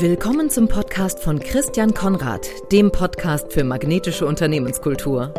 Willkommen 0.00 0.48
zum 0.48 0.68
Podcast 0.68 1.24
von 1.24 1.40
Christian 1.40 1.92
Konrad, 1.92 2.48
dem 2.70 2.92
Podcast 2.92 3.52
für 3.52 3.64
magnetische 3.64 4.26
Unternehmenskultur. 4.26 5.34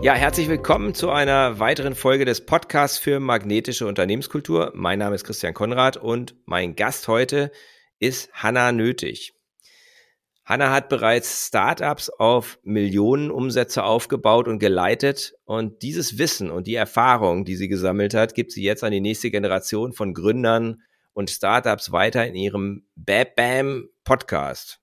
Ja, 0.00 0.14
herzlich 0.14 0.48
willkommen 0.48 0.94
zu 0.94 1.10
einer 1.10 1.58
weiteren 1.58 1.96
Folge 1.96 2.24
des 2.24 2.46
Podcasts 2.46 2.98
für 2.98 3.18
magnetische 3.18 3.88
Unternehmenskultur. 3.88 4.70
Mein 4.76 5.00
Name 5.00 5.16
ist 5.16 5.24
Christian 5.24 5.54
Konrad 5.54 5.96
und 5.96 6.36
mein 6.44 6.76
Gast 6.76 7.08
heute 7.08 7.50
ist 7.98 8.32
Hanna 8.32 8.70
Nötig. 8.70 9.34
Hanna 10.44 10.70
hat 10.70 10.88
bereits 10.88 11.48
Startups 11.48 12.10
auf 12.10 12.60
Millionen 12.62 13.32
Umsätze 13.32 13.82
aufgebaut 13.82 14.46
und 14.46 14.60
geleitet 14.60 15.34
und 15.44 15.82
dieses 15.82 16.16
Wissen 16.16 16.52
und 16.52 16.68
die 16.68 16.76
Erfahrung, 16.76 17.44
die 17.44 17.56
sie 17.56 17.66
gesammelt 17.66 18.14
hat, 18.14 18.36
gibt 18.36 18.52
sie 18.52 18.62
jetzt 18.62 18.84
an 18.84 18.92
die 18.92 19.00
nächste 19.00 19.32
Generation 19.32 19.92
von 19.92 20.14
Gründern 20.14 20.80
und 21.16 21.30
Startups 21.30 21.92
weiter 21.92 22.26
in 22.26 22.34
ihrem 22.34 22.84
Bab 22.94 23.36
Bam 23.36 23.88
Podcast. 24.04 24.80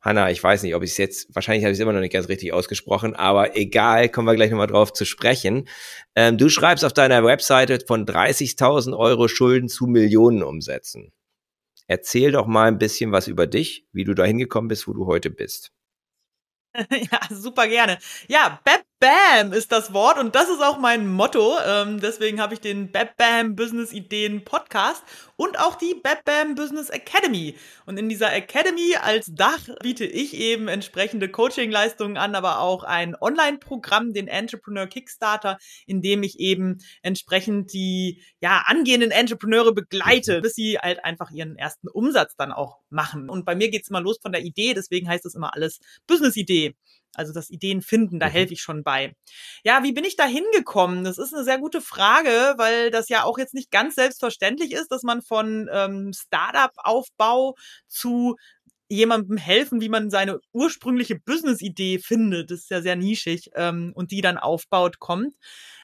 Hanna, 0.00 0.30
ich 0.30 0.42
weiß 0.42 0.64
nicht, 0.64 0.74
ob 0.74 0.82
ich 0.82 0.90
es 0.90 0.96
jetzt, 0.98 1.34
wahrscheinlich 1.34 1.64
habe 1.64 1.72
ich 1.72 1.78
es 1.78 1.82
immer 1.82 1.92
noch 1.92 2.00
nicht 2.00 2.12
ganz 2.12 2.28
richtig 2.28 2.52
ausgesprochen, 2.52 3.14
aber 3.14 3.56
egal, 3.56 4.08
kommen 4.08 4.26
wir 4.26 4.34
gleich 4.34 4.50
nochmal 4.50 4.66
drauf 4.66 4.92
zu 4.92 5.04
sprechen. 5.04 5.68
Ähm, 6.16 6.38
du 6.38 6.48
schreibst 6.48 6.84
auf 6.84 6.92
deiner 6.92 7.24
Webseite 7.24 7.78
von 7.86 8.04
30.000 8.04 8.96
Euro 8.98 9.28
Schulden 9.28 9.68
zu 9.68 9.86
Millionen 9.86 10.42
umsetzen. 10.42 11.12
Erzähl 11.86 12.32
doch 12.32 12.46
mal 12.46 12.66
ein 12.66 12.78
bisschen 12.78 13.12
was 13.12 13.28
über 13.28 13.46
dich, 13.46 13.86
wie 13.92 14.04
du 14.04 14.14
da 14.14 14.24
hingekommen 14.24 14.66
bist, 14.66 14.88
wo 14.88 14.92
du 14.92 15.06
heute 15.06 15.30
bist. 15.30 15.70
ja, 16.90 17.20
super 17.30 17.68
gerne. 17.68 17.98
Ja, 18.26 18.60
Bab 18.64 18.82
Bam 19.06 19.52
ist 19.52 19.70
das 19.70 19.92
Wort 19.92 20.18
und 20.18 20.34
das 20.34 20.48
ist 20.48 20.60
auch 20.60 20.80
mein 20.80 21.06
Motto. 21.06 21.56
Ähm, 21.64 22.00
deswegen 22.00 22.40
habe 22.40 22.54
ich 22.54 22.60
den 22.60 22.90
Bab 22.90 23.16
Bam 23.16 23.54
Business 23.54 23.92
Ideen 23.92 24.44
Podcast 24.44 25.04
und 25.36 25.60
auch 25.60 25.76
die 25.76 25.94
Bab 25.94 26.24
Bam 26.24 26.56
Business 26.56 26.90
Academy. 26.90 27.54
Und 27.84 28.00
in 28.00 28.08
dieser 28.08 28.34
Academy 28.34 28.96
als 29.00 29.32
Dach 29.32 29.60
biete 29.80 30.04
ich 30.04 30.34
eben 30.34 30.66
entsprechende 30.66 31.28
Coaching-Leistungen 31.28 32.16
an, 32.16 32.34
aber 32.34 32.58
auch 32.58 32.82
ein 32.82 33.14
Online-Programm, 33.14 34.12
den 34.12 34.26
Entrepreneur 34.26 34.88
Kickstarter, 34.88 35.58
in 35.86 36.02
dem 36.02 36.24
ich 36.24 36.40
eben 36.40 36.78
entsprechend 37.02 37.72
die 37.72 38.24
ja 38.40 38.64
angehenden 38.66 39.12
Entrepreneure 39.12 39.72
begleite, 39.72 40.40
bis 40.40 40.54
sie 40.54 40.80
halt 40.80 41.04
einfach 41.04 41.30
ihren 41.30 41.54
ersten 41.54 41.86
Umsatz 41.86 42.34
dann 42.36 42.50
auch 42.50 42.80
machen. 42.90 43.30
Und 43.30 43.44
bei 43.44 43.54
mir 43.54 43.70
geht's 43.70 43.88
immer 43.88 44.00
los 44.00 44.18
von 44.20 44.32
der 44.32 44.42
Idee, 44.42 44.74
deswegen 44.74 45.08
heißt 45.08 45.26
es 45.26 45.36
immer 45.36 45.54
alles 45.54 45.78
Business-Idee. 46.08 46.74
Also 47.14 47.32
das 47.32 47.50
Ideen 47.50 47.82
finden, 47.82 48.18
da 48.18 48.26
mhm. 48.26 48.32
helfe 48.32 48.52
ich 48.54 48.60
schon 48.60 48.82
bei. 48.82 49.14
Ja, 49.64 49.82
wie 49.82 49.92
bin 49.92 50.04
ich 50.04 50.16
da 50.16 50.26
hingekommen? 50.26 51.04
Das 51.04 51.18
ist 51.18 51.34
eine 51.34 51.44
sehr 51.44 51.58
gute 51.58 51.80
Frage, 51.80 52.54
weil 52.56 52.90
das 52.90 53.08
ja 53.08 53.24
auch 53.24 53.38
jetzt 53.38 53.54
nicht 53.54 53.70
ganz 53.70 53.94
selbstverständlich 53.94 54.72
ist, 54.72 54.88
dass 54.88 55.02
man 55.02 55.22
von 55.22 55.68
ähm, 55.72 56.12
Startup-Aufbau 56.12 57.54
zu 57.88 58.36
jemandem 58.88 59.36
helfen, 59.36 59.80
wie 59.80 59.88
man 59.88 60.10
seine 60.10 60.38
ursprüngliche 60.52 61.18
Business-Idee 61.18 61.98
findet. 61.98 62.50
Das 62.50 62.60
ist 62.60 62.70
ja 62.70 62.82
sehr 62.82 62.96
nischig 62.96 63.50
ähm, 63.54 63.92
und 63.94 64.12
die 64.12 64.20
dann 64.20 64.38
aufbaut, 64.38 64.98
kommt. 65.00 65.34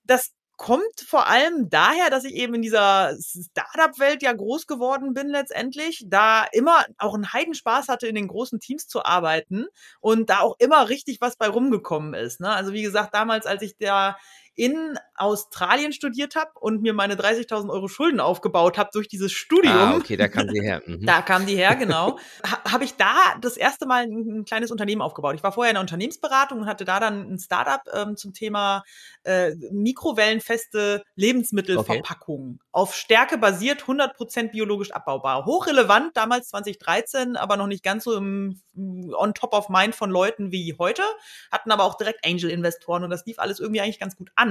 Das 0.04 0.32
kommt 0.56 1.00
vor 1.06 1.26
allem 1.26 1.70
daher, 1.70 2.10
dass 2.10 2.24
ich 2.24 2.34
eben 2.34 2.54
in 2.54 2.62
dieser 2.62 3.16
Startup-Welt 3.18 4.22
ja 4.22 4.32
groß 4.32 4.66
geworden 4.66 5.14
bin 5.14 5.28
letztendlich, 5.28 6.04
da 6.06 6.44
immer 6.52 6.84
auch 6.98 7.14
einen 7.14 7.32
Heidenspaß 7.32 7.88
hatte, 7.88 8.06
in 8.06 8.14
den 8.14 8.28
großen 8.28 8.60
Teams 8.60 8.86
zu 8.86 9.04
arbeiten 9.04 9.66
und 10.00 10.30
da 10.30 10.40
auch 10.40 10.56
immer 10.58 10.88
richtig 10.88 11.20
was 11.20 11.36
bei 11.36 11.48
rumgekommen 11.48 12.14
ist. 12.14 12.40
Ne? 12.40 12.50
Also 12.50 12.72
wie 12.72 12.82
gesagt, 12.82 13.14
damals, 13.14 13.46
als 13.46 13.62
ich 13.62 13.76
da 13.78 14.16
in 14.54 14.98
Australien 15.16 15.92
studiert 15.92 16.36
habe 16.36 16.50
und 16.60 16.82
mir 16.82 16.92
meine 16.92 17.14
30.000 17.14 17.70
Euro 17.70 17.88
Schulden 17.88 18.20
aufgebaut 18.20 18.76
habe 18.76 18.90
durch 18.92 19.08
dieses 19.08 19.32
Studium. 19.32 19.74
Ah, 19.74 19.96
okay, 19.96 20.16
da 20.16 20.28
kam 20.28 20.48
die 20.48 20.60
her. 20.60 20.82
Mhm. 20.92 21.06
Da 21.06 21.22
kam 21.22 21.46
die 21.46 21.54
her, 21.54 21.76
genau. 21.76 22.18
ha, 22.44 22.72
habe 22.72 22.84
ich 22.84 22.96
da 22.96 23.14
das 23.40 23.56
erste 23.56 23.86
Mal 23.86 24.04
ein, 24.04 24.40
ein, 24.40 24.44
kleines 24.44 24.70
Unternehmen 24.70 25.00
aufgebaut. 25.00 25.36
Ich 25.36 25.42
war 25.42 25.52
vorher 25.52 25.70
in 25.70 25.76
der 25.76 25.80
Unternehmensberatung 25.80 26.60
und 26.60 26.66
hatte 26.66 26.84
da 26.84 26.98
dann 26.98 27.32
ein 27.32 27.38
Startup 27.38 27.80
ähm, 27.94 28.16
zum 28.16 28.34
Thema 28.34 28.82
äh, 29.22 29.54
mikrowellenfeste 29.70 31.04
Lebensmittelverpackungen. 31.14 32.58
Okay. 32.60 32.68
Auf 32.72 32.94
Stärke 32.94 33.38
basiert, 33.38 33.82
100% 33.84 34.50
biologisch 34.50 34.90
abbaubar. 34.90 35.46
Hochrelevant, 35.46 36.16
damals 36.16 36.48
2013, 36.48 37.36
aber 37.36 37.56
noch 37.56 37.68
nicht 37.68 37.84
ganz 37.84 38.04
so 38.04 38.16
im 38.16 38.60
on 38.74 39.34
top 39.34 39.52
of 39.54 39.68
mind 39.68 39.94
von 39.94 40.10
Leuten 40.10 40.50
wie 40.50 40.74
heute, 40.78 41.02
hatten 41.50 41.70
aber 41.70 41.84
auch 41.84 41.96
direkt 41.96 42.24
Angel-Investoren 42.24 43.04
und 43.04 43.10
das 43.10 43.26
lief 43.26 43.38
alles 43.38 43.60
irgendwie 43.60 43.80
eigentlich 43.80 44.00
ganz 44.00 44.16
gut 44.16 44.30
an. 44.34 44.41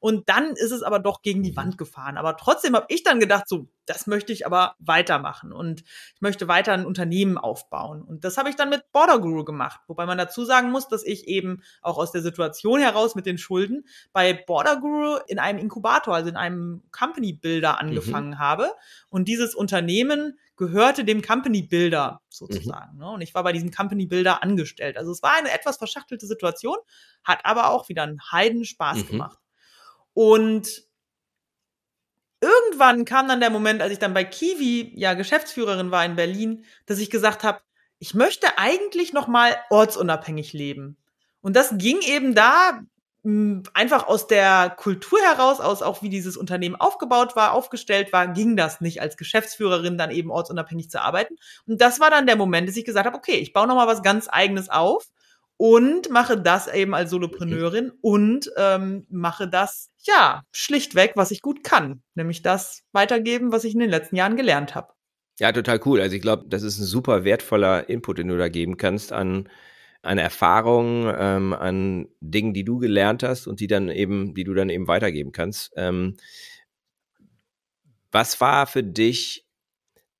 Und 0.00 0.28
dann 0.28 0.50
ist 0.52 0.70
es 0.70 0.82
aber 0.82 0.98
doch 0.98 1.22
gegen 1.22 1.42
die 1.42 1.52
mhm. 1.52 1.56
Wand 1.56 1.78
gefahren. 1.78 2.16
Aber 2.18 2.36
trotzdem 2.36 2.74
habe 2.74 2.86
ich 2.88 3.02
dann 3.02 3.20
gedacht, 3.20 3.48
so, 3.48 3.68
das 3.86 4.06
möchte 4.06 4.32
ich 4.32 4.46
aber 4.46 4.76
weitermachen 4.78 5.52
und 5.52 5.82
ich 6.14 6.20
möchte 6.20 6.48
weiter 6.48 6.72
ein 6.72 6.86
Unternehmen 6.86 7.38
aufbauen. 7.38 8.02
Und 8.02 8.24
das 8.24 8.38
habe 8.38 8.48
ich 8.48 8.56
dann 8.56 8.70
mit 8.70 8.90
Border 8.92 9.18
Guru 9.18 9.44
gemacht, 9.44 9.80
wobei 9.86 10.06
man 10.06 10.18
dazu 10.18 10.44
sagen 10.44 10.70
muss, 10.70 10.88
dass 10.88 11.04
ich 11.04 11.28
eben 11.28 11.62
auch 11.82 11.98
aus 11.98 12.12
der 12.12 12.22
Situation 12.22 12.80
heraus 12.80 13.14
mit 13.14 13.26
den 13.26 13.38
Schulden 13.38 13.86
bei 14.12 14.32
Border 14.32 14.80
Guru 14.80 15.18
in 15.26 15.38
einem 15.38 15.58
Inkubator, 15.58 16.14
also 16.14 16.28
in 16.28 16.36
einem 16.36 16.82
Company 16.90 17.32
Builder 17.32 17.72
mhm. 17.72 17.78
angefangen 17.78 18.30
mhm. 18.30 18.38
habe. 18.38 18.72
Und 19.10 19.28
dieses 19.28 19.54
Unternehmen 19.54 20.38
gehörte 20.56 21.04
dem 21.04 21.22
Company 21.22 21.62
Builder 21.62 22.20
sozusagen. 22.28 22.94
Mhm. 22.94 23.00
Ne? 23.00 23.10
Und 23.10 23.20
ich 23.20 23.34
war 23.34 23.42
bei 23.42 23.52
diesem 23.52 23.70
Company 23.70 24.06
Builder 24.06 24.42
angestellt. 24.42 24.96
Also 24.96 25.10
es 25.12 25.22
war 25.22 25.34
eine 25.34 25.52
etwas 25.52 25.78
verschachtelte 25.78 26.26
Situation, 26.26 26.76
hat 27.24 27.40
aber 27.44 27.70
auch 27.70 27.88
wieder 27.88 28.04
einen 28.04 28.20
Heiden 28.30 28.64
Spaß 28.64 28.98
mhm. 28.98 29.06
gemacht. 29.06 29.38
Und 30.12 30.84
irgendwann 32.40 33.04
kam 33.04 33.26
dann 33.26 33.40
der 33.40 33.50
Moment, 33.50 33.82
als 33.82 33.92
ich 33.92 33.98
dann 33.98 34.14
bei 34.14 34.24
Kiwi 34.24 34.92
ja 34.94 35.14
Geschäftsführerin 35.14 35.90
war 35.90 36.04
in 36.04 36.16
Berlin, 36.16 36.64
dass 36.86 36.98
ich 36.98 37.10
gesagt 37.10 37.42
habe, 37.42 37.60
ich 37.98 38.14
möchte 38.14 38.58
eigentlich 38.58 39.12
noch 39.12 39.28
mal 39.28 39.56
ortsunabhängig 39.70 40.52
leben. 40.52 40.98
Und 41.40 41.56
das 41.56 41.76
ging 41.78 42.00
eben 42.02 42.34
da 42.34 42.80
einfach 43.24 44.06
aus 44.06 44.26
der 44.26 44.74
Kultur 44.76 45.18
heraus, 45.20 45.60
aus 45.60 45.80
auch 45.80 46.02
wie 46.02 46.10
dieses 46.10 46.36
Unternehmen 46.36 46.76
aufgebaut 46.76 47.36
war, 47.36 47.52
aufgestellt 47.52 48.12
war, 48.12 48.28
ging 48.28 48.54
das 48.54 48.82
nicht 48.82 49.00
als 49.00 49.16
Geschäftsführerin 49.16 49.96
dann 49.96 50.10
eben 50.10 50.30
ortsunabhängig 50.30 50.90
zu 50.90 51.00
arbeiten. 51.00 51.36
Und 51.66 51.80
das 51.80 52.00
war 52.00 52.10
dann 52.10 52.26
der 52.26 52.36
Moment, 52.36 52.68
dass 52.68 52.76
ich 52.76 52.84
gesagt 52.84 53.06
habe, 53.06 53.16
okay, 53.16 53.36
ich 53.36 53.54
baue 53.54 53.66
noch 53.66 53.76
mal 53.76 53.86
was 53.86 54.02
ganz 54.02 54.28
eigenes 54.30 54.68
auf 54.68 55.06
und 55.56 56.10
mache 56.10 56.38
das 56.38 56.66
eben 56.66 56.94
als 56.94 57.10
Solopreneurin 57.10 57.92
und 58.02 58.50
ähm, 58.58 59.06
mache 59.08 59.48
das 59.48 59.90
ja 60.02 60.42
schlichtweg, 60.52 61.12
was 61.14 61.30
ich 61.30 61.40
gut 61.40 61.64
kann, 61.64 62.02
nämlich 62.14 62.42
das 62.42 62.82
weitergeben, 62.92 63.52
was 63.52 63.64
ich 63.64 63.72
in 63.72 63.80
den 63.80 63.90
letzten 63.90 64.16
Jahren 64.16 64.36
gelernt 64.36 64.74
habe. 64.74 64.92
Ja, 65.38 65.50
total 65.50 65.80
cool. 65.86 66.00
Also 66.00 66.14
ich 66.14 66.22
glaube, 66.22 66.44
das 66.48 66.62
ist 66.62 66.78
ein 66.78 66.84
super 66.84 67.24
wertvoller 67.24 67.88
Input, 67.88 68.18
den 68.18 68.28
du 68.28 68.36
da 68.36 68.48
geben 68.48 68.76
kannst 68.76 69.12
an 69.12 69.48
an 70.04 70.18
Erfahrungen, 70.18 71.12
ähm, 71.18 71.52
an 71.52 72.08
Dingen, 72.20 72.54
die 72.54 72.64
du 72.64 72.78
gelernt 72.78 73.22
hast 73.22 73.46
und 73.46 73.60
die 73.60 73.66
dann 73.66 73.88
eben, 73.88 74.34
die 74.34 74.44
du 74.44 74.54
dann 74.54 74.68
eben 74.68 74.86
weitergeben 74.86 75.32
kannst. 75.32 75.72
Ähm, 75.76 76.16
was 78.12 78.40
war 78.40 78.66
für 78.66 78.82
dich 78.82 79.46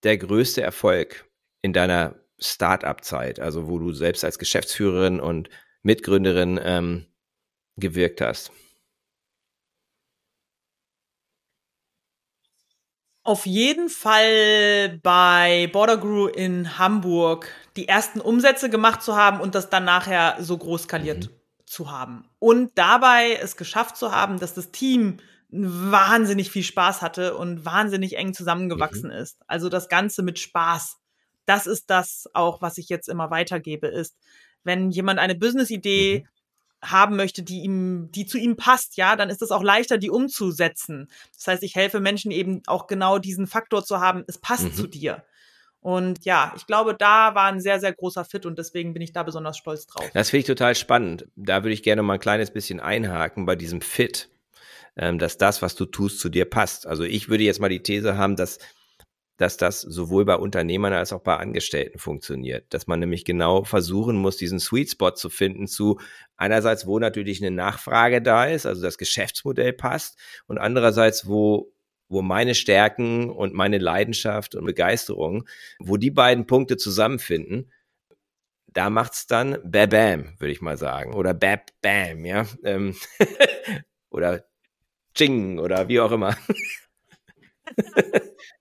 der 0.03 0.19
größte 0.19 0.63
Erfolg 0.63 1.29
in 1.63 1.73
deiner 1.73 2.17
Start-up-Zeit, 2.39 3.41
also 3.41 3.69
wo 3.69 3.79
du 3.79 3.93
selbst 3.93 4.25
als 4.25 4.39
Geschäftsführerin 4.39 5.21
und 5.21 5.49
Mitgründerin 5.83 6.59
ähm, 6.63 7.07
gewirkt 7.77 8.21
hast? 8.21 8.51
Auf 13.23 13.47
jeden 13.47 13.89
Fall 13.89 15.01
bei 15.03 15.71
Border 15.73 15.97
Guru 15.97 16.27
in 16.27 16.79
Hamburg 16.79 17.49
die 17.77 17.89
ersten 17.89 18.21
Umsätze 18.21 18.71
gemacht 18.71 19.03
zu 19.03 19.17
haben 19.17 19.41
und 19.41 19.55
das 19.55 19.71
dann 19.71 19.85
nachher 19.85 20.37
so 20.41 20.57
groß 20.57 20.85
skaliert 20.85 21.27
mhm. 21.27 21.35
zu 21.67 21.91
haben. 21.91 22.29
Und 22.39 22.73
dabei 22.77 23.39
es 23.41 23.57
geschafft 23.57 23.97
zu 23.97 24.13
haben, 24.13 24.39
dass 24.39 24.55
das 24.55 24.71
Team 24.71 25.19
wahnsinnig 25.51 26.51
viel 26.51 26.65
Spaß 26.65 27.03
hatte 27.03 27.37
und 27.37 27.65
wahnsinnig 27.65 28.17
eng 28.17 28.35
zusammengewachsen 28.35 29.11
mhm. 29.11 29.17
ist. 29.17 29.41
Also 29.47 29.69
das 29.69 29.89
Ganze 29.89 30.23
mit 30.23 30.39
Spaß. 30.39 30.99
Das 31.47 31.67
ist 31.67 31.91
das 31.91 32.29
auch, 32.33 32.63
was 32.63 32.79
ich 32.79 32.89
jetzt 32.89 33.09
immer 33.09 33.31
weitergebe, 33.31 33.87
ist, 33.87 34.17
wenn 34.63 34.91
jemand 34.91 35.19
eine 35.19 35.35
Business-Idee 35.35 36.23
mhm 36.25 36.29
haben 36.91 37.17
möchte, 37.17 37.43
die 37.43 37.61
ihm, 37.61 38.11
die 38.13 38.27
zu 38.27 38.39
ihm 38.39 38.57
passt, 38.57 38.97
ja, 38.97 39.17
dann 39.17 39.31
ist 39.31 39.43
es 39.43 39.51
auch 39.51 39.63
leichter, 39.63 39.99
die 39.99 40.11
umzusetzen. 40.11 41.09
Das 41.37 41.47
heißt, 41.47 41.63
ich 41.63 41.75
helfe 41.75 42.01
Menschen 42.01 42.31
eben 42.31 42.63
auch 42.67 42.87
genau 42.87 43.19
diesen 43.19 43.47
Faktor 43.47 43.85
zu 43.85 44.01
haben, 44.01 44.25
es 44.27 44.39
passt 44.39 44.65
mhm. 44.65 44.75
zu 44.75 44.87
dir. 44.87 45.25
Und 45.85 46.25
ja, 46.25 46.55
ich 46.57 46.67
glaube, 46.67 46.95
da 46.99 47.35
war 47.35 47.45
ein 47.45 47.61
sehr, 47.61 47.79
sehr 47.79 47.93
großer 47.93 48.25
Fit 48.25 48.47
und 48.47 48.59
deswegen 48.59 48.95
bin 48.95 49.03
ich 49.03 49.13
da 49.13 49.23
besonders 49.23 49.59
stolz 49.59 49.87
drauf. 49.87 50.09
Das 50.15 50.31
finde 50.31 50.41
ich 50.41 50.47
total 50.47 50.75
spannend. 50.75 51.27
Da 51.37 51.63
würde 51.63 51.75
ich 51.75 51.83
gerne 51.83 52.03
mal 52.03 52.15
ein 52.15 52.21
kleines 52.21 52.51
bisschen 52.51 52.81
einhaken 52.81 53.45
bei 53.45 53.55
diesem 53.55 53.83
Fit, 53.83 54.31
ähm, 54.97 55.19
dass 55.19 55.37
das, 55.37 55.61
was 55.61 55.75
du 55.75 55.85
tust, 55.85 56.21
zu 56.21 56.31
dir 56.31 56.47
passt. 56.47 56.87
Also 56.87 57.03
ich 57.03 57.29
würde 57.29 57.45
jetzt 57.45 57.61
mal 57.61 57.69
die 57.69 57.83
These 57.83 58.17
haben, 58.17 58.35
dass 58.35 58.61
dass 59.37 59.57
das 59.57 59.81
sowohl 59.81 60.25
bei 60.25 60.37
Unternehmern 60.37 60.93
als 60.93 61.13
auch 61.13 61.21
bei 61.21 61.37
Angestellten 61.37 61.99
funktioniert. 61.99 62.73
Dass 62.73 62.87
man 62.87 63.01
nämlich 63.01 63.25
genau 63.25 63.65
versuchen 63.65 64.17
muss, 64.17 64.37
diesen 64.37 64.61
Sweet 64.61 64.93
Spot 64.93 65.11
zu 65.11 65.29
finden 65.29 65.67
zu 65.67 65.99
einerseits, 66.37 66.87
wo 66.87 66.99
natürlich 66.99 67.43
eine 67.43 67.55
Nachfrage 67.55 68.23
da 68.23 68.45
ist, 68.47 68.65
also 68.65 68.81
das 68.81 68.97
Geschäftsmodell 68.97 69.73
passt 69.73 70.19
und 70.47 70.59
andererseits, 70.59 71.27
wo 71.27 71.74
wo 72.09 72.23
meine 72.23 72.55
Stärken 72.55 73.31
und 73.31 73.55
meine 73.55 73.79
Leidenschaft 73.79 74.55
und 74.55 74.65
Begeisterung, 74.67 75.49
wo 75.79 75.97
die 75.97 76.11
beiden 76.11 76.47
Punkte 76.47 76.77
zusammenfinden, 76.77 77.73
da 78.67 78.91
macht's 78.91 79.27
dann 79.27 79.59
Babam, 79.65 80.35
würde 80.39 80.53
ich 80.53 80.61
mal 80.61 80.77
sagen. 80.77 81.15
Oder 81.15 81.33
Bab 81.35 81.71
Bam, 81.81 82.25
ja. 82.25 82.47
Ähm, 82.65 82.97
oder 84.11 84.45
Ching 85.15 85.59
oder 85.59 85.89
wie 85.89 86.01
auch 86.01 86.13
immer. 86.13 86.37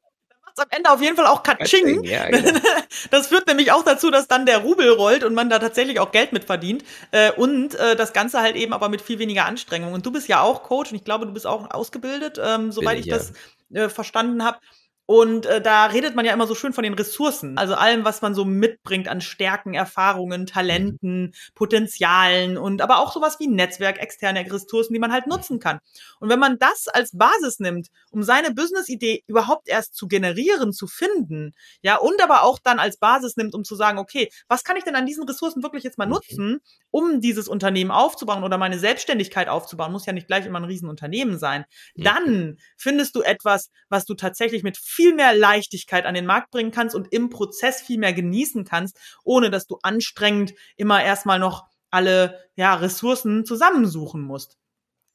am 0.59 0.67
Ende 0.69 0.91
auf 0.91 1.01
jeden 1.01 1.15
Fall 1.15 1.27
auch 1.27 1.43
Katsching. 1.43 2.03
Ja, 2.03 2.29
genau. 2.29 2.59
Das 3.11 3.27
führt 3.27 3.47
nämlich 3.47 3.71
auch 3.71 3.83
dazu, 3.83 4.11
dass 4.11 4.27
dann 4.27 4.45
der 4.45 4.59
Rubel 4.59 4.89
rollt 4.89 5.23
und 5.23 5.33
man 5.33 5.49
da 5.49 5.59
tatsächlich 5.59 5.99
auch 5.99 6.11
Geld 6.11 6.31
mit 6.31 6.45
verdient. 6.45 6.83
Äh, 7.11 7.31
und 7.31 7.75
äh, 7.75 7.95
das 7.95 8.13
Ganze 8.13 8.41
halt 8.41 8.55
eben 8.55 8.73
aber 8.73 8.89
mit 8.89 9.01
viel 9.01 9.19
weniger 9.19 9.45
Anstrengung. 9.45 9.93
Und 9.93 10.05
du 10.05 10.11
bist 10.11 10.27
ja 10.27 10.41
auch 10.41 10.63
Coach 10.63 10.91
und 10.91 10.97
ich 10.97 11.03
glaube, 11.03 11.25
du 11.25 11.33
bist 11.33 11.47
auch 11.47 11.71
ausgebildet, 11.71 12.39
ähm, 12.43 12.71
soweit 12.71 12.99
ich, 12.99 13.07
ich, 13.07 13.11
das 13.11 13.33
äh, 13.73 13.89
verstanden 13.89 14.43
habe. 14.43 14.59
Und 15.05 15.45
äh, 15.45 15.61
da 15.61 15.87
redet 15.87 16.15
man 16.15 16.23
ja 16.23 16.31
immer 16.31 16.47
so 16.47 16.55
schön 16.55 16.71
von 16.71 16.85
den 16.85 16.93
Ressourcen, 16.93 17.57
also 17.57 17.75
allem, 17.75 18.05
was 18.05 18.21
man 18.21 18.33
so 18.33 18.45
mitbringt 18.45 19.09
an 19.09 19.19
Stärken, 19.19 19.73
Erfahrungen, 19.73 20.45
Talenten, 20.45 21.33
Potenzialen 21.55 22.57
und 22.57 22.81
aber 22.81 22.99
auch 22.99 23.11
sowas 23.11 23.37
wie 23.39 23.47
Netzwerk, 23.47 23.99
externe 23.99 24.49
Ressourcen, 24.49 24.93
die 24.93 24.99
man 24.99 25.11
halt 25.11 25.27
nutzen 25.27 25.59
kann. 25.59 25.79
Und 26.21 26.29
wenn 26.29 26.39
man 26.39 26.57
das 26.57 26.87
als 26.87 27.17
Basis 27.17 27.59
nimmt, 27.59 27.89
um 28.11 28.23
seine 28.23 28.53
Business-Idee 28.53 29.23
überhaupt 29.27 29.67
erst 29.67 29.95
zu 29.95 30.07
generieren, 30.07 30.71
zu 30.71 30.87
finden, 30.87 31.51
ja, 31.81 31.97
und 31.97 32.23
aber 32.23 32.43
auch 32.43 32.59
dann 32.63 32.79
als 32.79 32.95
Basis 32.95 33.35
nimmt, 33.35 33.55
um 33.55 33.65
zu 33.65 33.75
sagen, 33.75 33.97
okay, 33.97 34.31
was 34.47 34.63
kann 34.63 34.77
ich 34.77 34.85
denn 34.85 34.95
an 34.95 35.05
diesen 35.05 35.25
Ressourcen 35.25 35.63
wirklich 35.63 35.83
jetzt 35.83 35.97
mal 35.97 36.05
nutzen, 36.05 36.61
um 36.91 37.19
dieses 37.19 37.49
Unternehmen 37.49 37.91
aufzubauen 37.91 38.43
oder 38.45 38.57
meine 38.57 38.79
Selbstständigkeit 38.79 39.49
aufzubauen, 39.49 39.91
muss 39.91 40.05
ja 40.05 40.13
nicht 40.13 40.27
gleich 40.27 40.45
immer 40.45 40.61
ein 40.61 40.65
Riesenunternehmen 40.65 41.37
sein, 41.37 41.65
dann 41.95 42.57
findest 42.77 43.15
du 43.15 43.21
etwas, 43.21 43.69
was 43.89 44.05
du 44.05 44.13
tatsächlich 44.13 44.63
mit 44.63 44.77
viel 44.93 45.13
mehr 45.13 45.35
Leichtigkeit 45.35 46.05
an 46.05 46.13
den 46.13 46.25
Markt 46.25 46.51
bringen 46.51 46.71
kannst 46.71 46.95
und 46.95 47.11
im 47.11 47.29
Prozess 47.29 47.81
viel 47.81 47.97
mehr 47.97 48.13
genießen 48.13 48.63
kannst, 48.65 48.97
ohne 49.23 49.49
dass 49.49 49.67
du 49.67 49.79
anstrengend 49.81 50.53
immer 50.77 51.03
erstmal 51.03 51.39
noch 51.39 51.65
alle 51.89 52.39
ja, 52.55 52.73
Ressourcen 52.75 53.45
zusammensuchen 53.45 54.21
musst. 54.21 54.57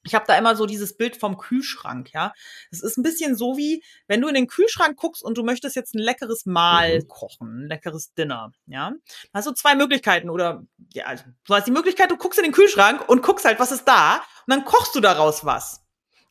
Ich 0.05 0.15
habe 0.15 0.25
da 0.27 0.39
immer 0.39 0.57
so 0.57 0.65
dieses 0.65 0.97
Bild 0.97 1.17
vom 1.17 1.37
Kühlschrank, 1.37 2.13
ja. 2.15 2.33
Es 2.71 2.83
ist 2.83 2.97
ein 2.97 3.03
bisschen 3.03 3.37
so 3.37 3.57
wie, 3.57 3.83
wenn 4.07 4.21
du 4.21 4.29
in 4.29 4.35
den 4.35 4.47
Kühlschrank 4.47 4.97
guckst 4.97 5.23
und 5.23 5.37
du 5.37 5.43
möchtest 5.43 5.77
jetzt 5.77 5.95
ein 5.95 5.99
leckeres 5.99 6.47
Mahl 6.47 7.01
mhm. 7.01 7.09
kochen, 7.09 7.65
ein 7.65 7.69
leckeres 7.69 8.15
Dinner, 8.15 8.53
ja. 8.67 8.93
Da 9.33 9.39
hast 9.39 9.49
du 9.49 9.53
zwei 9.53 9.75
Möglichkeiten 9.75 10.31
oder 10.31 10.65
ja, 10.95 11.07
also, 11.07 11.25
du 11.45 11.55
hast 11.55 11.67
die 11.67 11.73
Möglichkeit, 11.73 12.11
du 12.11 12.17
guckst 12.17 12.39
in 12.39 12.45
den 12.45 12.53
Kühlschrank 12.53 13.09
und 13.09 13.23
guckst 13.23 13.45
halt, 13.45 13.59
was 13.59 13.73
ist 13.73 13.87
da 13.87 14.17
und 14.17 14.23
dann 14.55 14.65
kochst 14.65 14.95
du 14.95 15.01
daraus 15.01 15.45
was. 15.45 15.85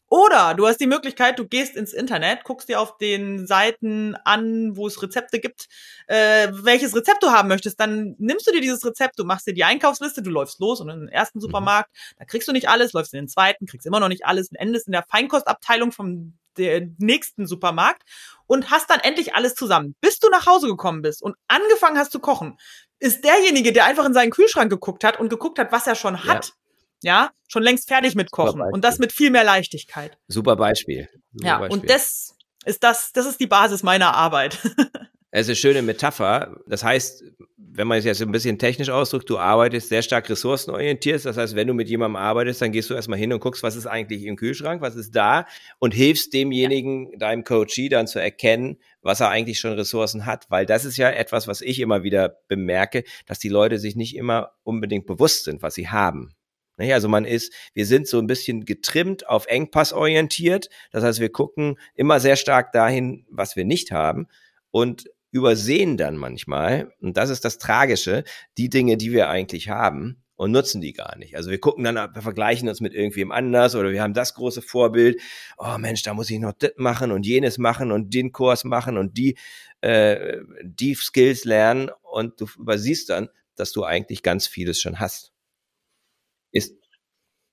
Oder 0.09 0.53
du 0.53 0.65
hast 0.65 0.79
die 0.79 0.87
Möglichkeit, 0.87 1.37
du 1.37 1.45
gehst 1.45 1.75
ins 1.75 1.91
Internet, 1.91 2.45
guckst 2.45 2.69
dir 2.69 2.79
auf 2.79 2.97
den 2.97 3.45
Seiten 3.45 4.15
an, 4.23 4.77
wo 4.77 4.87
es 4.87 5.01
Rezepte 5.01 5.39
gibt, 5.39 5.67
äh, 6.07 6.47
welches 6.51 6.95
Rezept 6.95 7.23
du 7.23 7.31
haben 7.31 7.49
möchtest. 7.49 7.77
Dann 7.79 8.15
nimmst 8.17 8.47
du 8.47 8.51
dir 8.51 8.61
dieses 8.61 8.85
Rezept, 8.85 9.19
du 9.19 9.25
machst 9.25 9.47
dir 9.47 9.53
die 9.53 9.65
Einkaufsliste, 9.65 10.21
du 10.21 10.29
läufst 10.29 10.59
los 10.59 10.79
und 10.79 10.89
in 10.89 11.01
den 11.01 11.09
ersten 11.09 11.39
mhm. 11.39 11.41
Supermarkt, 11.41 11.89
da 12.17 12.23
kriegst 12.23 12.47
du 12.47 12.53
nicht 12.53 12.69
alles, 12.69 12.93
läufst 12.93 13.13
in 13.13 13.21
den 13.21 13.27
zweiten, 13.27 13.65
kriegst 13.65 13.85
immer 13.85 13.99
noch 13.99 14.07
nicht 14.07 14.25
alles 14.25 14.49
und 14.49 14.55
endest 14.55 14.87
in 14.87 14.93
der 14.93 15.03
Feinkostabteilung 15.03 15.91
vom 15.91 16.37
der 16.57 16.87
nächsten 16.97 17.45
Supermarkt 17.45 18.01
und 18.47 18.71
hast 18.71 18.89
dann 18.89 18.99
endlich 19.01 19.35
alles 19.35 19.55
zusammen. 19.55 19.95
Bis 20.01 20.19
du 20.19 20.29
nach 20.29 20.47
Hause 20.47 20.67
gekommen 20.67 21.01
bist 21.01 21.21
und 21.21 21.35
angefangen 21.47 21.99
hast 21.99 22.11
zu 22.11 22.19
kochen, 22.19 22.57
ist 22.99 23.23
derjenige, 23.23 23.73
der 23.73 23.85
einfach 23.85 24.05
in 24.05 24.13
seinen 24.13 24.31
Kühlschrank 24.31 24.71
geguckt 24.71 25.03
hat 25.03 25.19
und 25.19 25.29
geguckt 25.29 25.59
hat, 25.59 25.71
was 25.71 25.85
er 25.85 25.95
schon 25.95 26.23
hat, 26.23 26.47
ja 26.47 26.53
ja, 27.03 27.31
schon 27.47 27.63
längst 27.63 27.87
fertig 27.87 28.15
mit 28.15 28.31
Kochen 28.31 28.61
und 28.61 28.83
das 28.83 28.99
mit 28.99 29.11
viel 29.11 29.31
mehr 29.31 29.43
Leichtigkeit. 29.43 30.17
Super 30.27 30.55
Beispiel. 30.55 31.09
Super 31.31 31.47
ja, 31.47 31.59
Beispiel. 31.59 31.79
und 31.79 31.89
das 31.89 32.35
ist 32.65 32.83
das, 32.83 33.11
das 33.13 33.25
ist 33.25 33.39
die 33.39 33.47
Basis 33.47 33.83
meiner 33.83 34.13
Arbeit. 34.13 34.59
Es 35.29 35.41
ist 35.41 35.49
eine 35.49 35.55
schöne 35.57 35.81
Metapher. 35.81 36.57
Das 36.67 36.83
heißt, 36.83 37.23
wenn 37.57 37.87
man 37.87 37.99
es 37.99 38.05
jetzt 38.05 38.21
ein 38.21 38.31
bisschen 38.31 38.57
technisch 38.57 38.89
ausdrückt, 38.89 39.29
du 39.29 39.37
arbeitest 39.37 39.89
sehr 39.89 40.01
stark 40.01 40.27
ressourcenorientiert. 40.29 41.23
Das 41.25 41.37
heißt, 41.37 41.55
wenn 41.55 41.67
du 41.67 41.73
mit 41.73 41.89
jemandem 41.89 42.15
arbeitest, 42.15 42.61
dann 42.61 42.71
gehst 42.71 42.89
du 42.89 42.93
erstmal 42.93 43.19
hin 43.19 43.33
und 43.33 43.39
guckst, 43.39 43.61
was 43.61 43.75
ist 43.75 43.85
eigentlich 43.85 44.23
im 44.23 44.37
Kühlschrank, 44.37 44.81
was 44.81 44.95
ist 44.95 45.15
da 45.15 45.45
und 45.79 45.93
hilfst 45.93 46.33
demjenigen, 46.33 47.11
ja. 47.11 47.17
deinem 47.19 47.43
Coachee 47.43 47.89
dann 47.89 48.07
zu 48.07 48.19
erkennen, 48.19 48.77
was 49.01 49.19
er 49.19 49.29
eigentlich 49.29 49.59
schon 49.59 49.73
Ressourcen 49.73 50.25
hat. 50.25 50.45
Weil 50.49 50.65
das 50.65 50.85
ist 50.85 50.97
ja 50.97 51.09
etwas, 51.09 51.47
was 51.47 51.61
ich 51.61 51.81
immer 51.81 52.03
wieder 52.03 52.39
bemerke, 52.47 53.03
dass 53.25 53.37
die 53.37 53.49
Leute 53.49 53.79
sich 53.79 53.95
nicht 53.95 54.15
immer 54.15 54.53
unbedingt 54.63 55.05
bewusst 55.05 55.43
sind, 55.43 55.61
was 55.61 55.75
sie 55.75 55.89
haben. 55.89 56.33
Naja, 56.77 56.95
also 56.95 57.09
man 57.09 57.25
ist, 57.25 57.53
wir 57.73 57.85
sind 57.85 58.07
so 58.07 58.19
ein 58.19 58.27
bisschen 58.27 58.65
getrimmt 58.65 59.27
auf 59.27 59.47
Engpass 59.47 59.93
orientiert. 59.93 60.69
Das 60.91 61.03
heißt, 61.03 61.19
wir 61.19 61.29
gucken 61.29 61.77
immer 61.95 62.19
sehr 62.19 62.35
stark 62.35 62.71
dahin, 62.71 63.25
was 63.29 63.55
wir 63.55 63.65
nicht 63.65 63.91
haben 63.91 64.27
und 64.71 65.09
übersehen 65.31 65.97
dann 65.97 66.17
manchmal, 66.17 66.93
und 67.01 67.17
das 67.17 67.29
ist 67.29 67.43
das 67.43 67.57
Tragische, 67.57 68.23
die 68.57 68.69
Dinge, 68.69 68.97
die 68.97 69.11
wir 69.11 69.29
eigentlich 69.29 69.69
haben 69.69 70.23
und 70.35 70.51
nutzen 70.51 70.81
die 70.81 70.93
gar 70.93 71.17
nicht. 71.17 71.35
Also 71.35 71.49
wir 71.49 71.59
gucken 71.59 71.83
dann, 71.83 71.95
wir 71.95 72.21
vergleichen 72.21 72.69
uns 72.69 72.79
mit 72.79 72.93
irgendwem 72.93 73.31
anders 73.31 73.75
oder 73.75 73.91
wir 73.91 74.01
haben 74.01 74.13
das 74.13 74.35
große 74.35 74.61
Vorbild. 74.61 75.19
Oh 75.57 75.77
Mensch, 75.77 76.03
da 76.03 76.13
muss 76.13 76.29
ich 76.29 76.39
noch 76.39 76.53
das 76.53 76.71
machen 76.77 77.11
und 77.11 77.25
jenes 77.25 77.57
machen 77.57 77.91
und 77.91 78.13
den 78.13 78.31
Kurs 78.31 78.63
machen 78.63 78.97
und 78.97 79.17
die, 79.17 79.35
äh, 79.81 80.37
die 80.63 80.93
Skills 80.93 81.43
lernen 81.43 81.89
und 82.03 82.39
du 82.39 82.45
übersiehst 82.57 83.09
dann, 83.09 83.29
dass 83.55 83.71
du 83.71 83.83
eigentlich 83.83 84.21
ganz 84.21 84.47
vieles 84.47 84.79
schon 84.79 84.99
hast. 84.99 85.33
Ist 86.51 86.75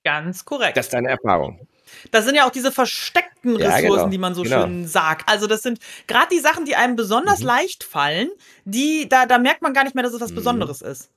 ganz 0.03 0.45
korrekt. 0.45 0.77
Das 0.77 0.87
ist 0.87 0.93
deine 0.93 1.09
Erfahrung. 1.09 1.67
Das 2.11 2.25
sind 2.25 2.35
ja 2.35 2.47
auch 2.47 2.51
diese 2.51 2.71
versteckten 2.71 3.55
Ressourcen, 3.55 3.83
ja, 3.83 3.95
genau, 3.95 4.07
die 4.09 4.17
man 4.17 4.33
so 4.33 4.43
genau. 4.43 4.63
schön 4.63 4.87
sagt. 4.87 5.29
Also 5.29 5.47
das 5.47 5.61
sind 5.61 5.79
gerade 6.07 6.27
die 6.31 6.39
Sachen, 6.39 6.65
die 6.65 6.75
einem 6.75 6.95
besonders 6.95 7.39
mhm. 7.39 7.47
leicht 7.47 7.83
fallen, 7.83 8.29
die 8.63 9.07
da 9.07 9.25
da 9.25 9.37
merkt 9.37 9.61
man 9.61 9.73
gar 9.73 9.83
nicht 9.83 9.95
mehr, 9.95 10.03
dass 10.03 10.13
es 10.13 10.21
was 10.21 10.31
mhm. 10.31 10.35
Besonderes 10.35 10.81
ist. 10.81 11.11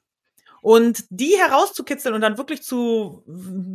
Und 0.61 1.05
die 1.11 1.35
herauszukitzeln 1.39 2.15
und 2.15 2.21
dann 2.21 2.39
wirklich 2.39 2.63
zu, 2.63 3.25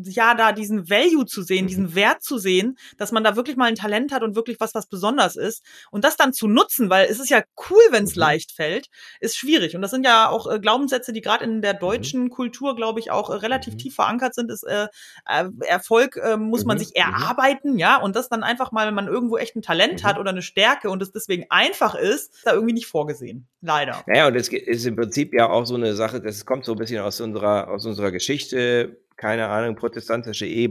ja, 0.04 0.36
da 0.36 0.52
diesen 0.52 0.90
Value 0.90 1.26
zu 1.26 1.42
sehen, 1.42 1.68
diesen 1.68 1.86
mhm. 1.86 1.96
Wert 1.96 2.24
zu 2.24 2.38
sehen, 2.38 2.78
dass 2.98 3.12
man 3.12 3.24
da 3.24 3.36
wirklich 3.36 3.56
mal 3.56 3.66
ein 3.66 3.76
Talent 3.76 4.12
hat 4.12 4.24
und 4.24 4.36
wirklich 4.36 4.60
was, 4.60 4.76
was 4.76 4.88
besonders 4.88 5.36
ist. 5.36 5.64
Und 5.92 6.04
das 6.04 6.18
dann 6.18 6.34
zu 6.34 6.48
nutzen, 6.48 6.90
weil 6.90 7.08
es 7.10 7.20
ist 7.20 7.30
ja 7.30 7.42
cool, 7.70 7.82
wenn 7.92 8.04
es 8.04 8.16
mhm. 8.16 8.22
leicht 8.22 8.52
fällt, 8.52 8.90
ist 9.20 9.38
schwierig. 9.38 9.76
Und 9.76 9.82
das 9.82 9.92
sind 9.92 10.06
ja 10.06 10.30
auch 10.30 10.50
äh, 10.50 10.60
Glaubenssätze, 10.60 11.14
die 11.14 11.22
gerade 11.22 11.46
in 11.46 11.62
der 11.62 11.76
mhm. 11.76 11.80
deutschen. 11.80 12.30
Kultur, 12.30 12.76
glaube 12.76 13.00
ich, 13.00 13.12
auch 13.12 13.30
äh, 13.30 13.36
relativ 13.36 13.78
tief 13.78 13.96
verankert 13.96 14.36
sind. 14.36 14.52
Ist, 14.52 14.64
äh, 14.64 14.88
äh 15.28 15.50
Erfolg 15.68 16.18
äh, 16.18 16.38
muss 16.38 16.66
man 16.66 16.78
sich 16.78 16.96
erarbeiten, 16.96 17.78
ja. 17.78 18.02
Und 18.02 18.16
das 18.16 18.30
dann 18.30 18.44
einfach 18.44 18.72
mal, 18.72 18.88
wenn 18.88 18.94
man 18.94 19.08
irgendwo 19.08 19.38
echt 19.38 19.56
ein 19.56 19.62
Talent 19.62 20.04
hat 20.04 20.18
oder 20.18 20.32
eine 20.32 20.42
Stärke 20.42 20.90
und 20.90 21.02
es 21.02 21.12
deswegen 21.12 21.46
einfach 21.50 21.96
ist, 21.96 22.34
da 22.44 22.54
irgendwie 22.54 22.74
nicht 22.74 22.88
vorgesehen. 22.88 23.48
Leider. 23.62 24.04
Naja, 24.08 24.28
und 24.28 24.36
es 24.36 24.50
ist 24.50 24.86
im 24.86 24.96
Prinzip 24.96 25.34
ja 25.34 25.50
auch 25.50 25.66
so 25.66 25.76
eine 25.76 25.94
Sache, 25.96 26.20
das 26.20 26.46
kommt 26.46 26.66
so 26.66 26.73
ein 26.74 26.78
bisschen 26.78 27.02
aus 27.02 27.22
unserer, 27.22 27.70
aus 27.70 27.86
unserer 27.86 28.12
Geschichte, 28.12 29.02
keine 29.16 29.48
Ahnung, 29.48 29.76
protestantische 29.76 30.46
e 30.46 30.66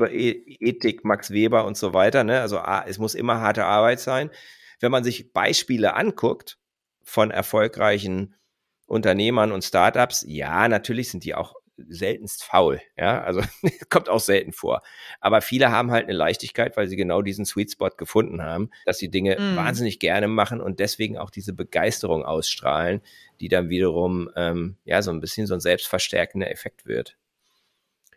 Ethik, 0.61 1.05
Max 1.05 1.31
Weber 1.31 1.65
und 1.65 1.77
so 1.77 1.95
weiter. 1.95 2.25
Ne? 2.25 2.41
Also 2.41 2.61
es 2.87 2.99
muss 2.99 3.15
immer 3.15 3.41
harte 3.41 3.65
Arbeit 3.65 4.01
sein. 4.01 4.31
Wenn 4.81 4.91
man 4.91 5.05
sich 5.05 5.33
Beispiele 5.33 5.95
anguckt 5.95 6.59
von 7.03 7.31
erfolgreichen 7.31 8.35
Unternehmern 8.87 9.53
und 9.53 9.63
Startups, 9.65 10.25
ja, 10.27 10.69
natürlich 10.69 11.11
sind 11.11 11.25
die 11.25 11.35
auch 11.35 11.55
seltenst 11.77 12.45
faul. 12.45 12.81
Ja, 12.97 13.23
also 13.23 13.43
kommt 13.91 14.09
auch 14.09 14.21
selten 14.21 14.53
vor. 14.53 14.83
Aber 15.21 15.41
viele 15.41 15.71
haben 15.71 15.91
halt 15.91 16.05
eine 16.05 16.17
Leichtigkeit, 16.17 16.77
weil 16.77 16.89
sie 16.89 16.97
genau 16.97 17.23
diesen 17.23 17.45
Sweet 17.45 17.73
Spot 17.73 17.91
gefunden 17.91 18.43
haben, 18.43 18.71
dass 18.85 18.99
sie 18.99 19.11
Dinge 19.11 19.37
mm. 19.39 19.57
wahnsinnig 19.57 19.99
gerne 19.99 20.29
machen 20.29 20.61
und 20.61 20.81
deswegen 20.81 21.19
auch 21.19 21.31
diese 21.31 21.53
Begeisterung 21.53 22.25
ausstrahlen, 22.25 23.01
die 23.41 23.49
dann 23.49 23.69
wiederum 23.69 24.31
ähm, 24.37 24.77
ja 24.85 25.03
so 25.03 25.11
ein 25.11 25.21
bisschen 25.21 25.47
so 25.47 25.55
ein 25.55 25.61
selbstverstärkender 25.61 26.51
Effekt 26.51 26.87
wird. 26.87 27.17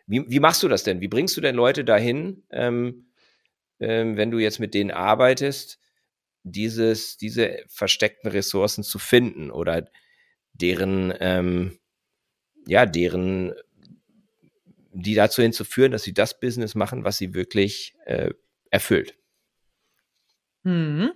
Wie, 0.06 0.28
wie 0.28 0.40
machst 0.40 0.62
du 0.62 0.68
das 0.68 0.84
denn? 0.84 1.00
Wie 1.00 1.08
bringst 1.08 1.36
du 1.36 1.40
denn 1.40 1.56
Leute 1.56 1.84
dahin, 1.84 2.44
ähm, 2.50 3.06
ähm, 3.80 4.16
wenn 4.16 4.30
du 4.30 4.38
jetzt 4.38 4.60
mit 4.60 4.74
denen 4.74 4.90
arbeitest, 4.90 5.80
dieses, 6.44 7.16
diese 7.16 7.64
versteckten 7.66 8.30
Ressourcen 8.30 8.84
zu 8.84 8.98
finden 8.98 9.50
oder 9.50 9.90
deren 10.52 11.12
ähm, 11.18 11.78
ja, 12.66 12.86
deren, 12.86 13.52
die 14.92 15.14
dazu 15.14 15.42
hinzuführen, 15.42 15.92
dass 15.92 16.02
sie 16.02 16.14
das 16.14 16.38
Business 16.38 16.74
machen, 16.74 17.04
was 17.04 17.18
sie 17.18 17.34
wirklich 17.34 17.94
äh, 18.04 18.30
erfüllt. 18.70 19.14
Hm. 20.64 21.12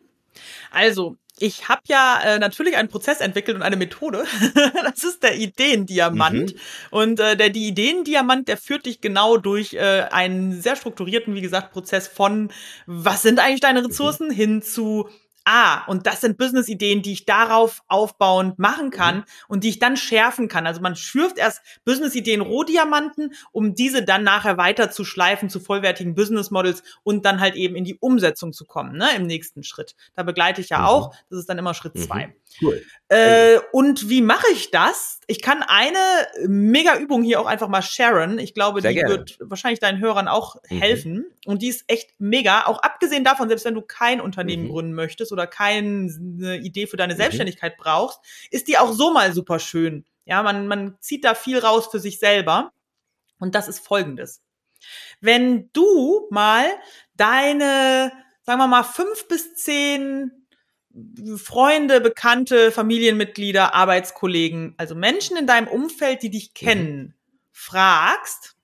Also, 0.71 1.17
ich 1.41 1.69
habe 1.69 1.81
ja 1.89 2.21
äh, 2.23 2.39
natürlich 2.39 2.77
einen 2.77 2.89
Prozess 2.89 3.21
entwickelt 3.21 3.57
und 3.57 3.63
eine 3.63 3.77
Methode. 3.77 4.25
das 4.85 5.05
ist 5.05 5.23
der 5.23 5.37
Ideendiamant. 5.37 6.55
Mhm. 6.55 6.61
Und 6.91 7.21
äh, 7.21 7.37
der 7.37 7.49
die 7.49 7.69
Ideendiamant, 7.69 8.47
der 8.47 8.59
führt 8.59 8.87
dich 8.87 9.01
genau 9.01 9.39
durch 9.39 9.75
äh, 9.75 10.07
einen 10.11 10.61
sehr 10.61 10.77
strukturierten, 10.77 11.35
wie 11.35 11.41
gesagt, 11.41 11.73
Prozess 11.73 12.07
von 12.07 12.53
was 12.87 13.23
sind 13.23 13.39
eigentlich 13.39 13.61
deine 13.61 13.81
mhm. 13.81 13.87
Ressourcen 13.87 14.29
mhm. 14.29 14.33
hin 14.33 14.63
zu 14.63 15.09
ah, 15.45 15.85
und 15.87 16.07
das 16.07 16.21
sind 16.21 16.39
Business-Ideen, 16.39 17.03
die 17.03 17.13
ich 17.13 17.25
darauf 17.25 17.83
aufbauend 17.89 18.59
machen 18.59 18.91
kann 18.91 19.19
mhm. 19.19 19.25
und 19.49 19.65
die 19.65 19.71
ich 19.71 19.79
dann 19.79 19.97
schärfen 19.97 20.49
kann. 20.49 20.67
Also 20.67 20.81
man 20.81 20.97
schürft 20.97 21.39
erst 21.39 21.63
Business-Ideen 21.85 22.41
Rohdiamanten, 22.41 23.35
um 23.53 23.75
diese 23.75 24.05
dann 24.05 24.23
nachher 24.23 24.57
weiter 24.57 24.91
zu 24.91 25.05
schleifen 25.05 25.49
zu 25.49 25.61
vollwertigen 25.61 26.15
Business-Models 26.15 26.83
und 27.03 27.25
dann 27.25 27.41
halt 27.41 27.57
eben 27.57 27.77
in 27.77 27.85
die 27.85 27.97
Umsetzung 27.97 28.53
zu 28.53 28.65
kommen, 28.65 28.97
ne, 28.97 29.09
im 29.17 29.27
nächsten 29.27 29.63
Schritt. 29.63 29.95
Da 30.15 30.23
begleite 30.23 30.61
ich 30.61 30.69
ja 30.69 30.79
mhm. 30.81 30.85
auch. 30.85 31.15
Das 31.29 31.39
ist 31.39 31.49
dann 31.49 31.59
immer 31.59 31.75
Schritt 31.75 31.95
mhm. 31.95 32.01
zwei. 32.01 32.35
Cool. 32.61 32.83
Äh, 33.11 33.59
und 33.73 34.09
wie 34.09 34.23
mache 34.23 34.47
ich 34.53 34.71
das? 34.71 35.21
Ich 35.27 35.43
kann 35.43 35.65
eine 35.65 35.99
mega 36.47 36.97
Übung 36.97 37.25
hier 37.25 37.41
auch 37.41 37.47
einfach 37.47 37.67
mal 37.67 37.83
sharen. 37.83 38.39
Ich 38.39 38.55
glaube, 38.55 38.81
Sehr 38.81 38.93
die 38.93 38.99
gerne. 38.99 39.11
wird 39.11 39.37
wahrscheinlich 39.41 39.81
deinen 39.81 39.99
Hörern 39.99 40.29
auch 40.29 40.55
mhm. 40.71 40.79
helfen. 40.79 41.27
Und 41.45 41.61
die 41.63 41.69
ist 41.69 41.83
echt 41.89 42.13
mega. 42.21 42.67
Auch 42.67 42.79
abgesehen 42.79 43.25
davon, 43.25 43.49
selbst 43.49 43.65
wenn 43.65 43.75
du 43.75 43.83
kein 43.83 44.21
Unternehmen 44.21 44.67
mhm. 44.67 44.69
gründen 44.69 44.93
möchtest 44.95 45.33
oder 45.33 45.49
keine 45.49 46.07
Idee 46.63 46.87
für 46.87 46.97
deine 46.97 47.15
mhm. 47.15 47.19
Selbstständigkeit 47.19 47.77
brauchst, 47.79 48.21
ist 48.53 48.69
die 48.69 48.79
auch 48.79 48.93
so 48.93 49.13
mal 49.13 49.33
super 49.33 49.59
schön. 49.59 50.05
Ja, 50.25 50.45
man, 50.45 50.69
man 50.69 50.97
zieht 51.01 51.25
da 51.25 51.35
viel 51.35 51.59
raus 51.59 51.89
für 51.91 51.99
sich 51.99 52.21
selber. 52.21 52.71
Und 53.41 53.57
das 53.57 53.67
ist 53.67 53.81
folgendes. 53.81 54.41
Wenn 55.21 55.69
du 55.73 56.29
mal 56.31 56.65
deine, 57.17 58.13
sagen 58.45 58.61
wir 58.61 58.69
mal, 58.69 58.85
fünf 58.85 59.27
bis 59.27 59.57
zehn 59.57 60.40
Freunde, 61.37 62.01
Bekannte, 62.01 62.73
Familienmitglieder, 62.73 63.75
Arbeitskollegen, 63.75 64.75
also 64.77 64.95
Menschen 64.95 65.37
in 65.37 65.47
deinem 65.47 65.69
Umfeld, 65.69 66.23
die 66.23 66.31
dich 66.31 66.51
mhm. 66.51 66.55
kennen, 66.55 67.15
fragst, 67.53 68.57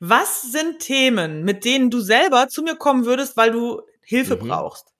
was 0.00 0.42
sind 0.42 0.80
Themen, 0.80 1.44
mit 1.44 1.64
denen 1.64 1.90
du 1.90 2.00
selber 2.00 2.48
zu 2.48 2.62
mir 2.62 2.76
kommen 2.76 3.04
würdest, 3.04 3.36
weil 3.36 3.52
du 3.52 3.82
Hilfe 4.00 4.36
mhm. 4.36 4.48
brauchst? 4.48 4.92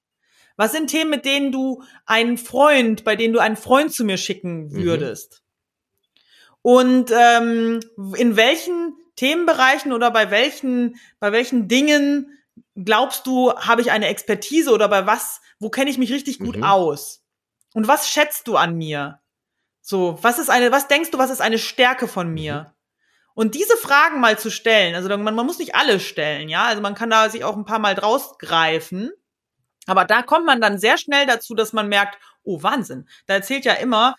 Was 0.57 0.73
sind 0.73 0.89
Themen, 0.89 1.11
mit 1.11 1.25
denen 1.25 1.51
du 1.51 1.83
einen 2.05 2.39
Freund, 2.39 3.05
bei 3.05 3.17
denen 3.17 3.33
du 3.33 3.41
einen 3.41 3.57
Freund 3.57 3.93
zu 3.93 4.05
mir 4.05 4.19
schicken 4.19 4.69
mhm. 4.69 4.85
würdest? 4.85 5.43
Mhm. 5.43 6.59
Und 6.63 7.11
ähm, 7.11 7.81
in 8.17 8.37
welchen 8.37 8.95
Themenbereichen 9.17 9.93
oder 9.93 10.11
bei 10.11 10.31
welchen, 10.31 10.97
bei 11.19 11.33
welchen 11.33 11.69
Dingen 11.69 12.39
glaubst 12.77 13.27
du, 13.27 13.53
habe 13.55 13.83
ich 13.83 13.91
eine 13.91 14.09
Expertise 14.09 14.73
oder 14.73 14.89
bei 14.89 15.07
was 15.07 15.41
wo 15.63 15.71
kenne 15.71 15.91
ich 15.91 15.97
mich 15.97 16.13
richtig 16.13 16.41
gut 16.41 16.57
mhm. 16.57 16.65
aus? 16.65 17.25
Und 17.73 17.87
was 17.87 18.11
schätzt 18.11 18.49
du 18.49 18.57
an 18.57 18.77
mir? 18.77 19.21
So, 19.81 20.19
was 20.21 20.39
ist 20.39 20.51
eine, 20.51 20.73
was 20.73 20.89
denkst 20.89 21.11
du, 21.13 21.19
was 21.19 21.31
ist 21.31 21.41
eine 21.41 21.59
Stärke 21.59 22.09
von 22.09 22.29
mhm. 22.29 22.35
mir? 22.35 22.55
Mhm. 22.55 22.67
Und 23.35 23.55
diese 23.55 23.77
Fragen 23.77 24.21
mal 24.21 24.39
zu 24.39 24.51
stellen, 24.51 24.95
also 24.95 25.09
man, 25.09 25.35
man 25.35 25.47
muss 25.47 25.59
nicht 25.59 25.75
alle 25.75 26.01
stellen, 26.01 26.51
ja, 26.51 26.65
also 26.65 26.83
man 26.83 26.95
kann 26.95 27.09
da 27.09 27.31
sich 27.31 27.45
auch 27.45 27.57
ein 27.57 27.65
paar 27.65 27.79
Mal 27.79 27.95
draus 27.95 28.37
greifen, 28.39 29.11
aber 29.87 30.05
da 30.05 30.23
kommt 30.23 30.45
man 30.45 30.61
dann 30.61 30.79
sehr 30.79 30.99
schnell 30.99 31.27
dazu, 31.27 31.55
dass 31.55 31.73
man 31.73 31.89
merkt, 31.89 32.19
oh 32.43 32.63
Wahnsinn, 32.63 33.09
da 33.27 33.35
erzählt 33.35 33.65
ja 33.65 33.73
immer 33.75 34.17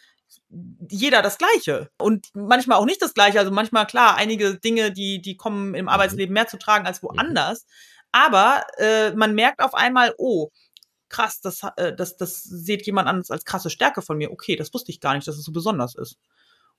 jeder 0.90 1.22
das 1.22 1.38
Gleiche 1.38 1.92
und 2.00 2.30
manchmal 2.34 2.80
auch 2.80 2.86
nicht 2.86 3.02
das 3.02 3.14
Gleiche. 3.14 3.40
Also 3.40 3.52
manchmal 3.52 3.86
klar, 3.86 4.16
einige 4.16 4.56
Dinge, 4.56 4.92
die 4.92 5.22
die 5.22 5.38
kommen 5.38 5.76
im 5.76 5.86
mhm. 5.86 5.90
Arbeitsleben 5.90 6.34
mehr 6.34 6.48
zu 6.48 6.58
tragen 6.58 6.88
als 6.88 7.02
mhm. 7.04 7.10
Aber 8.14 8.64
äh, 8.78 9.12
man 9.12 9.36
merkt 9.36 9.62
auf 9.62 9.74
einmal, 9.74 10.14
oh, 10.18 10.50
krass, 11.10 11.42
das, 11.42 11.62
äh, 11.78 11.94
das, 11.94 12.16
das 12.16 12.44
sieht 12.44 12.86
jemand 12.86 13.10
anders 13.10 13.32
als 13.32 13.44
krasse 13.44 13.70
Stärke 13.70 14.02
von 14.02 14.18
mir. 14.18 14.32
Okay, 14.32 14.56
das 14.56 14.74
wusste 14.74 14.92
ich 14.92 15.02
gar 15.02 15.16
nicht, 15.16 15.28
dass 15.28 15.38
es 15.38 15.44
so 15.44 15.52
besonders 15.52 15.96
ist. 15.96 16.18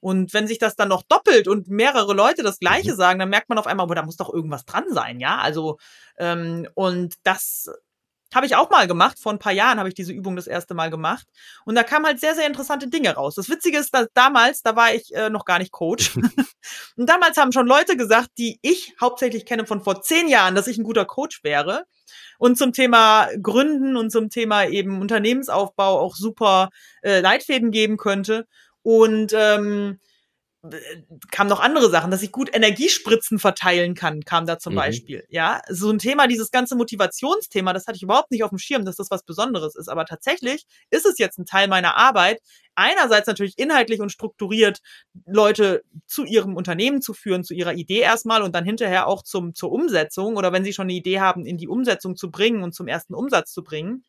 Und 0.00 0.32
wenn 0.32 0.46
sich 0.46 0.58
das 0.58 0.76
dann 0.76 0.88
noch 0.88 1.02
doppelt 1.02 1.48
und 1.48 1.68
mehrere 1.68 2.14
Leute 2.14 2.42
das 2.42 2.58
Gleiche 2.58 2.92
mhm. 2.92 2.96
sagen, 2.96 3.18
dann 3.18 3.30
merkt 3.30 3.48
man 3.48 3.58
auf 3.58 3.66
einmal, 3.66 3.84
aber 3.84 3.94
da 3.94 4.02
muss 4.02 4.16
doch 4.16 4.32
irgendwas 4.32 4.64
dran 4.64 4.84
sein, 4.90 5.18
ja. 5.18 5.38
Also 5.38 5.78
ähm, 6.18 6.68
und 6.74 7.14
das 7.24 7.70
habe 8.34 8.46
ich 8.46 8.56
auch 8.56 8.70
mal 8.70 8.86
gemacht. 8.86 9.18
Vor 9.20 9.32
ein 9.32 9.38
paar 9.38 9.52
Jahren 9.52 9.78
habe 9.78 9.88
ich 9.88 9.94
diese 9.94 10.12
Übung 10.12 10.36
das 10.36 10.46
erste 10.46 10.74
Mal 10.74 10.90
gemacht. 10.90 11.26
Und 11.64 11.74
da 11.74 11.82
kamen 11.82 12.06
halt 12.06 12.20
sehr, 12.20 12.34
sehr 12.34 12.46
interessante 12.46 12.88
Dinge 12.88 13.14
raus. 13.14 13.34
Das 13.34 13.48
Witzige 13.48 13.78
ist, 13.78 13.94
dass 13.94 14.08
damals, 14.14 14.62
da 14.62 14.76
war 14.76 14.94
ich 14.94 15.14
äh, 15.14 15.30
noch 15.30 15.44
gar 15.44 15.58
nicht 15.58 15.72
Coach. 15.72 16.16
und 16.96 17.08
damals 17.08 17.36
haben 17.36 17.52
schon 17.52 17.66
Leute 17.66 17.96
gesagt, 17.96 18.30
die 18.38 18.58
ich 18.62 18.94
hauptsächlich 19.00 19.46
kenne 19.46 19.66
von 19.66 19.82
vor 19.82 20.02
zehn 20.02 20.28
Jahren, 20.28 20.54
dass 20.54 20.66
ich 20.66 20.78
ein 20.78 20.84
guter 20.84 21.04
Coach 21.04 21.44
wäre 21.44 21.84
und 22.38 22.58
zum 22.58 22.72
Thema 22.72 23.28
Gründen 23.42 23.96
und 23.96 24.10
zum 24.10 24.30
Thema 24.30 24.66
eben 24.66 25.00
Unternehmensaufbau 25.00 25.98
auch 26.00 26.14
super 26.16 26.70
äh, 27.02 27.20
Leitfäden 27.20 27.70
geben 27.70 27.96
könnte. 27.96 28.46
Und 28.82 29.32
ähm, 29.34 29.98
kam 31.30 31.49
noch 31.49 31.61
andere 31.61 31.90
Sachen, 31.90 32.11
dass 32.11 32.23
ich 32.23 32.33
gut 32.33 32.54
Energiespritzen 32.54 33.38
verteilen 33.38 33.94
kann, 33.94 34.25
kam 34.25 34.47
da 34.47 34.59
zum 34.59 34.73
mhm. 34.73 34.78
Beispiel. 34.78 35.25
Ja, 35.28 35.61
so 35.68 35.90
ein 35.90 35.99
Thema, 35.99 36.26
dieses 36.26 36.50
ganze 36.50 36.76
Motivationsthema, 36.76 37.73
das 37.73 37.87
hatte 37.87 37.97
ich 37.97 38.02
überhaupt 38.02 38.30
nicht 38.30 38.44
auf 38.44 38.50
dem 38.50 38.59
Schirm, 38.59 38.85
dass 38.85 38.97
das 38.97 39.11
was 39.11 39.25
Besonderes 39.25 39.76
ist. 39.76 39.88
Aber 39.88 40.06
tatsächlich 40.06 40.64
ist 40.90 41.06
es 41.06 41.18
jetzt 41.18 41.38
ein 41.38 41.47
Teil 41.47 41.68
meiner 41.68 41.97
Arbeit, 41.97 42.40
einerseits 42.75 43.26
natürlich 43.26 43.59
inhaltlich 43.59 44.00
und 44.00 44.11
strukturiert 44.11 44.80
Leute 45.26 45.83
zu 46.06 46.25
ihrem 46.25 46.56
Unternehmen 46.56 47.02
zu 47.02 47.14
führen, 47.14 47.44
zu 47.44 47.54
ihrer 47.54 47.75
Idee 47.75 48.00
erstmal 48.00 48.42
und 48.42 48.54
dann 48.54 48.64
hinterher 48.64 49.06
auch 49.06 49.23
zum, 49.23 49.54
zur 49.54 49.71
Umsetzung 49.71 50.37
oder 50.37 50.52
wenn 50.52 50.64
sie 50.64 50.73
schon 50.73 50.85
eine 50.85 50.94
Idee 50.94 51.21
haben, 51.21 51.44
in 51.44 51.59
die 51.59 51.68
Umsetzung 51.68 52.16
zu 52.16 52.30
bringen 52.30 52.62
und 52.62 52.75
zum 52.75 52.88
ersten 52.88 53.14
Umsatz 53.14 53.52
zu 53.52 53.62
bringen. 53.62 54.04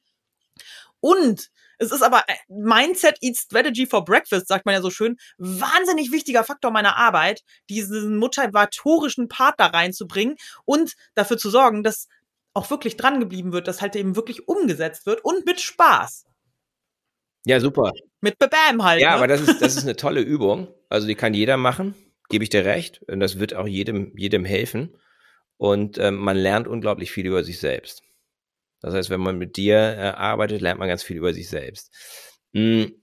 Und 1.05 1.51
es 1.77 1.91
ist 1.91 2.01
aber 2.01 2.23
äh, 2.25 2.33
Mindset 2.47 3.19
eats 3.21 3.41
Strategy 3.41 3.85
for 3.85 4.03
Breakfast, 4.03 4.47
sagt 4.47 4.65
man 4.65 4.73
ja 4.73 4.81
so 4.81 4.89
schön. 4.89 5.17
Wahnsinnig 5.37 6.11
wichtiger 6.11 6.43
Faktor 6.43 6.71
meiner 6.71 6.97
Arbeit, 6.97 7.43
diesen 7.69 8.17
motivatorischen 8.17 9.27
Part 9.27 9.59
da 9.59 9.67
reinzubringen 9.67 10.35
und 10.65 10.95
dafür 11.13 11.37
zu 11.37 11.51
sorgen, 11.51 11.83
dass 11.83 12.07
auch 12.55 12.71
wirklich 12.71 12.97
dran 12.97 13.19
geblieben 13.19 13.53
wird, 13.53 13.67
dass 13.67 13.83
halt 13.83 13.95
eben 13.95 14.15
wirklich 14.15 14.47
umgesetzt 14.47 15.05
wird 15.05 15.23
und 15.23 15.45
mit 15.45 15.61
Spaß. 15.61 16.25
Ja, 17.45 17.59
super. 17.59 17.91
Mit 18.19 18.39
Bebam 18.39 18.83
halt. 18.83 18.99
Ja, 18.99 19.09
ne? 19.09 19.15
aber 19.17 19.27
das 19.27 19.41
ist, 19.41 19.61
das 19.61 19.75
ist 19.75 19.83
eine 19.83 19.95
tolle 19.95 20.21
Übung. 20.21 20.73
Also 20.89 21.05
die 21.05 21.13
kann 21.13 21.35
jeder 21.35 21.57
machen, 21.57 21.93
gebe 22.29 22.43
ich 22.43 22.49
dir 22.49 22.65
recht. 22.65 23.03
Und 23.03 23.19
das 23.19 23.37
wird 23.37 23.53
auch 23.53 23.67
jedem, 23.67 24.11
jedem 24.17 24.43
helfen. 24.43 24.97
Und 25.57 25.99
ähm, 25.99 26.15
man 26.15 26.35
lernt 26.35 26.67
unglaublich 26.67 27.11
viel 27.11 27.27
über 27.27 27.43
sich 27.43 27.59
selbst. 27.59 28.01
Das 28.85 28.93
heißt, 28.93 29.09
wenn 29.09 29.19
man 29.19 29.39
mit 29.39 29.57
dir 29.57 29.77
äh, 29.77 30.01
arbeitet, 30.15 30.61
lernt 30.61 30.79
man 30.79 30.87
ganz 30.87 31.01
viel 31.01 31.17
über 31.17 31.33
sich 31.33 31.49
selbst. 31.49 31.91
Hm. 32.53 33.01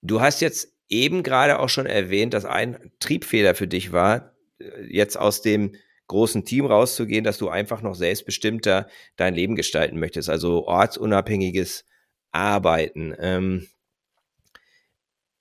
Du 0.00 0.20
hast 0.20 0.40
jetzt 0.40 0.76
eben 0.88 1.24
gerade 1.24 1.58
auch 1.58 1.68
schon 1.68 1.86
erwähnt, 1.86 2.34
dass 2.34 2.44
ein 2.44 2.92
Triebfehler 3.00 3.56
für 3.56 3.66
dich 3.66 3.90
war, 3.90 4.36
äh, 4.60 4.84
jetzt 4.88 5.18
aus 5.18 5.42
dem 5.42 5.74
großen 6.06 6.44
Team 6.44 6.66
rauszugehen, 6.66 7.24
dass 7.24 7.36
du 7.36 7.48
einfach 7.48 7.82
noch 7.82 7.96
selbstbestimmter 7.96 8.88
dein 9.16 9.34
Leben 9.34 9.56
gestalten 9.56 9.98
möchtest, 9.98 10.30
also 10.30 10.68
ortsunabhängiges 10.68 11.84
Arbeiten. 12.30 13.12
Ähm, 13.18 13.66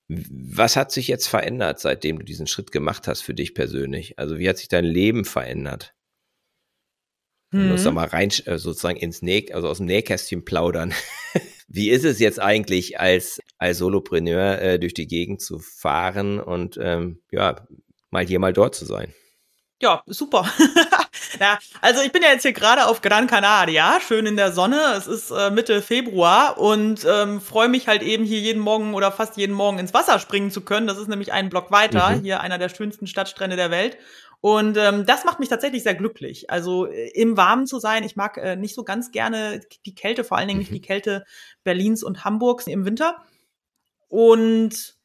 was 0.08 0.76
hat 0.76 0.92
sich 0.92 1.08
jetzt 1.08 1.28
verändert, 1.28 1.80
seitdem 1.80 2.18
du 2.18 2.26
diesen 2.26 2.48
Schritt 2.48 2.72
gemacht 2.72 3.08
hast 3.08 3.22
für 3.22 3.36
dich 3.36 3.54
persönlich? 3.54 4.18
Also 4.18 4.40
wie 4.40 4.50
hat 4.50 4.58
sich 4.58 4.70
dein 4.70 4.86
Leben 4.86 5.24
verändert? 5.24 5.94
Mhm. 7.56 7.70
Muss 7.70 7.84
da 7.84 7.92
mal 7.92 8.08
rein, 8.08 8.30
äh, 8.46 8.58
sozusagen 8.58 8.98
ins 8.98 9.22
Näh, 9.22 9.52
also 9.54 9.70
aus 9.70 9.78
dem 9.78 9.86
Nähkästchen 9.86 10.44
plaudern. 10.44 10.94
Wie 11.68 11.90
ist 11.90 12.04
es 12.04 12.20
jetzt 12.20 12.40
eigentlich 12.40 13.00
als, 13.00 13.40
als 13.58 13.78
Solopreneur 13.78 14.62
äh, 14.62 14.80
durch 14.80 14.94
die 14.94 15.08
Gegend 15.08 15.42
zu 15.42 15.60
fahren 15.60 16.40
und 16.40 16.78
ähm, 16.82 17.22
ja, 17.32 17.66
mal 18.12 18.26
hier, 18.26 18.40
mal 18.40 18.54
dort 18.54 18.76
zu 18.76 18.86
sein? 18.86 19.14
Ja, 19.82 20.04
super. 20.06 20.50
ja, 21.40 21.60
also 21.82 22.02
ich 22.02 22.12
bin 22.12 22.24
ja 22.24 22.30
jetzt 22.30 22.44
hier 22.44 22.54
gerade 22.54 22.88
auf 22.88 23.02
Gran 23.02 23.28
Canaria, 23.28 24.00
schön 24.00 24.26
in 24.26 24.38
der 24.38 24.52
Sonne. 24.54 24.80
Es 24.98 25.08
ist 25.08 25.32
äh, 25.32 25.50
Mitte 25.50 25.82
Februar 25.82 26.58
und 26.58 27.06
ähm, 27.10 27.42
freue 27.42 27.68
mich 27.68 27.88
halt 27.88 28.02
eben 28.02 28.24
hier 28.24 28.40
jeden 28.40 28.62
Morgen 28.62 28.94
oder 28.94 29.12
fast 29.12 29.36
jeden 29.36 29.54
Morgen 29.54 29.80
ins 29.80 29.94
Wasser 29.94 30.20
springen 30.20 30.52
zu 30.52 30.62
können. 30.62 30.88
Das 30.88 30.98
ist 30.98 31.10
nämlich 31.10 31.34
einen 31.34 31.50
Block 31.50 31.72
weiter, 31.72 32.12
mhm. 32.12 32.22
hier 32.22 32.42
einer 32.42 32.58
der 32.58 32.70
schönsten 32.70 33.08
Stadtstrände 33.08 33.58
der 33.58 33.72
Welt. 33.72 33.98
Und 34.46 34.78
ähm, 34.78 35.08
das 35.08 35.26
macht 35.26 35.40
mich 35.40 35.50
tatsächlich 35.50 35.82
sehr 35.82 35.96
glücklich. 35.96 36.52
Also 36.52 36.86
äh, 36.86 37.10
im 37.16 37.36
Warmen 37.36 37.66
zu 37.66 37.80
sein. 37.80 38.04
Ich 38.04 38.16
mag 38.16 38.38
äh, 38.38 38.56
nicht 38.56 38.76
so 38.76 38.84
ganz 38.84 39.12
gerne 39.12 39.62
die 39.88 39.96
Kälte, 39.96 40.24
vor 40.24 40.38
allen 40.38 40.48
Dingen 40.48 40.60
nicht 40.60 40.70
mhm. 40.70 40.76
die 40.76 40.82
Kälte 40.82 41.26
Berlins 41.64 42.04
und 42.04 42.24
Hamburgs 42.24 42.68
im 42.68 42.86
Winter. 42.86 43.24
Und 44.08 45.00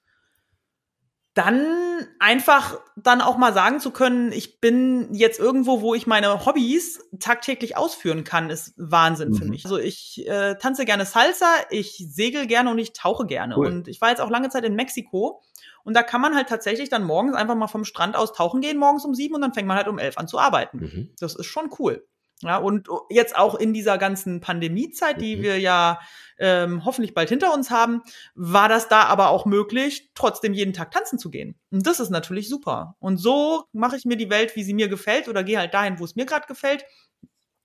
dann 1.32 2.06
einfach 2.18 2.80
dann 2.96 3.22
auch 3.22 3.38
mal 3.38 3.54
sagen 3.54 3.80
zu 3.80 3.92
können, 3.92 4.30
ich 4.30 4.60
bin 4.60 5.14
jetzt 5.14 5.40
irgendwo, 5.40 5.80
wo 5.80 5.94
ich 5.94 6.06
meine 6.06 6.44
Hobbys 6.44 7.00
tagtäglich 7.18 7.78
ausführen 7.78 8.24
kann, 8.24 8.50
ist 8.50 8.74
Wahnsinn 8.76 9.30
mhm. 9.30 9.36
für 9.36 9.44
mich. 9.46 9.64
Also 9.64 9.78
ich 9.78 10.28
äh, 10.28 10.56
tanze 10.56 10.84
gerne 10.84 11.06
Salsa, 11.06 11.46
ich 11.70 12.04
segel 12.10 12.46
gerne 12.46 12.70
und 12.70 12.78
ich 12.78 12.92
tauche 12.92 13.24
gerne. 13.24 13.56
Cool. 13.56 13.68
Und 13.68 13.88
ich 13.88 14.02
war 14.02 14.10
jetzt 14.10 14.20
auch 14.20 14.28
lange 14.28 14.50
Zeit 14.50 14.64
in 14.64 14.74
Mexiko 14.74 15.40
und 15.84 15.94
da 15.94 16.02
kann 16.02 16.20
man 16.20 16.34
halt 16.34 16.48
tatsächlich 16.48 16.88
dann 16.88 17.04
morgens 17.04 17.34
einfach 17.34 17.56
mal 17.56 17.68
vom 17.68 17.84
Strand 17.84 18.16
aus 18.16 18.32
tauchen 18.32 18.60
gehen, 18.60 18.78
morgens 18.78 19.04
um 19.04 19.14
sieben 19.14 19.34
und 19.34 19.40
dann 19.40 19.54
fängt 19.54 19.68
man 19.68 19.76
halt 19.76 19.88
um 19.88 19.98
elf 19.98 20.18
an 20.18 20.28
zu 20.28 20.38
arbeiten. 20.38 20.78
Mhm. 20.78 21.10
Das 21.18 21.34
ist 21.34 21.46
schon 21.46 21.70
cool. 21.78 22.06
Ja, 22.42 22.56
und 22.56 22.88
jetzt 23.10 23.36
auch 23.36 23.54
in 23.54 23.74
dieser 23.74 23.98
ganzen 23.98 24.40
Pandemiezeit, 24.40 25.20
die 25.20 25.36
mhm. 25.36 25.42
wir 25.42 25.60
ja 25.60 26.00
ähm, 26.38 26.86
hoffentlich 26.86 27.12
bald 27.12 27.28
hinter 27.28 27.52
uns 27.52 27.70
haben, 27.70 28.02
war 28.34 28.68
das 28.68 28.88
da 28.88 29.02
aber 29.02 29.28
auch 29.28 29.44
möglich, 29.44 30.10
trotzdem 30.14 30.54
jeden 30.54 30.72
Tag 30.72 30.90
tanzen 30.90 31.18
zu 31.18 31.28
gehen. 31.28 31.58
Und 31.70 31.86
das 31.86 32.00
ist 32.00 32.08
natürlich 32.08 32.48
super. 32.48 32.96
Und 32.98 33.18
so 33.18 33.64
mache 33.72 33.96
ich 33.96 34.06
mir 34.06 34.16
die 34.16 34.30
Welt, 34.30 34.56
wie 34.56 34.64
sie 34.64 34.72
mir 34.72 34.88
gefällt, 34.88 35.28
oder 35.28 35.44
gehe 35.44 35.58
halt 35.58 35.74
dahin, 35.74 35.98
wo 35.98 36.04
es 36.04 36.16
mir 36.16 36.24
gerade 36.24 36.46
gefällt. 36.46 36.84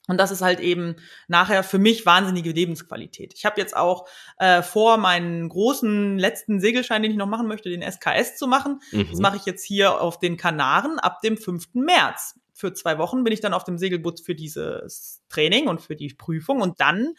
Und 0.08 0.18
das 0.18 0.32
ist 0.32 0.42
halt 0.42 0.60
eben 0.60 0.96
nachher 1.28 1.64
für 1.64 1.80
mich 1.80 2.06
wahnsinnige 2.06 2.52
Lebensqualität. 2.52 3.34
Ich 3.34 3.46
habe 3.46 3.60
jetzt 3.60 3.76
auch 3.76 4.08
äh, 4.38 4.62
vor, 4.62 4.98
meinen 4.98 5.50
großen 5.50 6.20
letzten 6.20 6.60
Segelschein, 6.60 7.02
den 7.02 7.12
ich 7.12 7.18
noch 7.18 7.28
machen 7.28 7.48
möchte, 7.48 7.70
den 7.70 7.82
SKS 7.82 8.38
zu 8.38 8.48
machen. 8.48 8.82
Mhm. 8.92 9.08
Das 9.10 9.20
mache 9.20 9.38
ich 9.38 9.46
jetzt 9.46 9.64
hier 9.64 10.02
auf 10.02 10.20
den 10.20 10.38
Kanaren 10.38 11.00
ab 11.00 11.22
dem 11.22 11.38
5. 11.38 11.74
März. 11.74 12.40
Für 12.54 12.74
zwei 12.74 12.98
Wochen 12.98 13.24
bin 13.24 13.34
ich 13.34 13.42
dann 13.42 13.54
auf 13.54 13.64
dem 13.64 13.78
Segelboot 13.78 14.22
für 14.22 14.36
dieses 14.36 15.24
Training 15.28 15.68
und 15.68 15.82
für 15.82 15.96
die 15.96 16.14
Prüfung. 16.14 16.62
Und 16.62 16.80
dann 16.80 17.16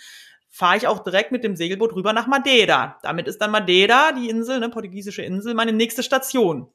fahre 0.48 0.78
ich 0.78 0.86
auch 0.86 1.00
direkt 1.00 1.32
mit 1.32 1.44
dem 1.44 1.56
Segelboot 1.56 1.94
rüber 1.94 2.12
nach 2.12 2.26
Madeira. 2.26 2.98
Damit 3.02 3.28
ist 3.28 3.38
dann 3.42 3.50
Madeira, 3.50 4.12
die 4.12 4.30
Insel, 4.30 4.60
ne, 4.60 4.70
portugiesische 4.70 5.22
Insel, 5.22 5.52
meine 5.52 5.72
nächste 5.72 6.02
Station. 6.02 6.68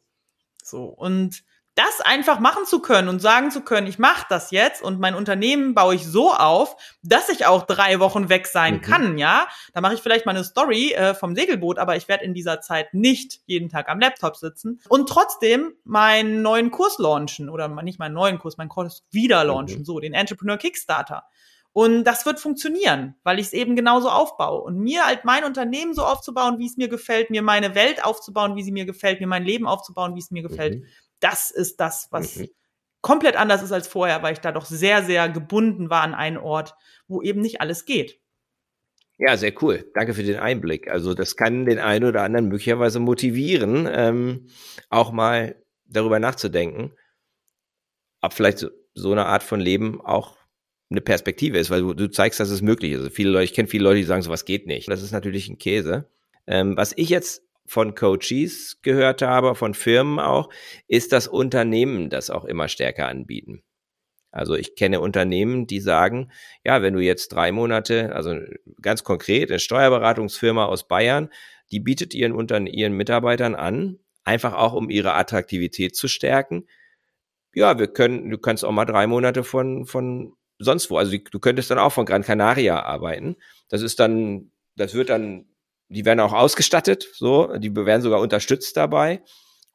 So, 0.64 0.84
und 0.84 1.44
das 1.76 2.02
einfach 2.02 2.40
machen 2.40 2.66
zu 2.66 2.82
können 2.82 3.08
und 3.08 3.22
sagen 3.22 3.50
zu 3.50 3.62
können, 3.62 3.88
ich 3.88 3.98
mache 3.98 4.26
das 4.30 4.52
jetzt 4.52 4.82
und 4.82 5.00
mein 5.00 5.16
Unternehmen 5.16 5.74
baue 5.74 5.96
ich 5.96 6.06
so 6.06 6.34
auf, 6.34 6.76
dass 7.02 7.30
ich 7.30 7.46
auch 7.46 7.64
drei 7.64 8.00
Wochen 8.02 8.28
weg 8.28 8.48
sein 8.48 8.76
mhm. 8.76 8.82
kann, 8.82 9.18
ja. 9.18 9.48
Da 9.74 9.80
mache 9.80 9.94
ich 9.94 10.02
vielleicht 10.02 10.26
mal 10.26 10.36
eine 10.36 10.44
Story 10.44 10.92
äh, 10.94 11.14
vom 11.14 11.34
Segelboot, 11.34 11.80
aber 11.80 11.96
ich 11.96 12.10
werde 12.10 12.26
in 12.26 12.34
dieser 12.34 12.60
Zeit 12.60 12.94
nicht 12.94 13.40
jeden 13.46 13.70
Tag 13.70 13.88
am 13.88 14.00
Laptop 14.00 14.36
sitzen 14.36 14.82
und 14.90 15.08
trotzdem 15.08 15.74
meinen 15.86 16.42
neuen 16.42 16.72
Kurs 16.72 16.98
launchen 16.98 17.50
oder 17.50 17.70
nicht 17.82 18.00
meinen 18.00 18.16
neuen 18.16 18.38
Kurs, 18.38 18.58
meinen 18.58 18.70
Kurs 18.70 19.04
wieder 19.10 19.44
launchen, 19.46 19.80
mhm. 19.80 19.86
so 19.86 20.00
den 20.00 20.14
Entrepreneur 20.14 20.58
Kickstarter. 20.58 21.24
Und 21.74 22.04
das 22.04 22.26
wird 22.26 22.38
funktionieren, 22.42 23.16
weil 23.24 23.40
ich 23.40 23.46
es 23.46 23.54
eben 23.54 23.78
genauso 23.78 24.10
aufbaue. 24.10 24.60
Und 24.60 24.80
mir 24.80 25.06
halt 25.06 25.24
mein 25.24 25.46
Unternehmen 25.46 25.94
so 25.94 26.04
aufzubauen, 26.04 26.60
wie 26.60 26.66
es 26.66 26.76
mir 26.76 26.90
gefällt, 26.90 27.30
mir 27.30 27.42
meine 27.42 27.76
Welt 27.76 28.04
aufzubauen, 28.04 28.58
wie 28.58 28.64
sie 28.64 28.74
mir 28.74 28.84
gefällt, 28.84 29.22
mir 29.22 29.28
mein 29.28 29.46
Leben 29.46 29.66
aufzubauen, 29.68 30.14
wie 30.16 30.20
es 30.20 30.32
mir 30.32 30.42
gefällt. 30.44 30.82
Mhm 30.82 30.86
das 31.22 31.52
ist 31.52 31.80
das, 31.80 32.08
was 32.12 32.36
mhm. 32.36 32.50
komplett 33.02 33.36
anders 33.36 33.64
ist 33.64 33.72
als 33.72 33.88
vorher, 33.88 34.22
weil 34.24 34.34
ich 34.34 34.40
da 34.40 34.52
doch 34.52 34.66
sehr, 34.66 35.04
sehr 35.04 35.30
gebunden 35.30 35.90
war 35.90 36.02
an 36.02 36.14
einen 36.14 36.38
Ort, 36.38 36.76
wo 37.08 37.22
eben 37.22 37.42
nicht 37.42 37.62
alles 37.62 37.86
geht. 37.86 38.20
Ja, 39.18 39.38
sehr 39.38 39.54
cool. 39.62 39.86
Danke 39.94 40.16
für 40.16 40.24
den 40.24 40.40
Einblick. 40.40 40.90
Also 40.90 41.14
das 41.14 41.36
kann 41.36 41.66
den 41.66 41.78
einen 41.78 42.06
oder 42.06 42.24
anderen 42.24 42.48
möglicherweise 42.48 43.00
motivieren, 43.00 43.88
ähm, 43.92 44.48
auch 44.90 45.12
mal 45.12 45.56
darüber 45.86 46.20
nachzudenken, 46.20 46.94
ob 48.22 48.34
vielleicht 48.34 48.58
so, 48.58 48.70
so, 48.96 49.12
eine 49.12 49.28
Art 49.28 49.44
von 49.44 49.60
Leben 49.60 50.02
auch 50.02 50.38
eine 50.90 51.02
Perspektive 51.02 51.60
ist, 51.60 51.70
weil 51.70 51.82
du, 51.82 51.94
du 51.94 52.10
zeigst, 52.10 52.40
dass 52.40 52.50
es 52.50 52.64
möglich 52.64 52.94
ist. 52.94 53.00
Also 53.00 53.10
viele 53.12 53.30
Leute, 53.30 53.46
ich 53.46 53.54
kenne 53.54 53.68
viele 53.68 53.84
Leute, 53.84 53.98
die 53.98 54.06
sagen, 54.06 54.24
sowas 54.24 54.46
geht 54.46 54.66
nicht. 54.66 54.90
Das 54.90 55.04
ist 55.04 55.12
natürlich 55.12 55.50
ein 55.50 55.60
Käse. 55.60 56.10
Ähm, 56.48 56.76
was 56.76 56.94
ich 56.98 57.10
jetzt 57.10 57.44
von 57.72 57.96
Coaches 57.96 58.80
gehört 58.82 59.22
habe, 59.22 59.56
von 59.56 59.74
Firmen 59.74 60.20
auch, 60.20 60.50
ist 60.90 61.14
das 61.14 61.30
Unternehmen 61.30 62.10
das 62.10 62.30
auch 62.30 62.44
immer 62.44 62.68
stärker 62.68 63.08
anbieten. 63.08 63.64
Also 64.30 64.56
ich 64.56 64.76
kenne 64.76 65.00
Unternehmen, 65.00 65.68
die 65.68 65.80
sagen, 65.80 66.34
ja, 66.66 66.82
wenn 66.82 66.94
du 66.94 67.00
jetzt 67.00 67.30
drei 67.30 67.54
Monate, 67.54 68.14
also 68.14 68.36
ganz 68.82 69.06
konkret, 69.06 69.50
eine 69.50 69.60
Steuerberatungsfirma 69.60 70.66
aus 70.66 70.86
Bayern, 70.86 71.30
die 71.72 71.80
bietet 71.80 72.14
ihren, 72.14 72.34
unter, 72.34 72.60
ihren 72.60 72.92
Mitarbeitern 72.92 73.56
an, 73.56 74.00
einfach 74.26 74.54
auch 74.54 74.74
um 74.74 74.90
ihre 74.90 75.14
Attraktivität 75.14 75.96
zu 75.96 76.10
stärken. 76.10 76.68
Ja, 77.54 77.80
wir 77.80 77.88
können, 77.88 78.30
du 78.30 78.38
kannst 78.38 78.66
auch 78.66 78.74
mal 78.74 78.84
drei 78.84 79.08
Monate 79.08 79.46
von, 79.46 79.86
von 79.86 80.34
sonst 80.60 80.92
wo, 80.92 80.98
also 80.98 81.18
du 81.18 81.40
könntest 81.40 81.72
dann 81.72 81.80
auch 81.80 81.94
von 81.94 82.06
Gran 82.06 82.24
Canaria 82.24 82.84
arbeiten. 82.84 83.38
Das 83.70 83.82
ist 83.82 84.02
dann, 84.02 84.52
das 84.76 84.94
wird 84.94 85.08
dann 85.08 85.46
die 85.92 86.06
werden 86.06 86.20
auch 86.22 86.34
ausgestattet, 86.34 87.08
so, 87.14 87.58
die 87.58 87.76
werden 87.76 88.02
sogar 88.02 88.22
unterstützt 88.22 88.78
dabei 88.78 89.22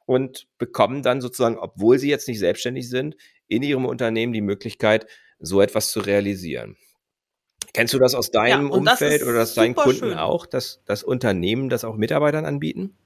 und 0.05 0.47
bekommen 0.57 1.03
dann 1.03 1.21
sozusagen, 1.21 1.57
obwohl 1.57 1.99
sie 1.99 2.09
jetzt 2.09 2.27
nicht 2.27 2.39
selbstständig 2.39 2.89
sind, 2.89 3.15
in 3.47 3.61
ihrem 3.61 3.85
Unternehmen 3.85 4.33
die 4.33 4.41
Möglichkeit, 4.41 5.05
so 5.39 5.61
etwas 5.61 5.91
zu 5.91 5.99
realisieren. 5.99 6.75
Kennst 7.73 7.93
du 7.93 7.99
das 7.99 8.15
aus 8.15 8.31
deinem 8.31 8.69
ja, 8.69 8.73
Umfeld 8.73 9.23
oder 9.23 9.43
aus 9.43 9.53
deinen 9.53 9.75
Kunden 9.75 9.99
schön. 9.99 10.17
auch, 10.17 10.47
dass 10.47 10.81
das 10.85 11.03
Unternehmen 11.03 11.69
das 11.69 11.83
auch 11.83 11.95
Mitarbeitern 11.95 12.45
anbieten? 12.45 12.97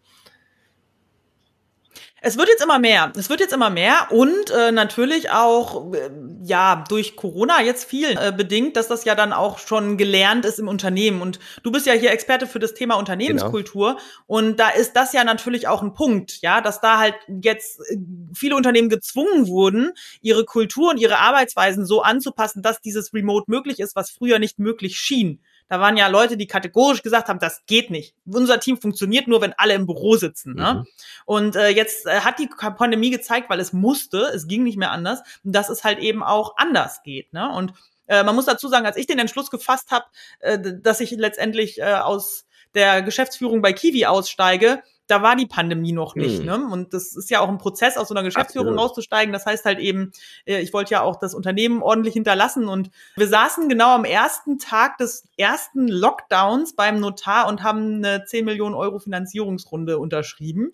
Es 2.23 2.37
wird 2.37 2.49
jetzt 2.49 2.63
immer 2.63 2.77
mehr. 2.77 3.11
Es 3.17 3.31
wird 3.31 3.39
jetzt 3.39 3.51
immer 3.51 3.71
mehr 3.71 4.11
und 4.11 4.51
äh, 4.51 4.71
natürlich 4.71 5.31
auch 5.31 5.91
äh, 5.91 6.11
ja 6.43 6.83
durch 6.87 7.15
Corona 7.15 7.63
jetzt 7.63 7.83
viel 7.85 8.15
äh, 8.15 8.31
bedingt, 8.31 8.77
dass 8.77 8.87
das 8.87 9.05
ja 9.05 9.15
dann 9.15 9.33
auch 9.33 9.57
schon 9.57 9.97
gelernt 9.97 10.45
ist 10.45 10.59
im 10.59 10.67
Unternehmen. 10.67 11.23
Und 11.23 11.39
du 11.63 11.71
bist 11.71 11.87
ja 11.87 11.93
hier 11.93 12.11
Experte 12.11 12.45
für 12.45 12.59
das 12.59 12.75
Thema 12.75 12.93
Unternehmenskultur 12.95 13.93
genau. 13.93 14.03
und 14.27 14.59
da 14.59 14.69
ist 14.69 14.93
das 14.93 15.13
ja 15.13 15.23
natürlich 15.23 15.67
auch 15.67 15.81
ein 15.81 15.95
Punkt, 15.95 16.43
ja, 16.43 16.61
dass 16.61 16.79
da 16.79 16.99
halt 16.99 17.15
jetzt 17.41 17.79
äh, 17.89 17.97
viele 18.35 18.55
Unternehmen 18.55 18.89
gezwungen 18.89 19.47
wurden, 19.47 19.93
ihre 20.21 20.45
Kultur 20.45 20.91
und 20.91 20.97
ihre 20.97 21.17
Arbeitsweisen 21.17 21.87
so 21.87 22.03
anzupassen, 22.03 22.61
dass 22.61 22.81
dieses 22.81 23.15
Remote 23.15 23.45
möglich 23.47 23.79
ist, 23.79 23.95
was 23.95 24.11
früher 24.11 24.37
nicht 24.37 24.59
möglich 24.59 24.99
schien. 24.99 25.41
Da 25.71 25.79
waren 25.79 25.95
ja 25.95 26.07
Leute, 26.07 26.35
die 26.35 26.47
kategorisch 26.47 27.01
gesagt 27.01 27.29
haben, 27.29 27.39
das 27.39 27.65
geht 27.65 27.91
nicht. 27.91 28.13
Unser 28.25 28.59
Team 28.59 28.75
funktioniert 28.75 29.29
nur, 29.29 29.39
wenn 29.39 29.53
alle 29.53 29.73
im 29.73 29.85
Büro 29.85 30.17
sitzen. 30.17 30.53
Ne? 30.53 30.73
Mhm. 30.73 30.87
Und 31.23 31.55
äh, 31.55 31.69
jetzt 31.69 32.07
äh, 32.07 32.19
hat 32.19 32.39
die 32.39 32.49
Pandemie 32.77 33.09
gezeigt, 33.09 33.49
weil 33.49 33.61
es 33.61 33.71
musste, 33.71 34.17
es 34.35 34.49
ging 34.49 34.63
nicht 34.65 34.75
mehr 34.75 34.91
anders, 34.91 35.21
dass 35.45 35.69
es 35.69 35.85
halt 35.85 35.99
eben 35.99 36.23
auch 36.23 36.57
anders 36.57 37.03
geht. 37.03 37.31
Ne? 37.31 37.49
Und 37.49 37.71
äh, 38.07 38.21
man 38.23 38.35
muss 38.35 38.47
dazu 38.47 38.67
sagen, 38.67 38.85
als 38.85 38.97
ich 38.97 39.07
den 39.07 39.17
Entschluss 39.17 39.49
gefasst 39.49 39.91
habe, 39.91 40.07
äh, 40.41 40.59
dass 40.59 40.99
ich 40.99 41.11
letztendlich 41.11 41.79
äh, 41.79 41.93
aus 41.93 42.45
der 42.73 43.01
Geschäftsführung 43.01 43.61
bei 43.61 43.71
Kiwi 43.71 44.07
aussteige, 44.07 44.83
da 45.11 45.21
war 45.21 45.35
die 45.35 45.45
Pandemie 45.45 45.91
noch 45.91 46.15
nicht. 46.15 46.39
Mhm. 46.39 46.45
Ne? 46.45 46.67
Und 46.71 46.93
das 46.93 47.15
ist 47.15 47.29
ja 47.29 47.41
auch 47.41 47.49
ein 47.49 47.57
Prozess, 47.57 47.97
aus 47.97 48.07
so 48.07 48.13
einer 48.15 48.23
Geschäftsführung 48.23 48.69
Absolut. 48.69 48.91
auszusteigen. 48.91 49.33
Das 49.33 49.45
heißt 49.45 49.65
halt 49.65 49.79
eben, 49.79 50.13
äh, 50.45 50.61
ich 50.61 50.71
wollte 50.71 50.91
ja 50.91 51.01
auch 51.01 51.17
das 51.17 51.35
Unternehmen 51.35 51.83
ordentlich 51.83 52.13
hinterlassen. 52.13 52.69
Und 52.69 52.89
wir 53.17 53.27
saßen 53.27 53.67
genau 53.67 53.93
am 53.93 54.05
ersten 54.05 54.57
Tag 54.57 54.97
des 54.97 55.27
ersten 55.35 55.89
Lockdowns 55.89 56.75
beim 56.75 57.01
Notar 57.01 57.49
und 57.49 57.61
haben 57.61 57.97
eine 57.97 58.23
10 58.23 58.45
Millionen 58.45 58.73
Euro 58.73 58.99
Finanzierungsrunde 58.99 59.99
unterschrieben. 59.99 60.73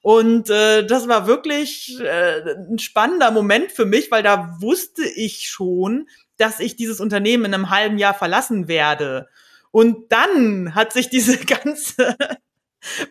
Und 0.00 0.50
äh, 0.50 0.86
das 0.86 1.08
war 1.08 1.26
wirklich 1.26 1.98
äh, 2.00 2.54
ein 2.54 2.78
spannender 2.78 3.32
Moment 3.32 3.72
für 3.72 3.86
mich, 3.86 4.10
weil 4.12 4.22
da 4.22 4.56
wusste 4.60 5.02
ich 5.02 5.48
schon, 5.48 6.08
dass 6.36 6.60
ich 6.60 6.76
dieses 6.76 7.00
Unternehmen 7.00 7.46
in 7.46 7.54
einem 7.54 7.70
halben 7.70 7.98
Jahr 7.98 8.14
verlassen 8.14 8.68
werde. 8.68 9.28
Und 9.72 10.12
dann 10.12 10.76
hat 10.76 10.92
sich 10.92 11.10
diese 11.10 11.38
ganze 11.44 12.16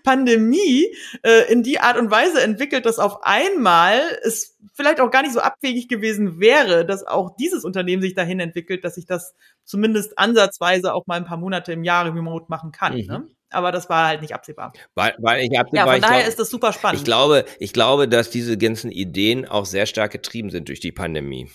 Pandemie 0.03 0.85
äh, 1.23 1.51
in 1.51 1.63
die 1.63 1.79
Art 1.79 1.97
und 1.97 2.11
Weise 2.11 2.41
entwickelt, 2.41 2.85
dass 2.85 2.99
auf 2.99 3.23
einmal 3.23 3.99
es 4.23 4.57
vielleicht 4.73 4.99
auch 4.99 5.11
gar 5.11 5.21
nicht 5.21 5.33
so 5.33 5.39
abwegig 5.39 5.87
gewesen 5.87 6.39
wäre, 6.39 6.85
dass 6.85 7.05
auch 7.05 7.35
dieses 7.35 7.63
Unternehmen 7.63 8.01
sich 8.01 8.13
dahin 8.13 8.39
entwickelt, 8.39 8.83
dass 8.83 8.97
ich 8.97 9.05
das 9.05 9.35
zumindest 9.63 10.17
ansatzweise 10.17 10.93
auch 10.93 11.05
mal 11.07 11.17
ein 11.17 11.25
paar 11.25 11.37
Monate 11.37 11.73
im 11.73 11.83
Jahr 11.83 12.05
remote 12.05 12.45
machen 12.49 12.71
kann. 12.71 12.95
Mhm. 12.95 13.05
Ne? 13.07 13.27
Aber 13.49 13.71
das 13.71 13.89
war 13.89 14.07
halt 14.07 14.21
nicht 14.21 14.33
absehbar. 14.33 14.73
Weil, 14.95 15.15
weil 15.19 15.43
ich 15.43 15.57
absehbar, 15.57 15.87
ja, 15.87 15.91
von 15.93 16.01
daher 16.01 16.17
glaub, 16.19 16.29
ist 16.29 16.39
das 16.39 16.49
super 16.49 16.73
spannend. 16.73 16.99
Ich 16.99 17.05
glaube, 17.05 17.45
ich 17.59 17.73
glaube, 17.73 18.07
dass 18.07 18.29
diese 18.29 18.57
ganzen 18.57 18.91
Ideen 18.91 19.47
auch 19.47 19.65
sehr 19.65 19.85
stark 19.85 20.11
getrieben 20.11 20.49
sind 20.49 20.69
durch 20.69 20.79
die 20.79 20.91
Pandemie. 20.91 21.49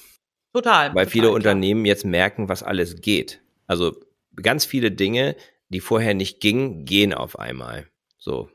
Total. 0.52 0.94
Weil 0.94 1.04
total, 1.04 1.06
viele 1.06 1.24
klar. 1.24 1.34
Unternehmen 1.34 1.84
jetzt 1.84 2.04
merken, 2.04 2.48
was 2.48 2.62
alles 2.62 3.00
geht. 3.00 3.42
Also 3.66 3.96
ganz 4.40 4.64
viele 4.64 4.90
Dinge, 4.90 5.36
die 5.68 5.80
vorher 5.80 6.14
nicht 6.14 6.40
gingen, 6.40 6.84
gehen 6.84 7.12
auf 7.12 7.38
einmal. 7.38 7.86
So. 8.28 8.50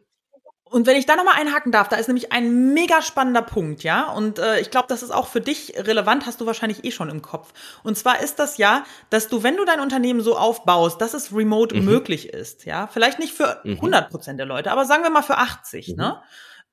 Und 0.65 0.85
wenn 0.85 0.97
ich 0.97 1.07
da 1.07 1.15
nochmal 1.15 1.39
einhaken 1.39 1.71
darf, 1.71 1.89
da 1.89 1.95
ist 1.95 2.07
nämlich 2.07 2.31
ein 2.31 2.73
mega 2.73 3.01
spannender 3.01 3.41
Punkt, 3.41 3.83
ja. 3.83 4.11
Und 4.11 4.37
äh, 4.37 4.59
ich 4.59 4.69
glaube, 4.69 4.87
das 4.87 5.01
ist 5.01 5.09
auch 5.11 5.27
für 5.27 5.41
dich 5.41 5.73
relevant, 5.77 6.27
hast 6.27 6.41
du 6.41 6.45
wahrscheinlich 6.45 6.83
eh 6.83 6.91
schon 6.91 7.09
im 7.09 7.23
Kopf. 7.23 7.53
Und 7.83 7.97
zwar 7.97 8.21
ist 8.21 8.37
das 8.37 8.57
ja, 8.57 8.83
dass 9.09 9.29
du, 9.29 9.41
wenn 9.41 9.57
du 9.57 9.65
dein 9.65 9.79
Unternehmen 9.79 10.21
so 10.21 10.37
aufbaust, 10.37 11.01
dass 11.01 11.15
es 11.15 11.35
remote 11.35 11.75
mhm. 11.75 11.85
möglich 11.85 12.29
ist, 12.29 12.65
ja. 12.65 12.85
Vielleicht 12.85 13.17
nicht 13.17 13.33
für 13.33 13.61
mhm. 13.63 13.73
100 13.73 14.09
Prozent 14.11 14.39
der 14.39 14.45
Leute, 14.45 14.71
aber 14.71 14.85
sagen 14.85 15.03
wir 15.03 15.09
mal 15.09 15.23
für 15.23 15.37
80, 15.37 15.89
mhm. 15.89 15.95
ne? 15.95 16.21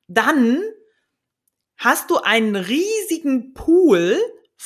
Dann 0.09 0.63
hast 1.79 2.11
du 2.11 2.19
einen 2.19 2.57
riesigen 2.57 3.55
Pool 3.55 4.19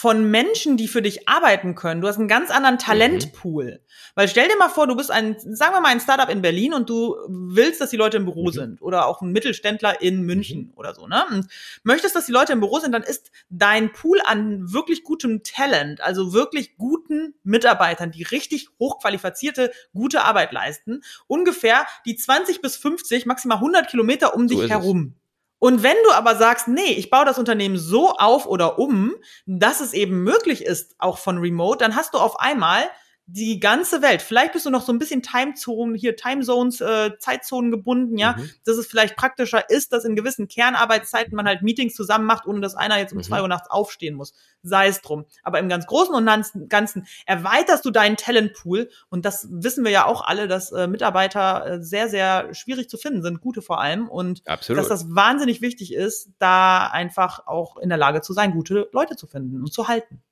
von 0.05 0.31
Menschen, 0.31 0.77
die 0.77 0.87
für 0.87 1.01
dich 1.01 1.31
arbeiten 1.31 1.75
können. 1.75 2.03
Du 2.03 2.09
hast 2.09 2.19
einen 2.19 2.29
ganz 2.29 2.51
anderen 2.51 2.79
Talentpool. 2.79 3.64
Mhm. 3.64 3.79
Weil 4.14 4.29
stell 4.29 4.49
dir 4.49 4.59
mal 4.59 4.69
vor, 4.69 4.87
du 4.87 4.97
bist 4.97 5.11
ein, 5.11 5.35
sagen 5.38 5.75
wir 5.75 5.81
mal, 5.81 5.88
ein 5.88 5.99
Startup 6.01 6.29
in 6.29 6.43
Berlin 6.43 6.75
und 6.75 6.90
du 6.90 7.17
willst, 7.27 7.81
dass 7.81 7.88
die 7.88 7.97
Leute 7.97 8.19
im 8.19 8.27
Büro 8.27 8.49
mhm. 8.49 8.53
sind 8.53 8.83
oder 8.83 9.07
auch 9.07 9.23
ein 9.23 9.33
Mittelständler 9.33 10.03
in 10.03 10.21
München 10.21 10.67
mhm. 10.67 10.73
oder 10.75 10.95
so, 10.95 11.07
ne? 11.07 11.25
Und 11.31 11.47
möchtest, 11.85 12.14
dass 12.14 12.27
die 12.27 12.33
Leute 12.33 12.53
im 12.53 12.61
Büro 12.61 12.81
sind, 12.81 12.93
dann 12.93 13.03
ist 13.03 13.31
dein 13.49 13.95
Pool 13.95 14.21
an 14.27 14.75
wirklich 14.75 15.05
gutem 15.05 15.43
Talent, 15.43 16.03
also 16.03 16.35
wirklich 16.35 16.77
guten 16.77 17.33
Mitarbeitern, 17.43 18.11
die 18.11 18.25
richtig 18.25 18.69
hochqualifizierte, 18.79 19.73
gute 19.95 20.21
Arbeit 20.21 20.53
leisten, 20.53 21.01
ungefähr 21.29 21.87
die 22.05 22.14
20 22.14 22.61
bis 22.61 22.77
50, 22.77 23.25
maximal 23.25 23.57
100 23.57 23.88
Kilometer 23.88 24.37
um 24.37 24.51
so 24.51 24.61
dich 24.61 24.69
herum. 24.69 25.14
Es. 25.17 25.23
Und 25.64 25.83
wenn 25.83 25.96
du 26.05 26.12
aber 26.12 26.37
sagst, 26.37 26.68
nee, 26.68 26.92
ich 26.92 27.09
baue 27.09 27.24
das 27.24 27.38
Unternehmen 27.38 27.79
so 27.79 28.11
auf 28.11 28.44
oder 28.44 28.79
um, 28.79 29.14
dass 29.46 29.81
es 29.81 29.94
eben 29.94 30.22
möglich 30.22 30.62
ist, 30.62 30.94
auch 30.98 31.16
von 31.16 31.38
Remote, 31.38 31.79
dann 31.79 31.96
hast 31.96 32.12
du 32.12 32.18
auf 32.18 32.38
einmal 32.38 32.83
die 33.26 33.58
ganze 33.58 34.02
Welt. 34.02 34.20
Vielleicht 34.20 34.52
bist 34.52 34.66
du 34.66 34.70
noch 34.70 34.82
so 34.82 34.92
ein 34.92 34.98
bisschen 34.98 35.22
Timezonen, 35.22 35.94
hier 35.94 36.14
Timezones, 36.14 36.80
äh, 36.82 37.12
Zeitzonen 37.18 37.70
gebunden, 37.70 38.18
ja, 38.18 38.37
mhm. 38.37 38.50
dass 38.66 38.76
es 38.76 38.87
vielleicht 38.87 39.16
praktischer 39.16 39.70
ist, 39.70 39.92
dass 39.92 40.04
in 40.04 40.14
gewissen 40.14 40.46
Kernarbeitszeiten 40.46 41.34
man 41.34 41.46
halt 41.46 41.62
Meetings 41.62 41.94
zusammen 41.94 42.26
macht, 42.26 42.46
ohne 42.46 42.60
dass 42.60 42.74
einer 42.74 42.98
jetzt 42.98 43.12
um 43.12 43.18
mhm. 43.18 43.22
zwei 43.22 43.40
Uhr 43.40 43.48
nachts 43.48 43.70
aufstehen 43.70 44.14
muss. 44.14 44.34
Sei 44.62 44.88
es 44.88 45.00
drum. 45.00 45.24
Aber 45.42 45.58
im 45.58 45.70
ganz 45.70 45.87
Großen 45.87 46.14
und 46.14 46.68
Ganzen 46.68 47.06
erweiterst 47.24 47.84
du 47.87 47.90
deinen 47.90 48.16
Talentpool 48.16 48.90
und 49.08 49.24
das 49.24 49.48
wissen 49.50 49.84
wir 49.84 49.90
ja 49.90 50.04
auch 50.04 50.22
alle, 50.22 50.46
dass 50.46 50.70
äh, 50.72 50.87
Mitarbeiter 50.87 51.66
äh, 51.66 51.82
sehr, 51.82 52.10
sehr 52.10 52.52
schwierig 52.52 52.90
zu 52.90 52.98
finden 52.98 53.22
sind, 53.22 53.40
gute 53.40 53.62
vor 53.62 53.80
allem 53.80 54.08
und 54.08 54.46
Absolut. 54.46 54.80
dass 54.80 54.88
das 54.88 55.14
wahnsinnig 55.14 55.62
wichtig 55.62 55.94
ist, 55.94 56.28
da 56.38 56.88
einfach 56.88 57.46
auch 57.46 57.78
in 57.78 57.88
der 57.88 57.98
Lage 57.98 58.20
zu 58.20 58.34
sein, 58.34 58.52
gute 58.52 58.88
Leute 58.92 59.16
zu 59.16 59.26
finden 59.26 59.60
und 59.60 59.72
zu 59.72 59.88
halten. 59.88 60.22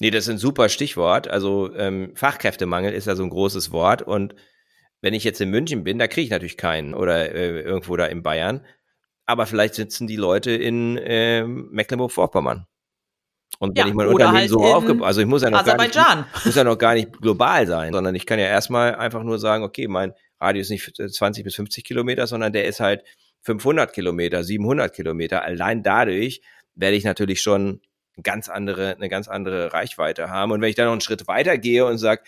Nee, 0.00 0.10
das 0.10 0.24
ist 0.24 0.30
ein 0.30 0.38
super 0.38 0.68
Stichwort. 0.68 1.28
Also 1.28 1.74
ähm, 1.74 2.12
Fachkräftemangel 2.14 2.92
ist 2.92 3.06
ja 3.06 3.16
so 3.16 3.24
ein 3.24 3.30
großes 3.30 3.72
Wort. 3.72 4.02
Und 4.02 4.34
wenn 5.00 5.14
ich 5.14 5.24
jetzt 5.24 5.40
in 5.40 5.50
München 5.50 5.84
bin, 5.84 5.98
da 5.98 6.06
kriege 6.06 6.24
ich 6.24 6.30
natürlich 6.30 6.56
keinen 6.56 6.94
oder 6.94 7.34
äh, 7.34 7.60
irgendwo 7.60 7.96
da 7.96 8.06
in 8.06 8.22
Bayern. 8.22 8.64
Aber 9.26 9.46
vielleicht 9.46 9.74
sitzen 9.74 10.06
die 10.06 10.16
Leute 10.16 10.52
in 10.52 10.96
äh, 10.98 11.44
Mecklenburg-Vorpommern. 11.44 12.66
Und 13.58 13.76
wenn 13.76 13.84
ja, 13.84 13.88
ich 13.88 13.94
mein 13.94 14.06
Unternehmen 14.06 14.38
halt 14.38 14.50
so 14.50 14.62
aufgebaut, 14.62 15.06
also 15.06 15.20
ich 15.20 15.26
muss 15.26 15.42
ja 15.42 15.50
noch 15.50 15.64
gar 15.64 15.76
nicht, 15.76 15.96
muss 16.44 16.54
ja 16.54 16.64
noch 16.64 16.78
gar 16.78 16.94
nicht 16.94 17.12
global 17.20 17.66
sein, 17.66 17.92
sondern 17.92 18.14
ich 18.14 18.24
kann 18.24 18.38
ja 18.38 18.46
erstmal 18.46 18.94
einfach 18.94 19.24
nur 19.24 19.38
sagen, 19.38 19.64
okay, 19.64 19.88
mein 19.88 20.12
Radius 20.40 20.70
ist 20.70 20.96
nicht 20.96 21.14
20 21.14 21.42
bis 21.42 21.56
50 21.56 21.82
Kilometer, 21.82 22.26
sondern 22.28 22.52
der 22.52 22.66
ist 22.66 22.78
halt 22.78 23.02
500 23.42 23.92
Kilometer, 23.92 24.44
700 24.44 24.94
Kilometer. 24.94 25.42
Allein 25.42 25.82
dadurch 25.82 26.40
werde 26.74 26.96
ich 26.96 27.04
natürlich 27.04 27.42
schon 27.42 27.80
ganz 28.22 28.48
andere, 28.48 28.94
eine 28.96 29.08
ganz 29.08 29.28
andere 29.28 29.72
Reichweite 29.72 30.30
haben. 30.30 30.52
Und 30.52 30.60
wenn 30.60 30.70
ich 30.70 30.76
dann 30.76 30.86
noch 30.86 30.92
einen 30.92 31.00
Schritt 31.00 31.26
weiter 31.28 31.58
gehe 31.58 31.84
und 31.84 31.98
sage, 31.98 32.22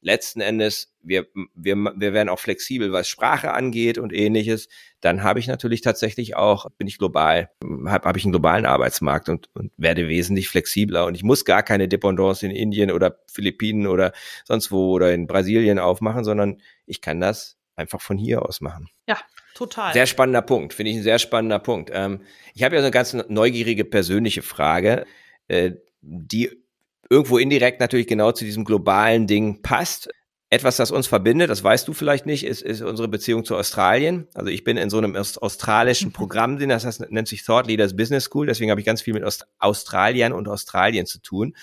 letzten 0.00 0.40
Endes, 0.40 0.94
wir, 1.02 1.26
wir, 1.54 1.76
wir 1.76 2.12
werden 2.12 2.28
auch 2.28 2.38
flexibel, 2.38 2.92
was 2.92 3.08
Sprache 3.08 3.52
angeht 3.52 3.98
und 3.98 4.12
ähnliches, 4.12 4.68
dann 5.00 5.22
habe 5.22 5.40
ich 5.40 5.48
natürlich 5.48 5.80
tatsächlich 5.80 6.36
auch, 6.36 6.70
bin 6.78 6.86
ich 6.86 6.98
global, 6.98 7.50
habe 7.86 8.08
hab 8.08 8.16
ich 8.16 8.24
einen 8.24 8.32
globalen 8.32 8.66
Arbeitsmarkt 8.66 9.28
und, 9.28 9.48
und 9.54 9.72
werde 9.76 10.08
wesentlich 10.08 10.48
flexibler. 10.48 11.06
Und 11.06 11.14
ich 11.14 11.24
muss 11.24 11.44
gar 11.44 11.62
keine 11.62 11.88
Dependance 11.88 12.46
in 12.46 12.52
Indien 12.52 12.90
oder 12.90 13.18
Philippinen 13.26 13.86
oder 13.86 14.12
sonst 14.44 14.70
wo 14.70 14.92
oder 14.92 15.12
in 15.12 15.26
Brasilien 15.26 15.78
aufmachen, 15.78 16.24
sondern 16.24 16.60
ich 16.86 17.00
kann 17.00 17.20
das 17.20 17.56
einfach 17.74 18.00
von 18.00 18.16
hier 18.16 18.42
aus 18.46 18.60
machen. 18.60 18.88
Ja, 19.08 19.18
total. 19.54 19.92
Sehr 19.92 20.06
spannender 20.06 20.42
Punkt, 20.42 20.72
finde 20.72 20.92
ich 20.92 20.98
ein 20.98 21.02
sehr 21.02 21.18
spannender 21.18 21.58
Punkt. 21.58 21.90
Ähm, 21.92 22.22
ich 22.54 22.62
habe 22.62 22.76
ja 22.76 22.80
so 22.80 22.86
eine 22.86 22.92
ganz 22.92 23.12
neugierige 23.28 23.84
persönliche 23.84 24.42
Frage 24.42 25.04
äh, 25.48 25.72
die 26.00 26.50
irgendwo 27.10 27.38
indirekt 27.38 27.80
natürlich 27.80 28.06
genau 28.06 28.32
zu 28.32 28.44
diesem 28.44 28.64
globalen 28.64 29.26
Ding 29.26 29.62
passt. 29.62 30.08
Etwas, 30.48 30.76
das 30.76 30.92
uns 30.92 31.08
verbindet, 31.08 31.50
das 31.50 31.64
weißt 31.64 31.88
du 31.88 31.92
vielleicht 31.92 32.24
nicht, 32.24 32.44
ist, 32.44 32.62
ist 32.62 32.80
unsere 32.80 33.08
Beziehung 33.08 33.44
zu 33.44 33.56
Australien. 33.56 34.28
Also 34.34 34.50
ich 34.50 34.62
bin 34.62 34.76
in 34.76 34.90
so 34.90 34.98
einem 34.98 35.16
australischen 35.16 36.12
Programm 36.12 36.56
drin, 36.56 36.68
das 36.68 36.84
heißt, 36.84 37.10
nennt 37.10 37.26
sich 37.26 37.44
Thought 37.44 37.66
Leaders 37.66 37.96
Business 37.96 38.24
School, 38.24 38.46
deswegen 38.46 38.70
habe 38.70 38.80
ich 38.80 38.86
ganz 38.86 39.02
viel 39.02 39.14
mit 39.14 39.24
Aust 39.24 39.48
Australien 39.58 40.32
und 40.32 40.46
Australien 40.46 41.06
zu 41.06 41.20
tun. 41.20 41.56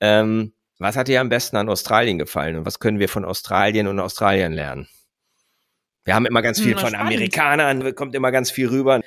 Ähm, 0.00 0.52
was 0.78 0.96
hat 0.96 1.08
dir 1.08 1.22
am 1.22 1.30
besten 1.30 1.56
an 1.56 1.70
Australien 1.70 2.18
gefallen 2.18 2.56
und 2.56 2.66
was 2.66 2.78
können 2.78 2.98
wir 2.98 3.08
von 3.08 3.24
Australien 3.24 3.86
und 3.86 3.98
Australien 4.00 4.52
lernen? 4.52 4.86
Wir 6.04 6.14
haben 6.14 6.26
immer 6.26 6.42
ganz 6.42 6.60
viel 6.60 6.74
hm, 6.74 6.78
von 6.78 6.88
spannend. 6.90 7.14
Amerikanern, 7.14 7.94
kommt 7.94 8.14
immer 8.14 8.30
ganz 8.30 8.50
viel 8.50 8.68
rüber 8.68 9.00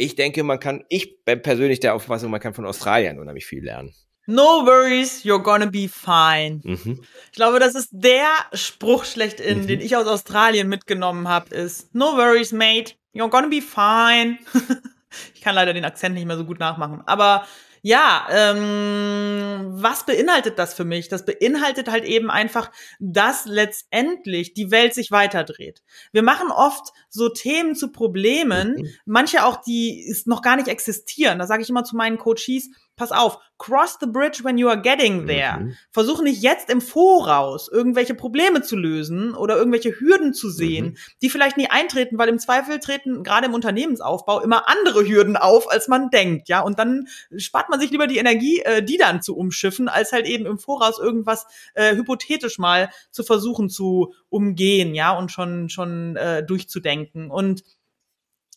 ich 0.00 0.14
denke, 0.14 0.42
man 0.44 0.58
kann, 0.58 0.84
ich 0.88 1.22
bin 1.24 1.42
persönlich 1.42 1.80
der 1.80 1.94
Auffassung, 1.94 2.30
man 2.30 2.40
kann 2.40 2.54
von 2.54 2.64
Australien 2.64 3.18
unheimlich 3.18 3.44
viel 3.44 3.62
lernen. 3.62 3.94
No 4.26 4.64
worries, 4.64 5.24
you're 5.24 5.42
gonna 5.42 5.66
be 5.66 5.88
fine. 5.88 6.60
Mhm. 6.64 7.02
Ich 7.30 7.36
glaube, 7.36 7.58
das 7.58 7.74
ist 7.74 7.90
der 7.92 8.28
Spruch 8.54 9.04
schlechthin, 9.04 9.62
mhm. 9.62 9.66
den 9.66 9.80
ich 9.80 9.96
aus 9.96 10.06
Australien 10.06 10.68
mitgenommen 10.68 11.28
habe, 11.28 11.54
ist 11.54 11.94
No 11.94 12.16
worries, 12.16 12.50
mate, 12.50 12.94
you're 13.14 13.28
gonna 13.28 13.48
be 13.48 13.60
fine. 13.60 14.38
ich 15.34 15.42
kann 15.42 15.54
leider 15.54 15.74
den 15.74 15.84
Akzent 15.84 16.14
nicht 16.14 16.26
mehr 16.26 16.38
so 16.38 16.44
gut 16.44 16.60
nachmachen, 16.60 17.02
aber 17.04 17.46
ja, 17.82 18.26
ähm, 18.30 19.68
was 19.70 20.04
beinhaltet 20.04 20.58
das 20.58 20.74
für 20.74 20.84
mich? 20.84 21.08
Das 21.08 21.24
beinhaltet 21.24 21.90
halt 21.90 22.04
eben 22.04 22.30
einfach, 22.30 22.70
dass 22.98 23.46
letztendlich 23.46 24.54
die 24.54 24.70
Welt 24.70 24.94
sich 24.94 25.10
weiterdreht. 25.10 25.82
Wir 26.12 26.22
machen 26.22 26.50
oft 26.50 26.92
so 27.08 27.28
Themen 27.28 27.74
zu 27.74 27.92
Problemen, 27.92 28.76
mhm. 28.76 28.88
manche 29.06 29.44
auch, 29.44 29.62
die 29.62 30.14
noch 30.26 30.42
gar 30.42 30.56
nicht 30.56 30.68
existieren. 30.68 31.38
Da 31.38 31.46
sage 31.46 31.62
ich 31.62 31.70
immer 31.70 31.84
zu 31.84 31.96
meinen 31.96 32.18
Coaches, 32.18 32.70
pass 33.00 33.12
auf, 33.12 33.38
cross 33.56 33.96
the 33.98 34.06
bridge 34.06 34.44
when 34.44 34.58
you 34.58 34.68
are 34.68 34.80
getting 34.80 35.26
there. 35.26 35.58
Mhm. 35.58 35.76
Versuche 35.90 36.22
nicht 36.22 36.42
jetzt 36.42 36.68
im 36.68 36.82
Voraus 36.82 37.66
irgendwelche 37.72 38.14
Probleme 38.14 38.60
zu 38.60 38.76
lösen 38.76 39.34
oder 39.34 39.56
irgendwelche 39.56 39.98
Hürden 39.98 40.34
zu 40.34 40.50
sehen, 40.50 40.86
mhm. 40.86 40.96
die 41.22 41.30
vielleicht 41.30 41.56
nie 41.56 41.70
eintreten, 41.70 42.18
weil 42.18 42.28
im 42.28 42.38
Zweifel 42.38 42.78
treten 42.78 43.22
gerade 43.22 43.46
im 43.46 43.54
Unternehmensaufbau 43.54 44.40
immer 44.40 44.68
andere 44.68 45.08
Hürden 45.08 45.38
auf, 45.38 45.70
als 45.70 45.88
man 45.88 46.10
denkt, 46.10 46.50
ja. 46.50 46.60
Und 46.60 46.78
dann 46.78 47.08
spart 47.38 47.70
man 47.70 47.80
sich 47.80 47.90
lieber 47.90 48.06
die 48.06 48.18
Energie, 48.18 48.60
äh, 48.60 48.82
die 48.82 48.98
dann 48.98 49.22
zu 49.22 49.34
umschiffen, 49.34 49.88
als 49.88 50.12
halt 50.12 50.26
eben 50.26 50.44
im 50.44 50.58
Voraus 50.58 50.98
irgendwas 50.98 51.46
äh, 51.74 51.96
hypothetisch 51.96 52.58
mal 52.58 52.90
zu 53.10 53.24
versuchen 53.24 53.70
zu 53.70 54.12
umgehen, 54.28 54.94
ja, 54.94 55.16
und 55.16 55.32
schon 55.32 55.70
schon 55.70 56.16
äh, 56.16 56.44
durchzudenken. 56.44 57.30
Und 57.30 57.62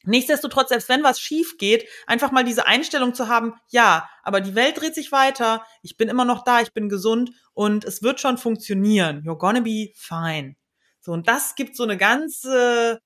Nichtsdestotrotz, 0.06 0.70
selbst 0.70 0.90
wenn 0.90 1.04
was 1.04 1.20
schief 1.20 1.58
geht, 1.58 1.88
einfach 2.08 2.32
mal 2.32 2.44
diese 2.44 2.68
Einstellung 2.68 3.14
zu 3.14 3.30
haben, 3.30 3.54
ja, 3.70 4.10
aber 4.22 4.42
die 4.42 4.56
Welt 4.56 4.80
dreht 4.80 4.96
sich 4.96 5.12
weiter, 5.12 5.66
ich 5.82 5.96
bin 5.96 6.10
immer 6.10 6.26
noch 6.26 6.44
da, 6.44 6.62
ich 6.62 6.74
bin 6.74 6.90
gesund 6.90 7.32
und 7.54 7.86
es 7.86 8.04
wird 8.04 8.20
schon 8.20 8.38
funktionieren. 8.38 9.24
You're 9.26 9.38
gonna 9.38 9.62
be 9.62 9.92
fine. 9.96 10.56
So, 11.00 11.12
und 11.14 11.28
das 11.28 11.56
gibt 11.56 11.76
so 11.76 11.84
eine 11.84 11.98
ganze, 11.98 13.00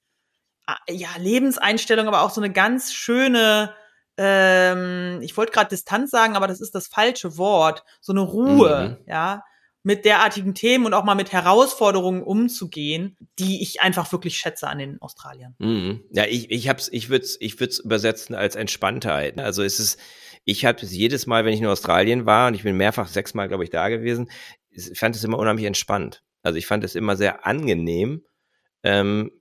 ja, 0.89 1.09
Lebenseinstellung, 1.17 2.07
aber 2.07 2.21
auch 2.21 2.31
so 2.31 2.41
eine 2.41 2.51
ganz 2.51 2.93
schöne, 2.93 3.73
ähm, 4.17 5.19
ich 5.21 5.37
wollte 5.37 5.51
gerade 5.51 5.69
Distanz 5.69 6.11
sagen, 6.11 6.35
aber 6.35 6.47
das 6.47 6.61
ist 6.61 6.73
das 6.73 6.87
falsche 6.87 7.37
Wort, 7.37 7.83
so 8.01 8.11
eine 8.13 8.21
Ruhe, 8.21 8.97
mhm. 8.99 9.09
ja, 9.09 9.43
mit 9.87 10.03
derartigen 10.03 10.53
Themen 10.53 10.85
und 10.85 10.93
auch 10.93 11.05
mal 11.05 11.15
mit 11.15 11.31
Herausforderungen 11.31 12.21
umzugehen, 12.21 13.15
die 13.39 13.61
ich 13.63 13.79
einfach 13.79 14.11
wirklich 14.11 14.37
schätze 14.37 14.67
an 14.67 14.79
den 14.79 15.01
Australiern. 15.01 15.55
Mhm. 15.59 16.03
Ja, 16.11 16.25
ich, 16.25 16.51
ich 16.51 16.67
hab's, 16.67 16.89
ich 16.91 17.07
würde 17.07 17.23
es 17.23 17.39
ich 17.39 17.57
würd's 17.61 17.79
übersetzen 17.79 18.35
als 18.35 18.57
Entspanntheit. 18.57 19.39
Also 19.39 19.63
es 19.63 19.79
ist, 19.79 19.97
ich 20.43 20.65
habe 20.65 20.81
es 20.81 20.91
jedes 20.91 21.25
Mal, 21.25 21.45
wenn 21.45 21.53
ich 21.53 21.61
in 21.61 21.67
Australien 21.67 22.25
war, 22.25 22.49
und 22.49 22.55
ich 22.55 22.63
bin 22.63 22.75
mehrfach 22.75 23.07
sechsmal, 23.07 23.47
glaube 23.47 23.63
ich, 23.63 23.69
da 23.69 23.87
gewesen, 23.87 24.29
ich 24.69 24.99
fand 24.99 25.15
es 25.15 25.23
immer 25.23 25.39
unheimlich 25.39 25.65
entspannt. 25.65 26.21
Also 26.43 26.57
ich 26.57 26.67
fand 26.67 26.83
es 26.83 26.93
immer 26.93 27.15
sehr 27.15 27.47
angenehm. 27.47 28.25
Ähm, 28.83 29.31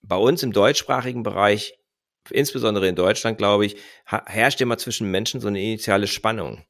bei 0.00 0.16
uns 0.16 0.42
im 0.42 0.52
deutschsprachigen 0.52 1.22
Bereich, 1.22 1.74
insbesondere 2.30 2.88
in 2.88 2.96
Deutschland, 2.96 3.36
glaube 3.36 3.66
ich, 3.66 3.76
herrscht 4.06 4.62
immer 4.62 4.78
zwischen 4.78 5.10
Menschen 5.10 5.42
so 5.42 5.48
eine 5.48 5.60
initiale 5.60 6.06
Spannung. 6.06 6.64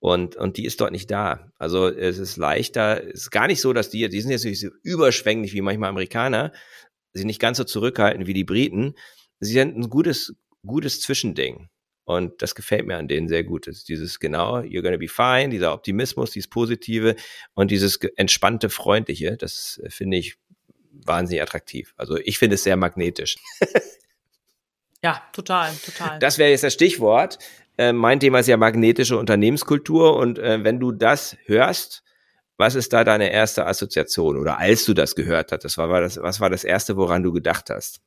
Und, 0.00 0.34
und 0.36 0.56
die 0.56 0.64
ist 0.64 0.80
dort 0.80 0.92
nicht 0.92 1.10
da. 1.10 1.52
Also 1.58 1.86
es 1.88 2.18
ist 2.18 2.38
leichter, 2.38 3.04
es 3.04 3.22
ist 3.22 3.30
gar 3.30 3.46
nicht 3.46 3.60
so, 3.60 3.72
dass 3.74 3.90
die, 3.90 4.08
die 4.08 4.20
sind 4.20 4.30
jetzt 4.30 4.44
nicht 4.44 4.60
so 4.60 4.70
überschwänglich 4.82 5.52
wie 5.52 5.60
manchmal 5.60 5.90
Amerikaner, 5.90 6.52
sie 7.12 7.20
sind 7.20 7.26
nicht 7.26 7.40
ganz 7.40 7.58
so 7.58 7.64
zurückhaltend 7.64 8.26
wie 8.26 8.34
die 8.34 8.44
Briten. 8.44 8.94
Sie 9.40 9.52
sind 9.52 9.76
ein 9.76 9.90
gutes, 9.90 10.34
gutes 10.66 11.00
Zwischending. 11.00 11.68
Und 12.04 12.42
das 12.42 12.54
gefällt 12.54 12.86
mir 12.86 12.96
an 12.96 13.08
denen 13.08 13.28
sehr 13.28 13.44
gut. 13.44 13.66
Das 13.66 13.76
ist 13.76 13.88
dieses 13.88 14.18
genau, 14.18 14.58
you're 14.60 14.82
gonna 14.82 14.96
be 14.96 15.06
fine, 15.06 15.50
dieser 15.50 15.72
Optimismus, 15.72 16.30
dieses 16.32 16.48
Positive 16.48 17.14
und 17.54 17.70
dieses 17.70 17.98
entspannte, 18.16 18.70
freundliche, 18.70 19.36
das 19.36 19.80
finde 19.88 20.16
ich 20.16 20.36
wahnsinnig 20.90 21.42
attraktiv. 21.42 21.94
Also 21.96 22.16
ich 22.16 22.38
finde 22.38 22.54
es 22.54 22.64
sehr 22.64 22.76
magnetisch. 22.76 23.36
ja, 25.04 25.22
total, 25.32 25.72
total. 25.84 26.18
Das 26.18 26.38
wäre 26.38 26.50
jetzt 26.50 26.64
das 26.64 26.74
Stichwort. 26.74 27.38
Äh, 27.80 27.94
mein 27.94 28.20
Thema 28.20 28.40
ist 28.40 28.46
ja 28.46 28.58
magnetische 28.58 29.16
Unternehmenskultur 29.16 30.14
und 30.14 30.38
äh, 30.38 30.62
wenn 30.62 30.78
du 30.78 30.92
das 30.92 31.38
hörst, 31.46 32.02
was 32.58 32.74
ist 32.74 32.92
da 32.92 33.04
deine 33.04 33.32
erste 33.32 33.66
Assoziation 33.66 34.36
oder 34.36 34.58
als 34.58 34.84
du 34.84 34.92
das 34.92 35.14
gehört 35.14 35.50
hattest, 35.50 35.78
was 35.78 35.88
war 35.88 36.02
das, 36.02 36.20
was 36.20 36.40
war 36.40 36.50
das 36.50 36.62
erste, 36.62 36.98
woran 36.98 37.22
du 37.22 37.32
gedacht 37.32 37.70
hast? 37.70 38.02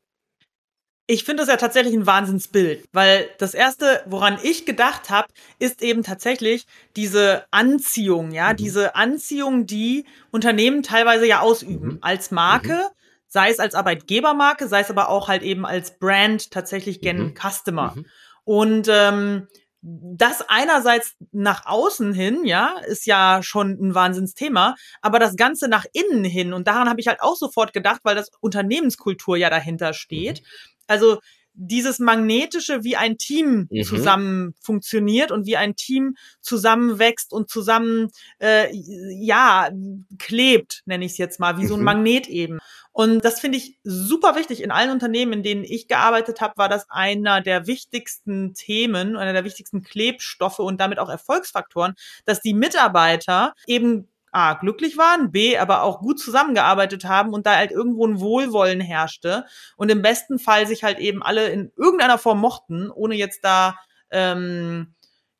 Ich 1.08 1.24
finde 1.24 1.42
das 1.42 1.50
ja 1.50 1.58
tatsächlich 1.58 1.96
ein 1.96 2.06
Wahnsinnsbild, 2.06 2.86
weil 2.94 3.28
das 3.40 3.56
erste, 3.56 4.04
woran 4.06 4.38
ich 4.44 4.68
gedacht 4.68 5.10
habe, 5.10 5.28
ist 5.58 5.82
eben 5.82 6.04
tatsächlich 6.04 6.68
diese 6.96 7.44
Anziehung, 7.50 8.32
ja, 8.32 8.52
mhm. 8.52 8.58
diese 8.58 8.94
Anziehung, 8.94 9.66
die 9.66 10.06
Unternehmen 10.30 10.84
teilweise 10.84 11.26
ja 11.26 11.40
ausüben 11.40 11.94
mhm. 11.94 11.98
als 12.02 12.30
Marke, 12.30 12.74
mhm. 12.74 12.96
sei 13.28 13.50
es 13.50 13.58
als 13.58 13.74
Arbeitgebermarke, 13.74 14.68
sei 14.68 14.82
es 14.82 14.92
aber 14.92 15.10
auch 15.10 15.30
halt 15.30 15.42
eben 15.42 15.66
als 15.66 15.98
Brand 15.98 16.52
tatsächlich 16.52 17.02
gen 17.02 17.18
mhm. 17.18 17.34
Customer. 17.34 17.94
Mhm. 17.96 18.06
Und 18.46 18.88
ähm, 18.92 19.48
das 19.84 20.42
einerseits 20.48 21.16
nach 21.34 21.66
außen 21.66 22.14
hin, 22.14 22.46
ja, 22.46 22.76
ist 22.88 23.06
ja 23.06 23.42
schon 23.44 23.72
ein 23.72 23.94
Wahnsinnsthema, 23.96 24.76
aber 25.02 25.20
das 25.20 25.36
Ganze 25.36 25.68
nach 25.68 25.86
innen 25.92 26.24
hin, 26.24 26.54
und 26.54 26.68
daran 26.68 26.90
habe 26.90 27.02
ich 27.02 27.08
halt 27.08 27.22
auch 27.22 27.36
sofort 27.36 27.74
gedacht, 27.74 28.00
weil 28.04 28.16
das 28.16 28.32
Unternehmenskultur 28.40 29.36
ja 29.38 29.50
dahinter 29.50 29.94
steht. 29.94 30.42
Mhm. 30.42 30.46
Also 30.88 31.20
dieses 31.54 32.00
magnetische 32.00 32.84
wie 32.84 32.96
ein 32.96 33.18
Team 33.18 33.68
mhm. 33.70 33.84
zusammen 33.84 34.54
funktioniert 34.60 35.32
und 35.32 35.46
wie 35.46 35.58
ein 35.58 35.76
Team 35.76 36.16
zusammenwächst 36.42 37.32
und 37.32 37.50
zusammen 37.50 38.10
äh, 38.40 38.68
ja 38.74 39.70
klebt, 40.18 40.82
nenne 40.86 41.06
ich 41.06 41.14
es 41.14 41.18
jetzt 41.18 41.40
mal, 41.40 41.58
wie 41.58 41.64
mhm. 41.64 41.68
so 41.68 41.74
ein 41.76 41.80
mhm. 41.80 41.86
Magnet 41.86 42.28
eben. 42.28 42.60
Und 42.92 43.26
das 43.26 43.40
finde 43.40 43.58
ich 43.58 43.80
super 43.84 44.36
wichtig. 44.36 44.62
In 44.62 44.70
allen 44.70 44.92
Unternehmen, 44.92 45.34
in 45.34 45.44
denen 45.44 45.64
ich 45.64 45.88
gearbeitet 45.88 46.42
habe, 46.42 46.58
war 46.58 46.70
das 46.70 46.86
einer 46.90 47.42
der 47.42 47.66
wichtigsten 47.66 48.54
Themen, 48.54 49.16
einer 49.16 49.34
der 49.34 49.44
wichtigsten 49.44 49.82
Klebstoffe 49.82 50.60
und 50.60 50.80
damit 50.80 51.00
auch 51.00 51.10
Erfolgsfaktoren, 51.10 51.96
dass 52.26 52.42
die 52.42 52.54
Mitarbeiter 52.54 53.56
eben 53.66 54.08
A, 54.34 54.56
glücklich 54.56 54.98
waren, 54.98 55.32
B, 55.32 55.58
aber 55.58 55.84
auch 55.84 56.00
gut 56.00 56.20
zusammengearbeitet 56.20 57.06
haben 57.06 57.34
und 57.34 57.46
da 57.46 57.56
halt 57.56 57.72
irgendwo 57.72 58.06
ein 58.06 58.20
Wohlwollen 58.20 58.82
herrschte 58.82 59.46
und 59.78 59.92
im 59.92 60.02
besten 60.02 60.40
Fall 60.40 60.68
sich 60.68 60.84
halt 60.84 61.00
eben 61.00 61.24
alle 61.24 61.48
in 61.50 61.72
irgendeiner 61.78 62.18
Form 62.18 62.40
mochten, 62.40 62.90
ohne 62.90 63.16
jetzt 63.16 63.44
da 63.44 63.76
ähm, 64.12 64.94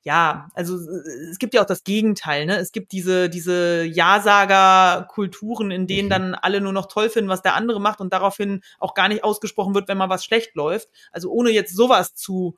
ja, 0.06 0.50
also 0.54 0.76
es 0.76 1.40
gibt 1.40 1.54
ja 1.54 1.62
auch 1.62 1.66
das 1.66 1.86
Gegenteil, 1.86 2.46
ne? 2.46 2.58
Es 2.58 2.74
gibt 2.74 2.92
diese, 2.92 3.30
diese 3.30 3.86
Ja-Sager-Kulturen, 3.86 5.72
in 5.72 5.88
denen 5.88 6.08
mhm. 6.08 6.10
dann 6.10 6.36
alle 6.36 6.60
nur 6.60 6.74
noch 6.74 6.88
toll 6.88 7.10
finden, 7.10 7.30
was 7.30 7.42
der 7.42 7.56
andere 7.56 7.80
macht 7.80 8.02
und 8.02 8.12
daraufhin 8.12 8.62
auch 8.80 8.96
gar 8.96 9.08
nicht 9.08 9.24
ausgesprochen 9.24 9.74
wird, 9.74 9.88
wenn 9.88 9.98
mal 9.98 10.10
was 10.10 10.26
schlecht 10.26 10.56
läuft. 10.56 10.90
Also 11.14 11.32
ohne 11.32 11.52
jetzt 11.52 11.74
sowas 11.74 12.16
zu 12.16 12.58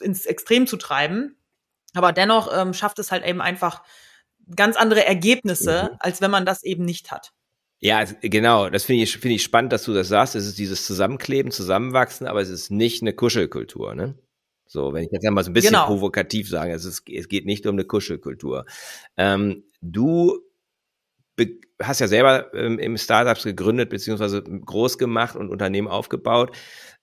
ins 0.00 0.24
Extrem 0.24 0.66
zu 0.66 0.78
treiben. 0.78 1.36
Aber 1.94 2.12
dennoch 2.12 2.50
ähm, 2.54 2.72
schafft 2.72 2.98
es 2.98 3.12
halt 3.12 3.24
eben 3.24 3.42
einfach 3.42 3.82
ganz 4.54 4.76
andere 4.76 5.04
Ergebnisse, 5.04 5.90
mhm. 5.90 5.96
als 6.00 6.20
wenn 6.20 6.30
man 6.30 6.46
das 6.46 6.62
eben 6.62 6.84
nicht 6.84 7.10
hat. 7.10 7.32
Ja, 7.78 8.04
genau. 8.22 8.70
Das 8.70 8.84
finde 8.84 9.02
ich, 9.02 9.18
finde 9.18 9.34
ich 9.34 9.42
spannend, 9.42 9.72
dass 9.72 9.84
du 9.84 9.92
das 9.92 10.08
sagst. 10.08 10.34
Es 10.34 10.46
ist 10.46 10.58
dieses 10.58 10.86
Zusammenkleben, 10.86 11.52
Zusammenwachsen, 11.52 12.26
aber 12.26 12.40
es 12.40 12.48
ist 12.48 12.70
nicht 12.70 13.02
eine 13.02 13.12
Kuschelkultur, 13.12 13.94
ne? 13.94 14.14
So, 14.68 14.92
wenn 14.92 15.04
ich 15.04 15.12
jetzt 15.12 15.26
einmal 15.26 15.44
so 15.44 15.50
ein 15.50 15.54
bisschen 15.54 15.74
genau. 15.74 15.86
provokativ 15.86 16.48
sage, 16.48 16.72
es, 16.72 16.84
ist, 16.84 17.08
es 17.08 17.28
geht 17.28 17.46
nicht 17.46 17.66
um 17.66 17.76
eine 17.76 17.84
Kuschelkultur. 17.84 18.64
Ähm, 19.16 19.64
du 19.80 20.40
hast 21.80 22.00
ja 22.00 22.08
selber 22.08 22.52
ähm, 22.54 22.78
im 22.78 22.96
Startups 22.96 23.44
gegründet, 23.44 23.90
beziehungsweise 23.90 24.42
groß 24.42 24.98
gemacht 24.98 25.36
und 25.36 25.50
Unternehmen 25.50 25.88
aufgebaut. 25.88 26.56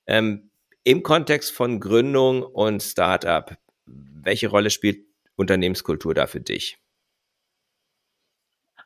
Ähm, 0.08 0.50
Im 0.84 1.04
Kontext 1.04 1.52
von 1.52 1.80
Gründung 1.80 2.44
und 2.44 2.82
Startup, 2.82 3.56
welche 3.86 4.50
Rolle 4.50 4.70
spielt 4.70 5.06
Unternehmenskultur 5.36 6.14
da 6.14 6.28
für 6.28 6.42
dich? 6.42 6.78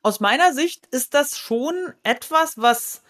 Aus 0.04 0.20
meiner 0.20 0.54
Sicht 0.54 0.88
ist 0.88 1.14
das 1.14 1.38
schon 1.38 1.74
etwas, 2.04 2.58
was 2.58 3.02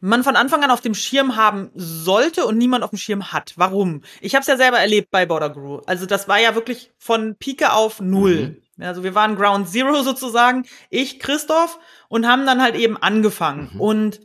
man 0.00 0.24
von 0.24 0.34
Anfang 0.34 0.64
an 0.64 0.72
auf 0.72 0.80
dem 0.80 0.94
Schirm 0.94 1.36
haben 1.36 1.70
sollte 1.74 2.44
und 2.44 2.58
niemand 2.58 2.82
auf 2.82 2.90
dem 2.90 2.98
Schirm 2.98 3.32
hat. 3.32 3.54
Warum? 3.56 4.02
Ich 4.20 4.34
habe 4.34 4.40
es 4.40 4.48
ja 4.48 4.56
selber 4.56 4.78
erlebt 4.78 5.12
bei 5.12 5.26
Border 5.26 5.50
Grew. 5.50 5.80
Also 5.86 6.06
das 6.06 6.26
war 6.26 6.40
ja 6.40 6.56
wirklich 6.56 6.90
von 6.98 7.36
Pike 7.36 7.72
auf 7.72 8.00
null. 8.00 8.56
Mhm. 8.76 8.84
Also 8.84 9.04
wir 9.04 9.14
waren 9.14 9.36
Ground 9.36 9.68
Zero 9.68 10.02
sozusagen, 10.02 10.66
ich, 10.90 11.20
Christoph, 11.20 11.78
und 12.08 12.26
haben 12.26 12.46
dann 12.46 12.60
halt 12.60 12.74
eben 12.74 12.96
angefangen. 12.96 13.70
Mhm. 13.74 13.80
Und 13.80 14.20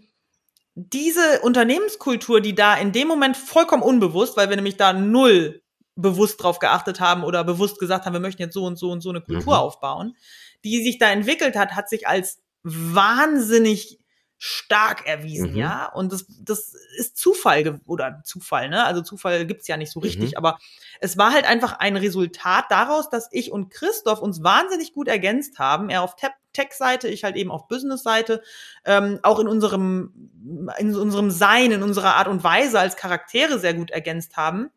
diese 0.73 1.41
Unternehmenskultur, 1.41 2.41
die 2.41 2.55
da 2.55 2.75
in 2.75 2.91
dem 2.91 3.07
Moment 3.07 3.37
vollkommen 3.37 3.83
unbewusst, 3.83 4.35
weil 4.35 4.49
wir 4.49 4.55
nämlich 4.55 4.77
da 4.77 4.93
null 4.93 5.61
bewusst 5.95 6.41
drauf 6.41 6.59
geachtet 6.59 6.99
haben 6.99 7.23
oder 7.23 7.43
bewusst 7.43 7.79
gesagt 7.79 8.05
haben, 8.05 8.13
wir 8.13 8.19
möchten 8.19 8.41
jetzt 8.41 8.53
so 8.53 8.65
und 8.65 8.77
so 8.77 8.91
und 8.91 9.01
so 9.01 9.09
eine 9.09 9.21
Kultur 9.21 9.53
mhm. 9.53 9.59
aufbauen, 9.59 10.15
die 10.63 10.83
sich 10.83 10.97
da 10.97 11.09
entwickelt 11.09 11.55
hat, 11.55 11.75
hat 11.75 11.89
sich 11.89 12.07
als 12.07 12.41
wahnsinnig 12.63 13.99
stark 14.39 15.07
erwiesen, 15.07 15.51
mhm. 15.51 15.57
ja. 15.57 15.91
Und 15.91 16.13
das, 16.13 16.25
das 16.41 16.75
ist 16.97 17.17
Zufall 17.17 17.79
oder 17.85 18.21
Zufall, 18.23 18.69
ne? 18.69 18.83
Also 18.85 19.01
Zufall 19.01 19.45
gibt's 19.47 19.67
ja 19.67 19.77
nicht 19.77 19.91
so 19.91 19.99
richtig, 19.99 20.31
mhm. 20.31 20.37
aber 20.37 20.59
es 20.99 21.17
war 21.17 21.33
halt 21.33 21.45
einfach 21.45 21.79
ein 21.79 21.97
Resultat 21.97 22.65
daraus, 22.69 23.09
dass 23.09 23.29
ich 23.31 23.51
und 23.51 23.71
Christoph 23.71 24.21
uns 24.21 24.43
wahnsinnig 24.43 24.93
gut 24.93 25.07
ergänzt 25.07 25.57
haben. 25.57 25.89
Er 25.89 26.03
auf 26.03 26.15
Tech-Seite, 26.53 27.07
ich 27.07 27.23
halt 27.23 27.35
eben 27.35 27.49
auf 27.49 27.67
Business-Seite, 27.67 28.43
ähm, 28.85 29.19
auch 29.23 29.39
in 29.39 29.47
unserem, 29.47 30.31
in 30.77 30.95
unserem 30.95 31.31
Sein, 31.31 31.71
in 31.71 31.81
unserer 31.81 32.15
Art 32.15 32.27
und 32.27 32.43
Weise 32.43 32.79
als 32.79 32.95
Charaktere 32.95 33.57
sehr 33.57 33.73
gut 33.73 33.89
ergänzt 33.89 34.37
haben 34.37 34.69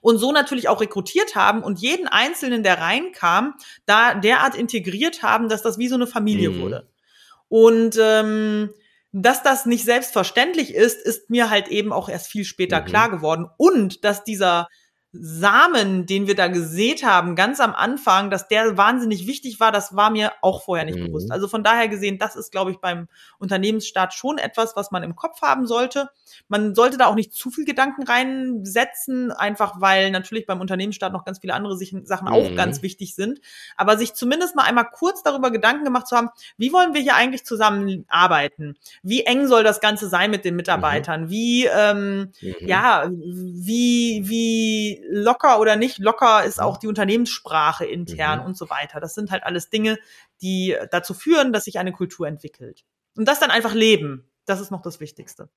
und 0.00 0.18
so 0.18 0.32
natürlich 0.32 0.68
auch 0.68 0.80
rekrutiert 0.80 1.34
haben 1.34 1.62
und 1.62 1.80
jeden 1.80 2.08
Einzelnen, 2.08 2.62
der 2.62 2.78
reinkam, 2.78 3.54
da 3.86 4.14
derart 4.14 4.54
integriert 4.54 5.22
haben, 5.22 5.48
dass 5.48 5.62
das 5.62 5.78
wie 5.78 5.88
so 5.88 5.94
eine 5.94 6.06
Familie 6.06 6.50
mhm. 6.50 6.60
wurde. 6.60 6.88
Und 7.48 7.98
ähm, 8.00 8.70
dass 9.12 9.42
das 9.42 9.66
nicht 9.66 9.84
selbstverständlich 9.84 10.74
ist, 10.74 11.04
ist 11.04 11.28
mir 11.28 11.50
halt 11.50 11.68
eben 11.68 11.92
auch 11.92 12.08
erst 12.08 12.28
viel 12.28 12.44
später 12.44 12.80
mhm. 12.80 12.84
klar 12.86 13.10
geworden. 13.10 13.46
Und 13.58 14.04
dass 14.04 14.24
dieser 14.24 14.68
Samen, 15.14 16.06
den 16.06 16.26
wir 16.26 16.34
da 16.34 16.48
gesät 16.48 17.04
haben, 17.04 17.36
ganz 17.36 17.60
am 17.60 17.74
Anfang, 17.74 18.30
dass 18.30 18.48
der 18.48 18.78
wahnsinnig 18.78 19.26
wichtig 19.26 19.60
war, 19.60 19.70
das 19.70 19.94
war 19.94 20.08
mir 20.08 20.32
auch 20.40 20.64
vorher 20.64 20.86
nicht 20.86 20.98
mhm. 20.98 21.08
bewusst. 21.08 21.30
Also 21.30 21.48
von 21.48 21.62
daher 21.62 21.88
gesehen, 21.88 22.18
das 22.18 22.34
ist, 22.34 22.50
glaube 22.50 22.70
ich, 22.70 22.78
beim 22.78 23.08
Unternehmensstart 23.38 24.14
schon 24.14 24.38
etwas, 24.38 24.74
was 24.74 24.90
man 24.90 25.02
im 25.02 25.14
Kopf 25.14 25.42
haben 25.42 25.66
sollte. 25.66 26.08
Man 26.48 26.74
sollte 26.74 26.96
da 26.96 27.06
auch 27.06 27.14
nicht 27.14 27.34
zu 27.34 27.50
viel 27.50 27.66
Gedanken 27.66 28.04
reinsetzen, 28.04 29.32
einfach 29.32 29.82
weil 29.82 30.10
natürlich 30.10 30.46
beim 30.46 30.62
Unternehmensstart 30.62 31.12
noch 31.12 31.26
ganz 31.26 31.40
viele 31.40 31.52
andere 31.52 31.76
Sachen 31.76 32.28
auch 32.28 32.48
mhm. 32.48 32.56
ganz 32.56 32.80
wichtig 32.80 33.14
sind. 33.14 33.40
Aber 33.76 33.98
sich 33.98 34.14
zumindest 34.14 34.56
mal 34.56 34.64
einmal 34.64 34.88
kurz 34.90 35.22
darüber 35.22 35.50
Gedanken 35.50 35.84
gemacht 35.84 36.08
zu 36.08 36.16
haben, 36.16 36.30
wie 36.56 36.72
wollen 36.72 36.94
wir 36.94 37.02
hier 37.02 37.16
eigentlich 37.16 37.44
zusammenarbeiten? 37.44 38.78
Wie 39.02 39.24
eng 39.24 39.46
soll 39.46 39.62
das 39.62 39.80
Ganze 39.82 40.08
sein 40.08 40.30
mit 40.30 40.46
den 40.46 40.56
Mitarbeitern? 40.56 41.24
Mhm. 41.24 41.30
Wie, 41.30 41.66
ähm, 41.66 42.32
mhm. 42.40 42.54
ja, 42.60 43.10
wie, 43.10 44.22
wie 44.24 45.01
locker 45.08 45.60
oder 45.60 45.76
nicht 45.76 45.98
locker 45.98 46.44
ist 46.44 46.60
auch 46.60 46.76
die 46.76 46.88
Unternehmenssprache 46.88 47.84
intern 47.84 48.40
mhm. 48.40 48.46
und 48.46 48.56
so 48.56 48.70
weiter. 48.70 49.00
Das 49.00 49.14
sind 49.14 49.30
halt 49.30 49.44
alles 49.44 49.70
Dinge, 49.70 49.98
die 50.40 50.76
dazu 50.90 51.14
führen, 51.14 51.52
dass 51.52 51.64
sich 51.64 51.78
eine 51.78 51.92
Kultur 51.92 52.26
entwickelt. 52.26 52.84
Und 53.16 53.26
das 53.26 53.40
dann 53.40 53.50
einfach 53.50 53.74
leben. 53.74 54.30
Das 54.46 54.60
ist 54.60 54.70
noch 54.70 54.82
das 54.82 55.00
Wichtigste. 55.00 55.48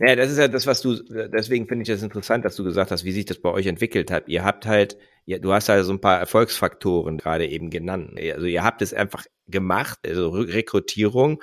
Ja, 0.00 0.14
das 0.16 0.30
ist 0.30 0.38
ja 0.38 0.48
das, 0.48 0.66
was 0.66 0.82
du, 0.82 0.96
deswegen 1.28 1.66
finde 1.66 1.82
ich 1.82 1.88
das 1.88 2.02
interessant, 2.02 2.44
dass 2.44 2.56
du 2.56 2.62
gesagt 2.62 2.90
hast, 2.90 3.04
wie 3.04 3.12
sich 3.12 3.24
das 3.24 3.40
bei 3.40 3.50
euch 3.50 3.66
entwickelt 3.66 4.10
hat. 4.10 4.28
Ihr 4.28 4.44
habt 4.44 4.66
halt, 4.66 4.98
ja, 5.24 5.38
du 5.38 5.52
hast 5.52 5.70
halt 5.70 5.84
so 5.86 5.92
ein 5.92 6.00
paar 6.00 6.18
Erfolgsfaktoren 6.18 7.16
gerade 7.16 7.46
eben 7.46 7.70
genannt. 7.70 8.18
Also 8.18 8.44
ihr 8.44 8.62
habt 8.62 8.82
es 8.82 8.92
einfach 8.92 9.24
gemacht, 9.46 9.98
also 10.04 10.28
Rekrutierung. 10.28 11.42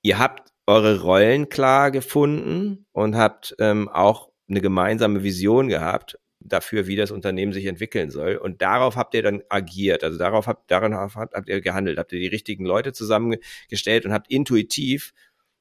Ihr 0.00 0.18
habt 0.18 0.52
eure 0.66 1.02
Rollen 1.02 1.50
klar 1.50 1.90
gefunden 1.90 2.86
und 2.92 3.14
habt 3.14 3.54
ähm, 3.58 3.90
auch 3.90 4.30
eine 4.48 4.62
gemeinsame 4.62 5.22
Vision 5.22 5.68
gehabt 5.68 6.18
dafür, 6.44 6.86
wie 6.86 6.96
das 6.96 7.10
Unternehmen 7.10 7.52
sich 7.52 7.66
entwickeln 7.66 8.10
soll. 8.10 8.36
Und 8.36 8.62
darauf 8.62 8.96
habt 8.96 9.14
ihr 9.14 9.22
dann 9.22 9.42
agiert. 9.48 10.04
Also 10.04 10.18
darauf 10.18 10.46
habt, 10.46 10.70
daran 10.70 10.94
habt 10.94 11.48
ihr 11.48 11.60
gehandelt, 11.60 11.98
habt 11.98 12.12
ihr 12.12 12.20
die 12.20 12.28
richtigen 12.28 12.64
Leute 12.64 12.92
zusammengestellt 12.92 14.04
und 14.04 14.12
habt 14.12 14.30
intuitiv 14.30 15.12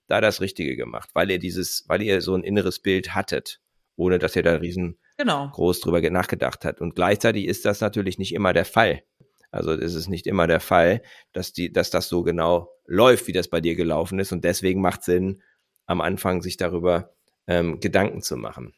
da 0.07 0.21
das 0.21 0.41
Richtige 0.41 0.75
gemacht, 0.75 1.09
weil 1.13 1.31
ihr 1.31 1.39
dieses, 1.39 1.85
weil 1.87 2.01
ihr 2.01 2.21
so 2.21 2.35
ein 2.35 2.43
inneres 2.43 2.79
Bild 2.79 3.15
hattet, 3.15 3.61
ohne 3.95 4.19
dass 4.19 4.35
ihr 4.35 4.43
da 4.43 4.55
riesen 4.55 4.97
genau. 5.17 5.49
groß 5.49 5.79
drüber 5.79 6.01
nachgedacht 6.09 6.65
habt. 6.65 6.81
Und 6.81 6.95
gleichzeitig 6.95 7.45
ist 7.45 7.65
das 7.65 7.81
natürlich 7.81 8.19
nicht 8.19 8.33
immer 8.33 8.53
der 8.53 8.65
Fall. 8.65 9.03
Also 9.51 9.71
es 9.71 9.93
ist 9.93 10.09
nicht 10.09 10.27
immer 10.27 10.47
der 10.47 10.59
Fall, 10.59 11.01
dass 11.31 11.53
die, 11.53 11.71
dass 11.71 11.91
das 11.91 12.09
so 12.09 12.23
genau 12.23 12.69
läuft, 12.85 13.27
wie 13.27 13.33
das 13.33 13.47
bei 13.47 13.61
dir 13.61 13.75
gelaufen 13.75 14.19
ist. 14.19 14.31
Und 14.31 14.43
deswegen 14.43 14.81
macht 14.81 15.03
Sinn, 15.03 15.41
am 15.85 16.01
Anfang 16.01 16.41
sich 16.41 16.57
darüber 16.57 17.13
ähm, 17.47 17.79
Gedanken 17.79 18.21
zu 18.21 18.35
machen. 18.35 18.73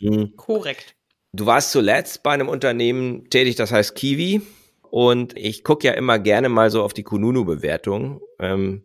Mhm. 0.00 0.34
Korrekt. 0.36 0.94
Du 1.32 1.46
warst 1.46 1.72
zuletzt 1.72 2.22
bei 2.22 2.32
einem 2.32 2.48
Unternehmen 2.48 3.28
tätig, 3.30 3.56
das 3.56 3.72
heißt 3.72 3.94
Kiwi. 3.94 4.42
Und 4.90 5.36
ich 5.36 5.64
gucke 5.64 5.86
ja 5.86 5.92
immer 5.92 6.18
gerne 6.18 6.48
mal 6.48 6.70
so 6.70 6.82
auf 6.82 6.94
die 6.94 7.02
Kununu-Bewertung. 7.02 8.20
Ähm, 8.38 8.84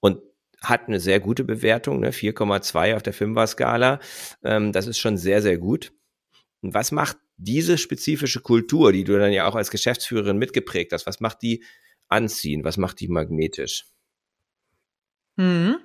und 0.00 0.20
hat 0.62 0.88
eine 0.88 1.00
sehr 1.00 1.20
gute 1.20 1.44
Bewertung, 1.44 2.00
ne? 2.00 2.12
4,2 2.12 2.94
auf 2.96 3.02
der 3.02 3.14
Fünfer-Skala. 3.14 4.00
Ähm, 4.44 4.72
das 4.72 4.86
ist 4.86 4.98
schon 4.98 5.16
sehr, 5.16 5.40
sehr 5.40 5.58
gut. 5.58 5.92
Und 6.60 6.74
was 6.74 6.92
macht 6.92 7.16
diese 7.38 7.78
spezifische 7.78 8.40
Kultur, 8.40 8.92
die 8.92 9.04
du 9.04 9.18
dann 9.18 9.32
ja 9.32 9.48
auch 9.48 9.54
als 9.54 9.70
Geschäftsführerin 9.70 10.36
mitgeprägt 10.36 10.92
hast, 10.92 11.06
was 11.06 11.20
macht 11.20 11.40
die 11.42 11.64
anziehen? 12.08 12.64
Was 12.64 12.76
macht 12.76 13.00
die 13.00 13.08
magnetisch? 13.08 13.86
Hm. 15.38 15.76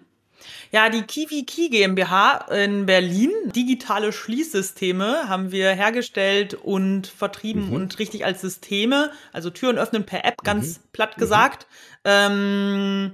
Ja, 0.71 0.89
die 0.89 1.03
Kiwi 1.03 1.45
Key 1.45 1.69
GmbH 1.69 2.47
in 2.51 2.85
Berlin, 2.85 3.31
digitale 3.55 4.11
Schließsysteme 4.11 5.29
haben 5.29 5.51
wir 5.51 5.71
hergestellt 5.71 6.53
und 6.53 7.07
vertrieben 7.07 7.67
mhm. 7.67 7.73
und 7.73 7.99
richtig 7.99 8.25
als 8.25 8.41
Systeme, 8.41 9.11
also 9.31 9.49
Türen 9.49 9.77
öffnen 9.77 10.05
per 10.05 10.25
App, 10.25 10.43
ganz 10.43 10.79
mhm. 10.79 10.83
platt 10.91 11.17
mhm. 11.17 11.19
gesagt. 11.19 11.67
Mhm. 12.03 12.11
Ähm, 12.11 13.13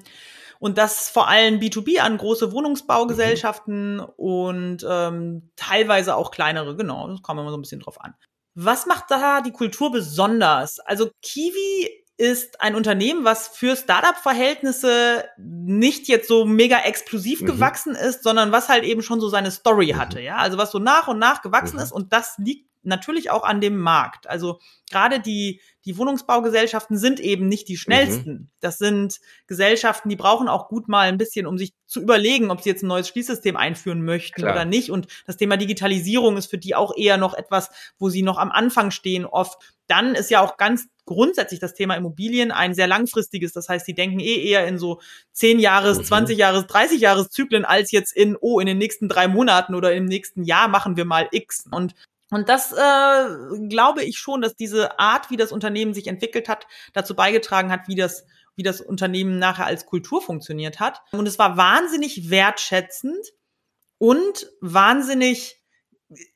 und 0.59 0.77
das 0.77 1.09
vor 1.09 1.27
allem 1.27 1.59
B2B 1.59 1.99
an 1.99 2.17
große 2.17 2.51
Wohnungsbaugesellschaften 2.51 3.97
mhm. 3.97 4.05
und 4.15 4.85
ähm, 4.87 5.49
teilweise 5.55 6.15
auch 6.15 6.31
kleinere, 6.31 6.75
genau, 6.75 7.07
das 7.07 7.21
kommen 7.21 7.39
wir 7.39 7.43
mal 7.43 7.51
so 7.51 7.57
ein 7.57 7.61
bisschen 7.61 7.81
drauf 7.81 7.99
an. 7.99 8.13
Was 8.53 8.85
macht 8.85 9.05
da 9.09 9.41
die 9.41 9.51
Kultur 9.53 9.91
besonders? 9.91 10.79
Also 10.79 11.09
Kiwi 11.21 12.00
ist 12.17 12.61
ein 12.61 12.75
Unternehmen, 12.75 13.23
was 13.23 13.47
für 13.47 13.75
Startup-Verhältnisse 13.75 15.25
nicht 15.37 16.07
jetzt 16.07 16.27
so 16.27 16.45
mega 16.45 16.79
explosiv 16.79 17.41
mhm. 17.41 17.47
gewachsen 17.47 17.95
ist, 17.95 18.23
sondern 18.23 18.51
was 18.51 18.69
halt 18.69 18.83
eben 18.83 19.01
schon 19.01 19.19
so 19.19 19.29
seine 19.29 19.51
Story 19.51 19.93
mhm. 19.93 19.97
hatte, 19.97 20.21
ja. 20.21 20.37
Also 20.37 20.57
was 20.57 20.71
so 20.71 20.79
nach 20.79 21.07
und 21.07 21.19
nach 21.19 21.41
gewachsen 21.41 21.77
mhm. 21.77 21.83
ist 21.83 21.91
und 21.91 22.13
das 22.13 22.37
liegt 22.37 22.70
natürlich 22.83 23.29
auch 23.29 23.43
an 23.43 23.61
dem 23.61 23.77
Markt. 23.77 24.27
Also 24.27 24.59
gerade 24.89 25.19
die, 25.19 25.61
die 25.85 25.97
Wohnungsbaugesellschaften 25.97 26.97
sind 26.97 27.19
eben 27.19 27.47
nicht 27.47 27.67
die 27.67 27.77
schnellsten. 27.77 28.33
Mhm. 28.33 28.49
Das 28.59 28.77
sind 28.77 29.19
Gesellschaften, 29.47 30.09
die 30.09 30.15
brauchen 30.15 30.47
auch 30.47 30.67
gut 30.67 30.87
mal 30.87 31.07
ein 31.07 31.17
bisschen, 31.17 31.47
um 31.47 31.57
sich 31.57 31.73
zu 31.87 32.01
überlegen, 32.01 32.51
ob 32.51 32.61
sie 32.61 32.69
jetzt 32.69 32.83
ein 32.83 32.87
neues 32.87 33.07
Schließsystem 33.07 33.55
einführen 33.55 34.03
möchten 34.03 34.41
Klar. 34.41 34.53
oder 34.53 34.65
nicht. 34.65 34.91
Und 34.91 35.07
das 35.25 35.37
Thema 35.37 35.57
Digitalisierung 35.57 36.37
ist 36.37 36.47
für 36.47 36.57
die 36.57 36.75
auch 36.75 36.95
eher 36.95 37.17
noch 37.17 37.33
etwas, 37.33 37.69
wo 37.97 38.09
sie 38.09 38.23
noch 38.23 38.37
am 38.37 38.51
Anfang 38.51 38.91
stehen 38.91 39.25
oft. 39.25 39.57
Dann 39.87 40.15
ist 40.15 40.29
ja 40.29 40.41
auch 40.41 40.57
ganz 40.57 40.87
grundsätzlich 41.05 41.59
das 41.59 41.73
Thema 41.73 41.95
Immobilien 41.95 42.51
ein 42.51 42.73
sehr 42.73 42.87
langfristiges. 42.87 43.51
Das 43.53 43.67
heißt, 43.67 43.87
die 43.87 43.95
denken 43.95 44.19
eh 44.19 44.45
eher 44.45 44.67
in 44.67 44.77
so 44.77 45.01
10 45.33 45.59
Jahres, 45.59 45.97
mhm. 45.97 46.03
20 46.05 46.37
Jahres, 46.37 46.67
30 46.67 47.01
Jahres 47.01 47.29
Zyklen 47.29 47.65
als 47.65 47.91
jetzt 47.91 48.15
in, 48.15 48.37
oh, 48.39 48.59
in 48.59 48.67
den 48.67 48.77
nächsten 48.77 49.09
drei 49.09 49.27
Monaten 49.27 49.75
oder 49.75 49.93
im 49.93 50.05
nächsten 50.05 50.43
Jahr 50.43 50.67
machen 50.67 50.95
wir 50.95 51.05
mal 51.05 51.27
X. 51.31 51.65
Und 51.69 51.95
und 52.31 52.47
das 52.47 52.71
äh, 52.71 53.67
glaube 53.67 54.03
ich 54.03 54.17
schon, 54.17 54.41
dass 54.41 54.55
diese 54.55 54.99
Art, 54.99 55.29
wie 55.29 55.37
das 55.37 55.51
Unternehmen 55.51 55.93
sich 55.93 56.07
entwickelt 56.07 56.47
hat, 56.47 56.65
dazu 56.93 57.13
beigetragen 57.13 57.71
hat, 57.71 57.87
wie 57.87 57.95
das, 57.95 58.25
wie 58.55 58.63
das 58.63 58.79
Unternehmen 58.79 59.37
nachher 59.37 59.65
als 59.65 59.85
Kultur 59.85 60.21
funktioniert 60.21 60.79
hat. 60.79 61.01
Und 61.11 61.27
es 61.27 61.37
war 61.37 61.57
wahnsinnig 61.57 62.29
wertschätzend 62.29 63.33
und 63.97 64.49
wahnsinnig 64.61 65.60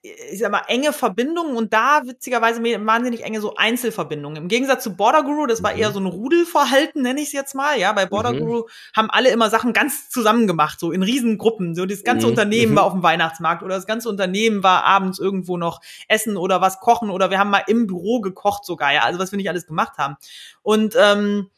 ich 0.01 0.39
sag 0.39 0.51
mal, 0.51 0.61
enge 0.67 0.93
Verbindungen 0.93 1.57
und 1.57 1.73
da 1.73 2.01
witzigerweise 2.05 2.63
wahnsinnig 2.63 3.23
enge 3.23 3.41
so 3.41 3.55
Einzelverbindungen. 3.55 4.43
Im 4.43 4.47
Gegensatz 4.47 4.83
zu 4.83 4.95
Border 4.95 5.23
Guru, 5.23 5.47
das 5.47 5.63
war 5.63 5.73
mhm. 5.73 5.79
eher 5.79 5.91
so 5.91 5.99
ein 5.99 6.05
Rudelverhalten, 6.05 7.01
nenne 7.01 7.19
ich 7.19 7.27
es 7.27 7.33
jetzt 7.33 7.55
mal. 7.55 7.77
Ja, 7.77 7.91
bei 7.91 8.05
Border 8.05 8.33
mhm. 8.33 8.39
Guru 8.39 8.63
haben 8.95 9.09
alle 9.09 9.29
immer 9.29 9.49
Sachen 9.49 9.73
ganz 9.73 10.09
zusammen 10.09 10.47
gemacht, 10.47 10.79
so 10.79 10.91
in 10.91 11.03
Riesengruppen. 11.03 11.75
So 11.75 11.85
das 11.85 12.03
ganze 12.03 12.25
mhm. 12.25 12.31
Unternehmen 12.31 12.71
mhm. 12.71 12.75
war 12.77 12.83
auf 12.85 12.93
dem 12.93 13.03
Weihnachtsmarkt 13.03 13.63
oder 13.63 13.75
das 13.75 13.88
ganze 13.88 14.07
Unternehmen 14.07 14.63
war 14.63 14.85
abends 14.85 15.19
irgendwo 15.19 15.57
noch 15.57 15.81
essen 16.07 16.38
oder 16.38 16.61
was 16.61 16.79
kochen 16.79 17.09
oder 17.09 17.29
wir 17.29 17.39
haben 17.39 17.49
mal 17.49 17.63
im 17.67 17.88
Büro 17.88 18.21
gekocht 18.21 18.65
sogar, 18.65 18.93
ja, 18.93 19.01
also 19.01 19.19
was 19.19 19.31
wir 19.31 19.38
nicht 19.38 19.49
alles 19.49 19.67
gemacht 19.67 19.97
haben. 19.97 20.15
Und 20.61 20.95
ähm, 20.97 21.49
äh, 21.49 21.54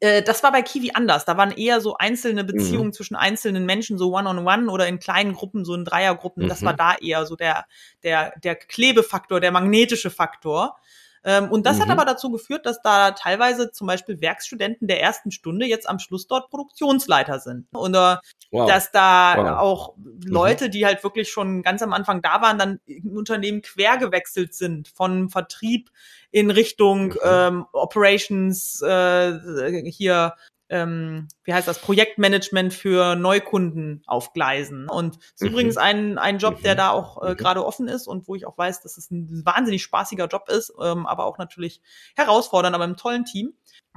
das 0.00 0.42
war 0.42 0.52
bei 0.52 0.60
Kiwi 0.60 0.90
anders. 0.92 1.24
Da 1.24 1.36
waren 1.36 1.52
eher 1.52 1.80
so 1.80 1.96
einzelne 1.96 2.44
Beziehungen 2.44 2.88
mhm. 2.88 2.92
zwischen 2.92 3.16
einzelnen 3.16 3.64
Menschen, 3.64 3.96
so 3.96 4.14
one-on-one 4.14 4.44
-on 4.44 4.66
-one 4.66 4.70
oder 4.70 4.86
in 4.86 4.98
kleinen 4.98 5.32
Gruppen, 5.32 5.64
so 5.64 5.74
in 5.74 5.84
Dreiergruppen. 5.84 6.44
Mhm. 6.44 6.48
Das 6.48 6.62
war 6.62 6.74
mhm. 6.74 6.78
da 6.78 6.94
eher 6.96 7.24
so 7.24 7.34
der, 7.36 7.64
der, 8.02 8.34
der 8.40 8.56
Klebefaktor, 8.56 9.40
der 9.40 9.52
magnetische 9.52 10.10
Faktor. 10.10 10.76
Ähm, 11.22 11.50
und 11.50 11.66
das 11.66 11.76
mhm. 11.76 11.82
hat 11.82 11.90
aber 11.90 12.04
dazu 12.04 12.30
geführt, 12.30 12.64
dass 12.64 12.80
da 12.82 13.10
teilweise 13.10 13.70
zum 13.72 13.86
Beispiel 13.86 14.20
Werkstudenten 14.20 14.88
der 14.88 15.02
ersten 15.02 15.30
Stunde 15.30 15.66
jetzt 15.66 15.88
am 15.88 15.98
Schluss 15.98 16.26
dort 16.26 16.50
Produktionsleiter 16.50 17.40
sind. 17.40 17.66
Oder 17.74 18.22
wow. 18.50 18.68
dass 18.68 18.90
da 18.90 19.34
wow. 19.36 19.58
auch 19.58 19.94
Leute, 20.24 20.66
mhm. 20.66 20.70
die 20.70 20.86
halt 20.86 21.04
wirklich 21.04 21.30
schon 21.30 21.62
ganz 21.62 21.82
am 21.82 21.92
Anfang 21.92 22.22
da 22.22 22.40
waren, 22.40 22.58
dann 22.58 22.80
im 22.86 23.16
Unternehmen 23.16 23.62
quer 23.62 23.98
gewechselt 23.98 24.54
sind 24.54 24.88
von 24.88 25.28
Vertrieb 25.28 25.90
in 26.30 26.50
Richtung 26.50 27.08
mhm. 27.08 27.18
ähm, 27.24 27.66
Operations, 27.72 28.80
äh, 28.82 29.90
hier 29.90 30.34
ähm, 30.70 31.28
wie 31.44 31.52
heißt 31.52 31.68
das, 31.68 31.80
Projektmanagement 31.80 32.72
für 32.72 33.16
Neukunden 33.16 34.02
aufgleisen. 34.06 34.88
Und 34.88 35.16
es 35.16 35.32
ist 35.34 35.42
mhm. 35.42 35.48
übrigens 35.48 35.76
ein, 35.76 36.16
ein 36.16 36.38
Job, 36.38 36.62
der 36.62 36.74
mhm. 36.74 36.78
da 36.78 36.90
auch 36.90 37.22
äh, 37.22 37.30
mhm. 37.30 37.36
gerade 37.36 37.66
offen 37.66 37.88
ist 37.88 38.06
und 38.06 38.28
wo 38.28 38.34
ich 38.34 38.46
auch 38.46 38.56
weiß, 38.56 38.80
dass 38.82 38.96
es 38.96 39.10
ein 39.10 39.42
wahnsinnig 39.44 39.82
spaßiger 39.82 40.26
Job 40.26 40.48
ist, 40.48 40.72
ähm, 40.82 41.06
aber 41.06 41.26
auch 41.26 41.38
natürlich 41.38 41.82
herausfordernd, 42.16 42.74
aber 42.74 42.84
im 42.84 42.96
tollen 42.96 43.24
Team. 43.24 43.52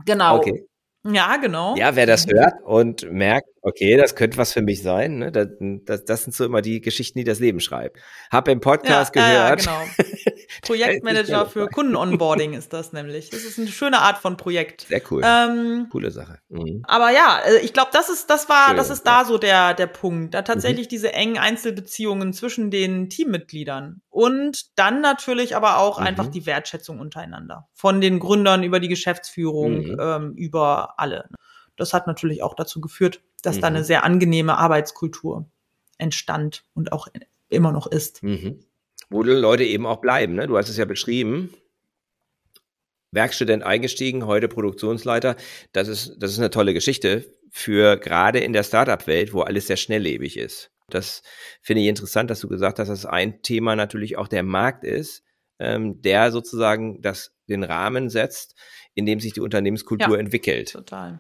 Genau. 0.05 0.37
Okay. 0.37 0.67
Ja, 1.05 1.35
genau. 1.35 1.75
Ja, 1.75 1.97
wer 1.97 2.05
das 2.05 2.27
hört 2.27 2.63
und 2.63 3.11
merkt, 3.11 3.49
okay, 3.61 3.97
das 3.97 4.15
könnte 4.15 4.37
was 4.37 4.53
für 4.53 4.61
mich 4.61 4.81
sein, 4.81 5.17
ne? 5.17 5.31
das, 5.33 5.47
das, 5.59 6.05
das 6.05 6.23
sind 6.23 6.33
so 6.33 6.45
immer 6.45 6.61
die 6.61 6.79
Geschichten, 6.79 7.19
die 7.19 7.25
das 7.25 7.39
Leben 7.39 7.59
schreibt. 7.59 7.99
Hab 8.31 8.47
im 8.47 8.61
Podcast 8.61 9.13
ja, 9.13 9.21
gehört. 9.21 9.65
Ja, 9.65 9.83
genau. 9.83 10.09
Projektmanager 10.61 11.45
für 11.45 11.67
Kunden-Onboarding 11.67 12.53
ist 12.53 12.73
das 12.73 12.93
nämlich. 12.93 13.29
Das 13.29 13.43
ist 13.43 13.59
eine 13.59 13.67
schöne 13.67 13.99
Art 13.99 14.17
von 14.17 14.37
Projekt. 14.37 14.81
Sehr 14.87 15.01
cool. 15.11 15.21
Ähm, 15.25 15.87
Coole 15.91 16.11
Sache. 16.11 16.39
Mhm. 16.49 16.83
Aber 16.87 17.11
ja, 17.11 17.39
äh, 17.45 17.59
ich 17.59 17.73
glaube, 17.73 17.91
das 17.93 18.09
ist, 18.09 18.29
das 18.29 18.49
war, 18.49 18.69
Schön, 18.69 18.77
das 18.77 18.89
ist 18.89 19.03
da 19.03 19.25
so 19.25 19.37
der, 19.37 19.73
der 19.73 19.87
Punkt. 19.87 20.33
Da 20.33 20.41
tatsächlich 20.41 20.87
mhm. 20.87 20.89
diese 20.89 21.13
engen 21.13 21.37
Einzelbeziehungen 21.37 22.33
zwischen 22.33 22.71
den 22.71 23.09
Teammitgliedern. 23.09 24.01
Und 24.09 24.77
dann 24.77 25.01
natürlich 25.01 25.55
aber 25.55 25.77
auch 25.77 25.99
mhm. 25.99 26.07
einfach 26.07 26.27
die 26.27 26.45
Wertschätzung 26.45 26.99
untereinander. 26.99 27.67
Von 27.73 28.01
den 28.01 28.19
Gründern 28.19 28.63
über 28.63 28.79
die 28.79 28.89
Geschäftsführung, 28.89 29.83
mhm. 29.83 29.97
ähm, 29.99 30.33
über 30.35 30.99
alle. 30.99 31.29
Das 31.75 31.93
hat 31.93 32.07
natürlich 32.07 32.43
auch 32.43 32.53
dazu 32.53 32.81
geführt, 32.81 33.21
dass 33.41 33.59
da 33.59 33.67
eine 33.67 33.79
mhm. 33.79 33.83
sehr 33.83 34.03
angenehme 34.03 34.57
Arbeitskultur 34.57 35.45
entstand 35.97 36.63
und 36.73 36.91
auch 36.91 37.07
immer 37.49 37.71
noch 37.71 37.87
ist. 37.87 38.23
Mhm. 38.23 38.59
Wo 39.13 39.23
die 39.23 39.31
Leute 39.31 39.63
eben 39.63 39.85
auch 39.85 40.01
bleiben. 40.01 40.33
Ne? 40.33 40.47
Du 40.47 40.57
hast 40.57 40.69
es 40.69 40.77
ja 40.77 40.85
beschrieben. 40.85 41.53
Werkstudent 43.11 43.63
eingestiegen, 43.63 44.25
heute 44.25 44.47
Produktionsleiter. 44.47 45.35
Das 45.71 45.87
ist, 45.87 46.15
das 46.17 46.31
ist 46.31 46.39
eine 46.39 46.49
tolle 46.49 46.73
Geschichte 46.73 47.25
für 47.51 47.97
gerade 47.97 48.39
in 48.39 48.53
der 48.53 48.63
Startup-Welt, 48.63 49.31
wo 49.33 49.41
alles 49.41 49.67
sehr 49.67 49.77
schnelllebig 49.77 50.35
ist. 50.37 50.71
Das 50.89 51.21
finde 51.61 51.83
ich 51.83 51.89
interessant, 51.89 52.31
dass 52.31 52.39
du 52.39 52.47
gesagt 52.47 52.79
hast, 52.79 52.87
dass 52.87 53.05
ein 53.05 53.43
Thema 53.43 53.75
natürlich 53.75 54.17
auch 54.17 54.27
der 54.27 54.41
Markt 54.41 54.83
ist, 54.83 55.23
ähm, 55.59 56.01
der 56.01 56.31
sozusagen 56.31 57.01
das, 57.01 57.35
den 57.47 57.63
Rahmen 57.63 58.09
setzt, 58.09 58.55
in 58.95 59.05
dem 59.05 59.19
sich 59.19 59.33
die 59.33 59.41
Unternehmenskultur 59.41 60.15
ja, 60.15 60.19
entwickelt. 60.19 60.71
Total. 60.71 61.19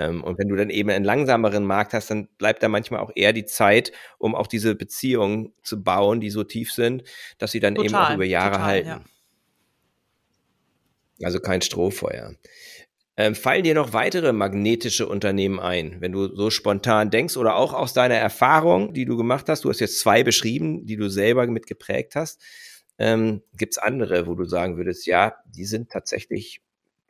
Ähm, 0.00 0.24
und 0.24 0.38
wenn 0.38 0.48
du 0.48 0.56
dann 0.56 0.70
eben 0.70 0.88
einen 0.88 1.04
langsameren 1.04 1.64
Markt 1.64 1.92
hast, 1.92 2.10
dann 2.10 2.28
bleibt 2.38 2.62
da 2.62 2.68
manchmal 2.68 3.00
auch 3.00 3.10
eher 3.14 3.34
die 3.34 3.44
Zeit, 3.44 3.92
um 4.18 4.34
auch 4.34 4.46
diese 4.46 4.74
Beziehungen 4.74 5.52
zu 5.62 5.82
bauen, 5.82 6.20
die 6.20 6.30
so 6.30 6.42
tief 6.42 6.72
sind, 6.72 7.04
dass 7.38 7.52
sie 7.52 7.60
dann 7.60 7.74
total, 7.74 7.86
eben 7.86 7.96
auch 7.96 8.14
über 8.14 8.24
Jahre 8.24 8.52
total, 8.52 8.66
halten. 8.66 8.88
Ja. 8.88 9.04
Also 11.22 11.38
kein 11.40 11.60
Strohfeuer. 11.60 12.34
Ähm, 13.18 13.34
fallen 13.34 13.64
dir 13.64 13.74
noch 13.74 13.92
weitere 13.92 14.32
magnetische 14.32 15.06
Unternehmen 15.06 15.60
ein, 15.60 16.00
wenn 16.00 16.12
du 16.12 16.34
so 16.34 16.48
spontan 16.48 17.10
denkst 17.10 17.36
oder 17.36 17.56
auch 17.56 17.74
aus 17.74 17.92
deiner 17.92 18.14
Erfahrung, 18.14 18.94
die 18.94 19.04
du 19.04 19.18
gemacht 19.18 19.50
hast? 19.50 19.64
Du 19.64 19.68
hast 19.68 19.80
jetzt 19.80 20.00
zwei 20.00 20.24
beschrieben, 20.24 20.86
die 20.86 20.96
du 20.96 21.10
selber 21.10 21.46
mitgeprägt 21.46 22.14
hast. 22.14 22.40
Ähm, 22.98 23.42
Gibt 23.54 23.74
es 23.74 23.78
andere, 23.78 24.26
wo 24.26 24.34
du 24.34 24.44
sagen 24.44 24.78
würdest, 24.78 25.06
ja, 25.06 25.34
die 25.44 25.66
sind 25.66 25.90
tatsächlich 25.90 26.62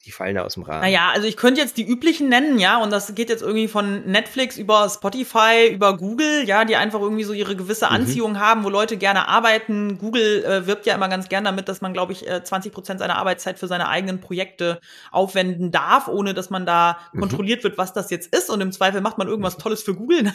die 0.06 0.12
fallen 0.12 0.34
da 0.34 0.44
aus 0.44 0.54
dem 0.54 0.62
Rahmen. 0.62 0.80
Naja, 0.80 1.10
also 1.12 1.26
ich 1.26 1.36
könnte 1.36 1.60
jetzt 1.60 1.76
die 1.76 1.86
üblichen 1.86 2.30
nennen, 2.30 2.58
ja, 2.58 2.82
und 2.82 2.90
das 2.90 3.14
geht 3.14 3.28
jetzt 3.28 3.42
irgendwie 3.42 3.68
von 3.68 4.06
Netflix 4.06 4.56
über 4.56 4.88
Spotify, 4.88 5.68
über 5.70 5.94
Google, 5.98 6.44
ja, 6.46 6.64
die 6.64 6.76
einfach 6.76 7.00
irgendwie 7.00 7.24
so 7.24 7.34
ihre 7.34 7.54
gewisse 7.54 7.84
mhm. 7.86 7.92
Anziehung 7.92 8.32
mhm. 8.32 8.40
haben, 8.40 8.64
wo 8.64 8.70
Leute 8.70 8.96
gerne 8.96 9.28
arbeiten. 9.28 9.98
Google 9.98 10.42
äh, 10.44 10.66
wirbt 10.66 10.86
ja 10.86 10.94
immer 10.94 11.08
ganz 11.08 11.28
gern 11.28 11.44
damit, 11.44 11.68
dass 11.68 11.82
man, 11.82 11.92
glaube 11.92 12.14
ich, 12.14 12.26
äh, 12.26 12.42
20 12.42 12.72
Prozent 12.72 13.00
seiner 13.00 13.16
Arbeitszeit 13.16 13.58
für 13.58 13.68
seine 13.68 13.88
eigenen 13.88 14.22
Projekte 14.22 14.80
aufwenden 15.10 15.70
darf, 15.70 16.08
ohne 16.08 16.32
dass 16.32 16.48
man 16.48 16.64
da 16.64 16.98
mhm. 17.12 17.20
kontrolliert 17.20 17.62
wird, 17.62 17.76
was 17.76 17.92
das 17.92 18.08
jetzt 18.10 18.34
ist. 18.34 18.48
Und 18.48 18.62
im 18.62 18.72
Zweifel 18.72 19.02
macht 19.02 19.18
man 19.18 19.28
irgendwas 19.28 19.58
mhm. 19.58 19.62
Tolles 19.62 19.82
für 19.82 19.94
Google. 19.94 20.32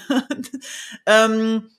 ähm, 1.07 1.71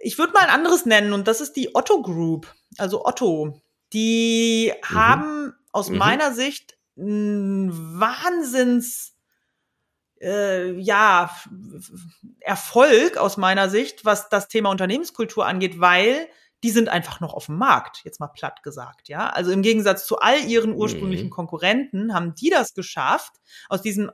ich 0.00 0.18
würde 0.18 0.32
mal 0.32 0.42
ein 0.42 0.50
anderes 0.50 0.86
nennen, 0.86 1.12
und 1.12 1.28
das 1.28 1.40
ist 1.40 1.54
die 1.54 1.72
Otto 1.72 2.02
Group, 2.02 2.52
also 2.78 3.04
Otto. 3.04 3.60
Die 3.92 4.72
mhm. 4.72 4.94
haben 4.94 5.54
aus 5.72 5.90
mhm. 5.90 5.98
meiner 5.98 6.32
Sicht 6.32 6.76
ein 6.96 7.70
Wahnsinns 8.00 9.14
äh, 10.20 10.72
ja 10.78 11.30
Erfolg 12.40 13.16
aus 13.16 13.36
meiner 13.36 13.68
Sicht, 13.70 14.04
was 14.04 14.28
das 14.28 14.48
Thema 14.48 14.70
Unternehmenskultur 14.70 15.46
angeht, 15.46 15.80
weil 15.80 16.28
die 16.62 16.70
sind 16.70 16.90
einfach 16.90 17.20
noch 17.20 17.32
auf 17.32 17.46
dem 17.46 17.56
Markt, 17.56 18.02
jetzt 18.04 18.20
mal 18.20 18.28
platt 18.28 18.62
gesagt, 18.62 19.08
ja. 19.08 19.30
Also 19.30 19.50
im 19.50 19.62
Gegensatz 19.62 20.06
zu 20.06 20.18
all 20.18 20.40
ihren 20.40 20.74
ursprünglichen 20.74 21.26
mhm. 21.26 21.30
Konkurrenten 21.30 22.12
haben 22.12 22.34
die 22.34 22.50
das 22.50 22.74
geschafft, 22.74 23.32
aus 23.70 23.80
diesem 23.80 24.10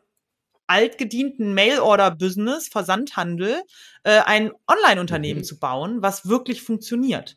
altgedienten 0.69 1.55
Mail-Order-Business, 1.55 2.69
Versandhandel, 2.69 3.63
äh, 4.05 4.21
ein 4.21 4.53
Online-Unternehmen 4.69 5.41
mhm. 5.41 5.45
zu 5.45 5.59
bauen, 5.59 6.03
was 6.03 6.29
wirklich 6.29 6.63
funktioniert. 6.63 7.37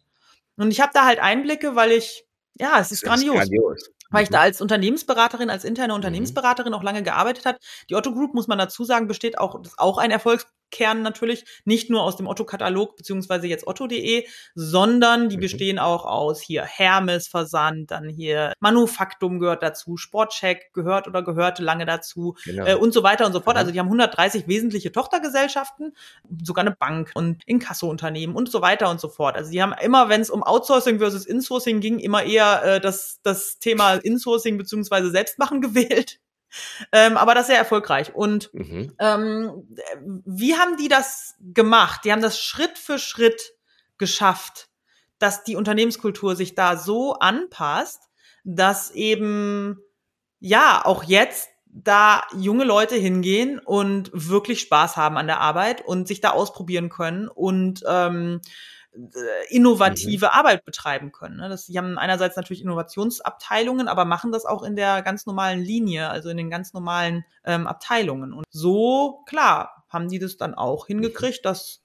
Und 0.58 0.72
ich 0.72 0.82
habe 0.82 0.92
da 0.94 1.06
halt 1.06 1.20
Einblicke, 1.20 1.76
weil 1.76 1.92
ich, 1.92 2.26
ja, 2.60 2.80
es 2.80 2.92
ist 2.92 3.04
das 3.04 3.10
grandios. 3.10 3.36
Ist 3.36 3.52
grandios 3.52 3.90
weil 4.10 4.24
ich 4.24 4.30
da 4.30 4.40
mhm. 4.40 4.44
als 4.44 4.62
Unternehmensberaterin, 4.62 5.50
als 5.50 5.64
interne 5.64 5.94
mhm. 5.94 5.98
Unternehmensberaterin 5.98 6.74
auch 6.74 6.84
lange 6.84 7.04
gearbeitet 7.04 7.46
habe. 7.46 7.60
Die 7.90 7.96
Otto 7.96 8.14
Group, 8.14 8.34
muss 8.34 8.48
man 8.48 8.58
dazu 8.58 8.84
sagen, 8.84 9.08
besteht 9.08 9.38
auch, 9.38 9.62
ist 9.62 9.80
auch 9.80 9.98
ein 9.98 10.12
Erfolgs 10.12 10.48
Marktkern 10.70 11.02
natürlich, 11.02 11.46
nicht 11.66 11.90
nur 11.90 12.04
aus 12.04 12.16
dem 12.18 12.28
Otto-Katalog 12.28 12.96
beziehungsweise 12.96 13.48
jetzt 13.48 13.68
otto.de, 13.68 14.26
sondern 14.56 15.30
die 15.30 15.38
mhm. 15.38 15.42
bestehen 15.42 15.80
auch 15.80 16.06
aus 16.06 16.42
hier 16.42 16.64
Hermes 16.64 17.28
Versand, 17.28 17.92
dann 17.92 18.10
hier 18.10 18.54
Manufaktum 18.60 19.40
gehört 19.40 19.64
dazu, 19.64 19.98
Sportcheck 19.98 20.72
gehört 20.74 21.08
oder 21.08 21.24
gehörte 21.24 21.64
lange 21.64 21.86
dazu 21.86 22.36
genau. 22.44 22.66
äh, 22.66 22.76
und 22.76 22.94
so 22.94 23.04
weiter 23.04 23.26
und 23.26 23.34
so 23.34 23.40
fort. 23.40 23.56
Mhm. 23.56 23.60
Also 23.60 23.72
die 23.72 23.80
haben 23.80 23.88
130 23.88 24.48
wesentliche 24.48 24.92
Tochtergesellschaften, 24.92 25.96
sogar 26.44 26.66
eine 26.66 26.76
Bank 26.76 27.12
und 27.16 27.44
Inkasso-Unternehmen 27.46 28.36
und 28.36 28.50
so 28.52 28.62
weiter 28.62 28.90
und 28.90 29.00
so 29.00 29.10
fort. 29.10 29.36
Also 29.36 29.52
die 29.52 29.62
haben 29.62 29.74
immer, 29.82 30.10
wenn 30.10 30.22
es 30.22 30.30
um 30.30 30.44
Outsourcing 30.44 31.00
versus 31.00 31.26
Insourcing 31.26 31.80
ging, 31.80 32.00
immer 32.00 32.24
eher 32.24 32.64
äh, 32.64 32.80
das, 32.80 33.20
das 33.24 33.60
Thema 33.60 33.96
Insourcing 33.96 34.58
beziehungsweise 34.58 35.10
Selbstmachen 35.10 35.62
gewählt. 35.62 36.20
Ähm, 36.92 37.18
aber 37.18 37.36
das 37.36 37.48
sehr 37.48 37.58
erfolgreich. 37.58 38.16
Und 38.16 38.54
mhm. 38.54 38.94
ähm, 39.00 39.68
wie 40.26 40.56
haben 40.56 40.78
die 40.78 40.88
das 40.88 41.36
gemacht? 41.40 42.02
Die 42.04 42.12
haben 42.12 42.22
das 42.22 42.40
Schritt 42.40 42.78
für 42.78 43.00
Schritt 43.00 43.54
geschafft, 43.98 44.70
dass 45.20 45.44
die 45.44 45.56
Unternehmenskultur 45.56 46.36
sich 46.36 46.56
da 46.56 46.78
so 46.78 47.14
anpasst, 47.14 48.04
dass 48.44 48.92
eben 48.92 49.80
ja 50.40 50.82
auch 50.84 51.04
jetzt 51.04 51.50
da 51.66 52.24
junge 52.36 52.64
Leute 52.64 52.96
hingehen 52.96 53.60
und 53.60 54.10
wirklich 54.14 54.62
Spaß 54.62 54.98
haben 54.98 55.18
an 55.18 55.28
der 55.28 55.40
Arbeit 55.40 55.86
und 55.86 56.08
sich 56.08 56.20
da 56.22 56.32
ausprobieren 56.32 56.90
können 56.90 57.28
und 57.28 57.84
ähm, 57.88 58.42
äh, 58.42 58.48
innovative 59.50 60.26
mhm. 60.26 60.32
Arbeit 60.32 60.66
betreiben 60.66 61.12
können. 61.12 61.38
Ne? 61.38 61.50
Das, 61.50 61.68
die 61.68 61.78
haben 61.78 61.98
einerseits 61.98 62.36
natürlich 62.36 62.64
Innovationsabteilungen, 62.64 63.88
aber 63.88 64.06
machen 64.06 64.32
das 64.32 64.46
auch 64.46 64.64
in 64.64 64.76
der 64.76 65.02
ganz 65.02 65.26
normalen 65.26 65.62
Linie, 65.62 66.10
also 66.10 66.30
in 66.30 66.38
den 66.38 66.50
ganz 66.50 66.74
normalen 66.74 67.24
ähm, 67.46 67.68
Abteilungen. 67.68 68.34
Und 68.34 68.46
so, 68.50 69.24
klar, 69.28 69.86
haben 69.90 70.10
die 70.10 70.20
das 70.20 70.38
dann 70.38 70.56
auch 70.56 70.88
hingekriegt, 70.88 71.46
dass 71.46 71.84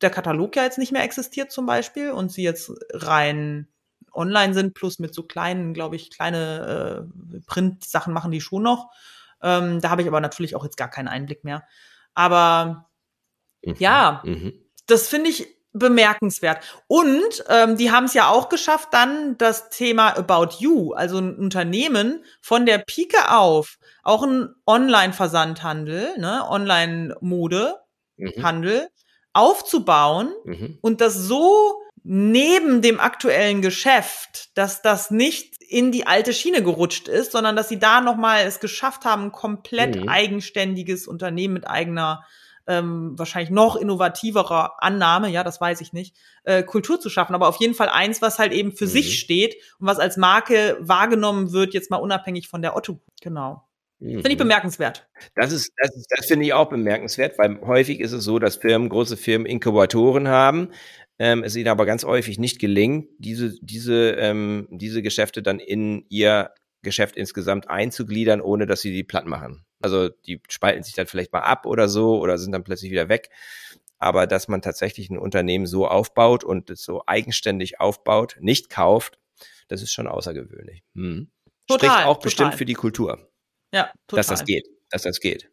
der 0.00 0.10
Katalog 0.10 0.56
ja 0.56 0.64
jetzt 0.64 0.78
nicht 0.78 0.92
mehr 0.92 1.04
existiert 1.04 1.52
zum 1.52 1.64
Beispiel 1.64 2.10
und 2.10 2.32
sie 2.32 2.42
jetzt 2.42 2.72
rein 2.92 3.68
online 4.12 4.52
sind, 4.52 4.74
plus 4.74 4.98
mit 4.98 5.14
so 5.14 5.22
kleinen, 5.22 5.74
glaube 5.74 5.96
ich, 5.96 6.10
kleine 6.10 7.06
äh, 7.32 7.40
Print-Sachen 7.46 8.12
machen 8.12 8.32
die 8.32 8.40
schon 8.40 8.62
noch. 8.62 8.90
Ähm, 9.42 9.80
da 9.80 9.90
habe 9.90 10.02
ich 10.02 10.08
aber 10.08 10.20
natürlich 10.20 10.54
auch 10.54 10.64
jetzt 10.64 10.76
gar 10.76 10.90
keinen 10.90 11.08
Einblick 11.08 11.44
mehr. 11.44 11.64
Aber 12.14 12.90
mhm. 13.64 13.76
ja, 13.78 14.22
mhm. 14.24 14.52
das 14.86 15.08
finde 15.08 15.30
ich 15.30 15.61
bemerkenswert. 15.72 16.62
Und 16.86 17.44
ähm, 17.48 17.76
die 17.76 17.90
haben 17.90 18.04
es 18.04 18.14
ja 18.14 18.28
auch 18.28 18.48
geschafft, 18.48 18.90
dann 18.92 19.36
das 19.38 19.70
Thema 19.70 20.16
About 20.16 20.58
You, 20.58 20.92
also 20.92 21.18
ein 21.18 21.34
Unternehmen 21.36 22.22
von 22.40 22.64
der 22.66 22.78
Pike 22.78 23.30
auf, 23.30 23.78
auch 24.02 24.22
ein 24.22 24.54
Online-Versandhandel, 24.66 26.18
ne, 26.18 26.44
Online-Mode-Handel 26.48 28.82
mhm. 28.82 28.88
aufzubauen 29.32 30.32
mhm. 30.44 30.78
und 30.82 31.00
das 31.00 31.14
so 31.14 31.80
neben 32.04 32.82
dem 32.82 33.00
aktuellen 33.00 33.62
Geschäft, 33.62 34.58
dass 34.58 34.82
das 34.82 35.10
nicht 35.10 35.62
in 35.62 35.92
die 35.92 36.06
alte 36.06 36.34
Schiene 36.34 36.62
gerutscht 36.62 37.08
ist, 37.08 37.32
sondern 37.32 37.56
dass 37.56 37.68
sie 37.68 37.78
da 37.78 38.00
nochmal 38.00 38.44
es 38.44 38.60
geschafft 38.60 39.04
haben, 39.04 39.32
komplett 39.32 39.96
mhm. 39.96 40.08
eigenständiges 40.08 41.06
Unternehmen 41.06 41.54
mit 41.54 41.66
eigener 41.66 42.24
ähm, 42.66 43.18
wahrscheinlich 43.18 43.50
noch 43.50 43.76
innovativerer 43.76 44.76
Annahme, 44.78 45.28
ja, 45.28 45.44
das 45.44 45.60
weiß 45.60 45.80
ich 45.80 45.92
nicht, 45.92 46.16
äh, 46.44 46.62
Kultur 46.62 47.00
zu 47.00 47.10
schaffen, 47.10 47.34
aber 47.34 47.48
auf 47.48 47.56
jeden 47.56 47.74
Fall 47.74 47.88
eins, 47.88 48.22
was 48.22 48.38
halt 48.38 48.52
eben 48.52 48.72
für 48.72 48.84
mhm. 48.84 48.90
sich 48.90 49.18
steht 49.18 49.56
und 49.78 49.86
was 49.86 49.98
als 49.98 50.16
Marke 50.16 50.76
wahrgenommen 50.80 51.52
wird, 51.52 51.74
jetzt 51.74 51.90
mal 51.90 51.96
unabhängig 51.96 52.48
von 52.48 52.62
der 52.62 52.76
Otto. 52.76 53.00
Genau. 53.20 53.64
Finde 53.98 54.28
ich 54.30 54.34
mhm. 54.34 54.38
bemerkenswert. 54.38 55.08
Das 55.36 55.52
ist, 55.52 55.72
das, 55.76 55.94
ist, 55.94 56.06
das 56.10 56.26
finde 56.26 56.44
ich 56.44 56.52
auch 56.52 56.68
bemerkenswert, 56.68 57.38
weil 57.38 57.60
häufig 57.60 58.00
ist 58.00 58.10
es 58.10 58.24
so, 58.24 58.40
dass 58.40 58.56
Firmen, 58.56 58.88
große 58.88 59.16
Firmen 59.16 59.46
Inkubatoren 59.46 60.26
haben, 60.26 60.70
ähm, 61.20 61.44
es 61.44 61.54
ihnen 61.54 61.68
aber 61.68 61.86
ganz 61.86 62.04
häufig 62.04 62.38
nicht 62.40 62.58
gelingt, 62.58 63.08
diese, 63.18 63.54
diese, 63.60 64.10
ähm, 64.18 64.66
diese 64.70 65.02
Geschäfte 65.02 65.40
dann 65.40 65.60
in 65.60 66.04
ihr 66.08 66.50
Geschäft 66.82 67.16
insgesamt 67.16 67.70
einzugliedern, 67.70 68.40
ohne 68.40 68.66
dass 68.66 68.80
sie 68.80 68.92
die 68.92 69.04
platt 69.04 69.26
machen. 69.26 69.64
Also 69.82 70.08
die 70.08 70.40
spalten 70.48 70.82
sich 70.82 70.94
dann 70.94 71.06
vielleicht 71.06 71.32
mal 71.32 71.40
ab 71.40 71.66
oder 71.66 71.88
so 71.88 72.18
oder 72.20 72.38
sind 72.38 72.52
dann 72.52 72.64
plötzlich 72.64 72.90
wieder 72.90 73.08
weg. 73.08 73.30
Aber 73.98 74.26
dass 74.26 74.48
man 74.48 74.62
tatsächlich 74.62 75.10
ein 75.10 75.18
Unternehmen 75.18 75.66
so 75.66 75.86
aufbaut 75.86 76.42
und 76.42 76.70
es 76.70 76.82
so 76.82 77.02
eigenständig 77.06 77.80
aufbaut, 77.80 78.36
nicht 78.40 78.68
kauft, 78.68 79.18
das 79.68 79.82
ist 79.82 79.92
schon 79.92 80.08
außergewöhnlich. 80.08 80.82
Hm. 80.94 81.30
Total, 81.68 81.90
Spricht 81.90 82.06
auch 82.06 82.14
total. 82.14 82.22
bestimmt 82.22 82.54
für 82.56 82.64
die 82.64 82.74
Kultur. 82.74 83.30
Ja, 83.72 83.92
total. 84.06 84.18
Dass 84.18 84.26
das 84.26 84.44
geht, 84.44 84.66
dass 84.90 85.02
das 85.02 85.20
geht. 85.20 85.50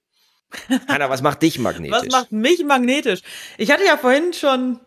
Hanna, 0.87 1.09
was 1.09 1.21
macht 1.21 1.41
dich 1.43 1.59
magnetisch? 1.59 1.97
Was 1.97 2.11
macht 2.11 2.31
mich 2.31 2.63
magnetisch? 2.63 3.21
Ich 3.57 3.71
hatte 3.71 3.85
ja 3.85 3.97
vorhin 3.97 4.33
schon 4.33 4.79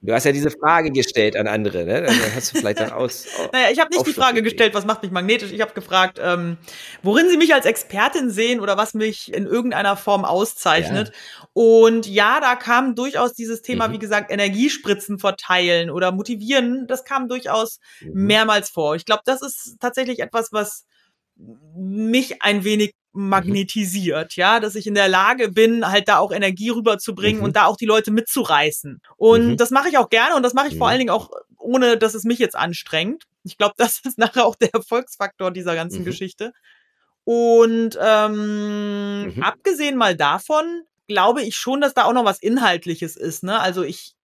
Du 0.00 0.14
hast 0.14 0.24
ja 0.24 0.32
diese 0.32 0.50
Frage 0.50 0.92
gestellt 0.92 1.36
an 1.36 1.48
andere, 1.48 1.84
ne? 1.84 2.02
Da 2.02 2.12
hast 2.34 2.52
du 2.52 2.58
vielleicht 2.58 2.78
dann 2.78 2.90
aus. 2.92 3.26
naja, 3.52 3.70
ich 3.72 3.80
habe 3.80 3.90
nicht 3.90 4.06
die 4.06 4.12
Frage 4.12 4.42
gestellt, 4.42 4.72
was 4.74 4.84
macht 4.84 5.02
mich 5.02 5.10
magnetisch. 5.10 5.50
Ich 5.50 5.60
habe 5.60 5.74
gefragt, 5.74 6.20
ähm, 6.22 6.56
worin 7.02 7.28
Sie 7.28 7.36
mich 7.36 7.52
als 7.52 7.66
Expertin 7.66 8.30
sehen 8.30 8.60
oder 8.60 8.76
was 8.76 8.94
mich 8.94 9.32
in 9.32 9.46
irgendeiner 9.46 9.96
Form 9.96 10.24
auszeichnet. 10.24 11.08
Ja. 11.08 11.48
Und 11.52 12.06
ja, 12.06 12.38
da 12.40 12.54
kam 12.54 12.94
durchaus 12.94 13.34
dieses 13.34 13.60
Thema, 13.62 13.88
mhm. 13.88 13.94
wie 13.94 13.98
gesagt, 13.98 14.30
Energiespritzen 14.30 15.18
verteilen 15.18 15.90
oder 15.90 16.12
motivieren. 16.12 16.86
Das 16.86 17.04
kam 17.04 17.28
durchaus 17.28 17.80
mhm. 18.00 18.26
mehrmals 18.26 18.70
vor. 18.70 18.94
Ich 18.94 19.04
glaube, 19.04 19.22
das 19.24 19.42
ist 19.42 19.78
tatsächlich 19.80 20.20
etwas, 20.20 20.52
was 20.52 20.84
mich 21.76 22.42
ein 22.42 22.64
wenig 22.64 22.94
mhm. 23.12 23.28
magnetisiert, 23.28 24.36
mhm. 24.36 24.40
ja, 24.40 24.60
dass 24.60 24.74
ich 24.74 24.86
in 24.86 24.94
der 24.94 25.08
Lage 25.08 25.50
bin, 25.50 25.86
halt 25.86 26.08
da 26.08 26.18
auch 26.18 26.32
Energie 26.32 26.70
rüberzubringen 26.70 27.38
mhm. 27.38 27.44
und 27.44 27.56
da 27.56 27.66
auch 27.66 27.76
die 27.76 27.86
Leute 27.86 28.10
mitzureißen. 28.10 29.00
Und 29.16 29.46
mhm. 29.46 29.56
das 29.56 29.70
mache 29.70 29.88
ich 29.88 29.98
auch 29.98 30.10
gerne 30.10 30.36
und 30.36 30.42
das 30.42 30.54
mache 30.54 30.68
ich 30.68 30.76
vor 30.76 30.88
allen 30.88 30.98
Dingen 30.98 31.10
auch, 31.10 31.30
ohne 31.56 31.96
dass 31.96 32.14
es 32.14 32.24
mich 32.24 32.38
jetzt 32.38 32.56
anstrengt. 32.56 33.24
Ich 33.44 33.56
glaube, 33.56 33.74
das 33.76 34.00
ist 34.04 34.18
nachher 34.18 34.46
auch 34.46 34.56
der 34.56 34.74
Erfolgsfaktor 34.74 35.50
dieser 35.50 35.74
ganzen 35.74 36.00
mhm. 36.00 36.06
Geschichte. 36.06 36.52
Und 37.24 37.98
ähm, 38.00 39.34
mhm. 39.34 39.42
abgesehen 39.42 39.96
mal 39.96 40.16
davon, 40.16 40.82
glaube 41.08 41.42
ich 41.42 41.56
schon, 41.56 41.80
dass 41.80 41.94
da 41.94 42.04
auch 42.04 42.12
noch 42.12 42.24
was 42.24 42.38
Inhaltliches 42.38 43.16
ist. 43.16 43.42
Ne? 43.42 43.58
Also 43.60 43.82
ich 43.82 44.14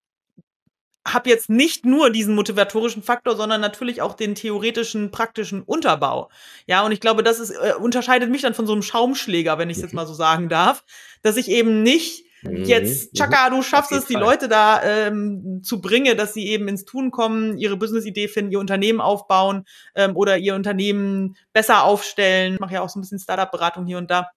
habe 1.07 1.29
jetzt 1.29 1.51
nicht 1.51 1.85
nur 1.85 2.11
diesen 2.11 2.35
motivatorischen 2.35 3.03
Faktor, 3.03 3.37
sondern 3.37 3.61
natürlich 3.61 4.01
auch 4.01 4.15
den 4.15 4.35
theoretischen, 4.35 5.11
praktischen 5.11 5.63
Unterbau. 5.63 6.31
Ja, 6.67 6.85
und 6.85 6.93
ich 6.93 7.01
glaube, 7.01 7.23
das 7.23 7.41
ist, 7.41 7.51
äh, 7.51 7.75
unterscheidet 7.79 8.31
mich 8.31 8.43
dann 8.43 8.55
von 8.55 8.67
so 8.67 8.73
einem 8.73 8.83
Schaumschläger, 8.83 9.59
wenn 9.59 9.69
ich 9.69 9.77
es 9.77 9.83
jetzt 9.83 9.95
mal 9.95 10.07
so 10.07 10.15
sagen 10.15 10.49
darf, 10.49 10.85
dass 11.23 11.37
ich 11.37 11.51
eben 11.51 11.83
nicht 11.83 12.25
mhm. 12.43 12.65
jetzt, 12.65 13.13
mhm. 13.13 13.19
Chaka, 13.19 13.51
du 13.51 13.63
schaffst 13.63 13.93
es, 13.93 14.07
die 14.07 14.15
Leute 14.15 14.49
da 14.49 14.83
ähm, 14.83 15.61
zu 15.63 15.83
bringen, 15.83 16.17
dass 16.17 16.33
sie 16.33 16.47
eben 16.47 16.69
ins 16.69 16.87
Tun 16.87 17.11
kommen, 17.11 17.59
ihre 17.59 17.77
Business-Idee 17.77 18.29
finden, 18.29 18.53
ihr 18.53 18.61
Unternehmen 18.61 19.03
aufbauen 19.03 19.65
ähm, 19.95 20.17
oder 20.17 20.39
ihr 20.39 20.55
Unternehmen 20.55 21.37
besser 21.53 21.85
aufstellen. 21.85 22.55
Ich 22.55 22.61
mache 22.61 22.75
ja 22.75 22.81
auch 22.81 22.89
so 22.89 22.99
ein 22.99 23.03
bisschen 23.03 23.19
Startup-Beratung 23.19 23.87
hier 23.87 23.99
und 23.99 24.11
da. 24.11 24.31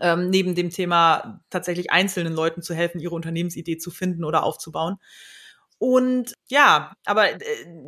Ähm, 0.00 0.30
neben 0.30 0.54
dem 0.54 0.70
Thema 0.70 1.42
tatsächlich 1.50 1.90
einzelnen 1.90 2.32
Leuten 2.32 2.62
zu 2.62 2.74
helfen, 2.74 3.00
ihre 3.00 3.14
Unternehmensidee 3.16 3.76
zu 3.76 3.90
finden 3.90 4.22
oder 4.22 4.44
aufzubauen. 4.44 4.98
Und 5.80 6.34
ja, 6.50 6.92
aber 7.06 7.32
äh, 7.32 7.38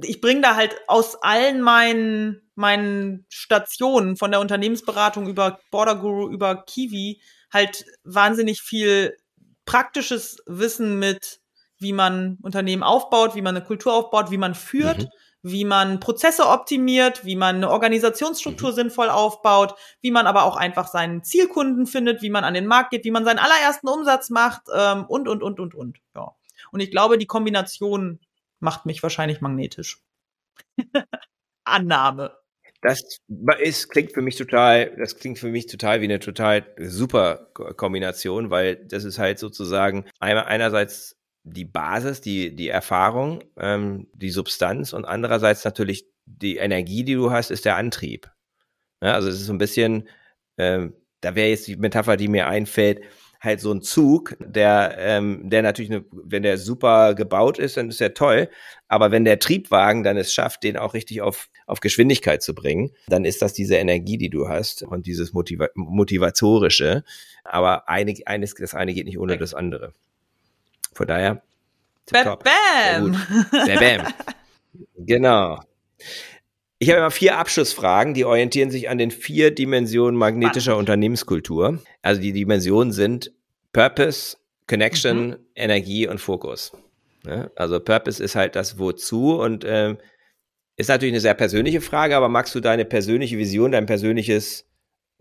ich 0.03 0.23
bringe 0.23 0.41
da 0.41 0.57
halt 0.57 0.75
aus 0.89 1.23
allen 1.23 1.61
meinen, 1.61 2.41
meinen 2.55 3.27
Stationen, 3.29 4.17
von 4.17 4.31
der 4.31 4.41
Unternehmensberatung 4.41 5.29
über 5.29 5.61
Border 5.71 5.97
Guru, 5.97 6.31
über 6.31 6.65
Kiwi, 6.65 7.21
halt 7.53 7.85
wahnsinnig 8.03 8.63
viel 8.63 9.15
praktisches 9.67 10.39
Wissen 10.47 10.99
mit, 10.99 11.41
wie 11.81 11.93
man 11.93 12.39
Unternehmen 12.41 12.83
aufbaut, 12.83 13.35
wie 13.35 13.43
man 13.43 13.57
eine 13.57 13.65
Kultur 13.65 13.93
aufbaut, 13.93 14.31
wie 14.31 14.39
man 14.39 14.55
führt, 14.55 15.03
mhm. 15.03 15.09
wie 15.43 15.67
man 15.67 16.01
Prozesse 16.01 16.49
optimiert, 16.49 17.27
wie 17.27 17.37
man 17.37 17.57
eine 17.57 17.69
Organisationsstruktur 17.71 18.71
mhm. 18.71 18.75
sinnvoll 18.75 19.11
aufbaut, 19.11 19.75
wie 20.01 20.13
man 20.13 20.27
aber 20.27 20.45
auch 20.45 20.57
einfach 20.57 20.89
seinen 20.89 21.25
Zielkunden 21.25 21.87
findet, 21.87 22.23
wie 22.23 22.31
man 22.31 22.45
an 22.45 22.55
den 22.55 22.67
Markt 22.67 22.93
geht, 22.93 23.05
wie 23.05 23.11
man 23.11 23.27
seinen 23.27 23.39
allerersten 23.39 23.89
Umsatz 23.89 24.31
macht 24.31 24.63
ähm, 24.75 25.05
und, 25.09 25.29
und, 25.29 25.43
und, 25.43 25.61
und, 25.61 25.75
und. 25.75 25.99
Ja. 26.17 26.35
Und 26.73 26.81
ich 26.81 26.91
glaube, 26.91 27.19
die 27.19 27.27
Kombination 27.27 28.19
macht 28.61 28.87
mich 28.87 29.03
wahrscheinlich 29.03 29.41
magnetisch. 29.41 30.03
Annahme. 31.65 32.37
Das 32.81 33.21
ist, 33.61 33.91
klingt 33.91 34.13
für 34.13 34.23
mich 34.23 34.35
total, 34.35 34.97
das 34.97 35.17
klingt 35.17 35.39
für 35.39 35.49
mich 35.49 35.67
total 35.67 36.01
wie 36.01 36.07
eine 36.07 36.19
total 36.19 36.67
super 36.79 37.49
Kombination, 37.77 38.51
weil 38.51 38.75
das 38.75 39.05
ist 39.05 39.21
halt 39.21 39.39
sozusagen 39.39 40.07
einerseits 40.19 41.17
die 41.45 41.65
Basis, 41.65 42.21
die, 42.21 42.57
die 42.57 42.69
Erfahrung, 42.69 43.45
ähm, 43.57 44.09
die 44.15 44.31
Substanz 44.31 44.93
und 44.93 45.05
andererseits 45.05 45.65
natürlich 45.65 46.07
die 46.27 46.57
Energie, 46.57 47.05
die 47.05 47.15
du 47.15 47.31
hast, 47.31 47.51
ist 47.51 47.65
der 47.65 47.77
Antrieb. 47.77 48.31
Ja, 49.01 49.15
also 49.15 49.29
es 49.29 49.37
ist 49.37 49.47
so 49.47 49.53
ein 49.53 49.59
bisschen, 49.59 50.09
ähm, 50.59 50.95
da 51.21 51.35
wäre 51.37 51.51
jetzt 51.51 51.69
die 51.69 51.77
Metapher, 51.77 52.17
die 52.17 52.29
mir 52.29 52.49
einfällt, 52.49 53.03
halt 53.43 53.61
so 53.61 53.73
ein 53.73 53.83
Zug, 53.83 54.37
der, 54.39 54.95
ähm, 54.99 55.51
der 55.51 55.63
natürlich, 55.63 55.91
eine, 55.91 56.05
wenn 56.13 56.45
der 56.45 56.59
super 56.59 57.15
gebaut 57.15 57.59
ist, 57.59 57.77
dann 57.77 57.89
ist 57.89 58.01
er 58.01 58.15
toll. 58.15 58.49
Aber 58.87 59.11
wenn 59.11 59.25
der 59.25 59.41
Triebwagen 59.41 60.05
dann 60.05 60.17
es 60.17 60.33
schafft, 60.33 60.63
den 60.63 60.77
auch 60.77 60.95
richtig 60.95 61.23
auf, 61.23 61.51
auf 61.67 61.81
Geschwindigkeit 61.81 62.41
zu 62.41 62.55
bringen, 62.55 62.93
dann 63.09 63.25
ist 63.25 63.43
das 63.43 63.53
diese 63.53 63.75
Energie, 63.75 64.17
die 64.17 64.31
du 64.31 64.49
hast 64.49 64.85
und 64.85 65.07
dieses 65.07 65.33
Motiva 65.33 65.69
Motivatorische. 65.75 67.03
Aber 67.43 67.89
eine, 67.89 68.15
eines, 68.27 68.55
das 68.55 68.75
eine 68.75 68.95
geht 68.95 69.07
nicht 69.07 69.19
ohne 69.19 69.37
das 69.37 69.55
andere. 69.55 69.93
Von 70.95 71.09
daher. 71.09 71.43
Bam! 72.13 72.39
Bam! 72.39 73.13
Bam! 73.57 74.07
Genau. 74.97 75.59
Ich 76.83 76.89
habe 76.89 76.99
immer 76.99 77.13
vier 77.13 77.39
Abschlussfragen, 77.39 78.13
die 78.13 78.25
orientieren 78.25 78.73
sich 78.73 78.91
an 78.91 78.99
den 78.99 79.13
vier 79.13 79.55
Dimensionen 79.55 80.17
magnetischer 80.17 80.77
Unternehmenskultur. 80.77 81.79
Also 82.03 82.21
die 82.21 82.33
Dimensionen 82.33 82.93
sind 82.93 83.31
Purpose, 83.73 84.37
Connection, 84.67 85.29
mhm. 85.29 85.37
Energie 85.55 86.09
und 86.09 86.19
Fokus. 86.19 86.73
Ja, 87.25 87.49
also 87.55 87.79
Purpose 87.79 88.21
ist 88.21 88.35
halt 88.35 88.57
das 88.57 88.81
Wozu 88.81 89.41
und 89.41 89.65
ähm, 89.65 89.97
ist 90.75 90.89
natürlich 90.89 91.13
eine 91.13 91.21
sehr 91.21 91.35
persönliche 91.35 91.81
Frage, 91.81 92.17
aber 92.17 92.29
magst 92.29 92.53
du 92.53 92.59
deine 92.59 92.85
persönliche 92.85 93.39
Vision, 93.39 93.71
dein 93.71 93.87
persönliches 93.87 94.67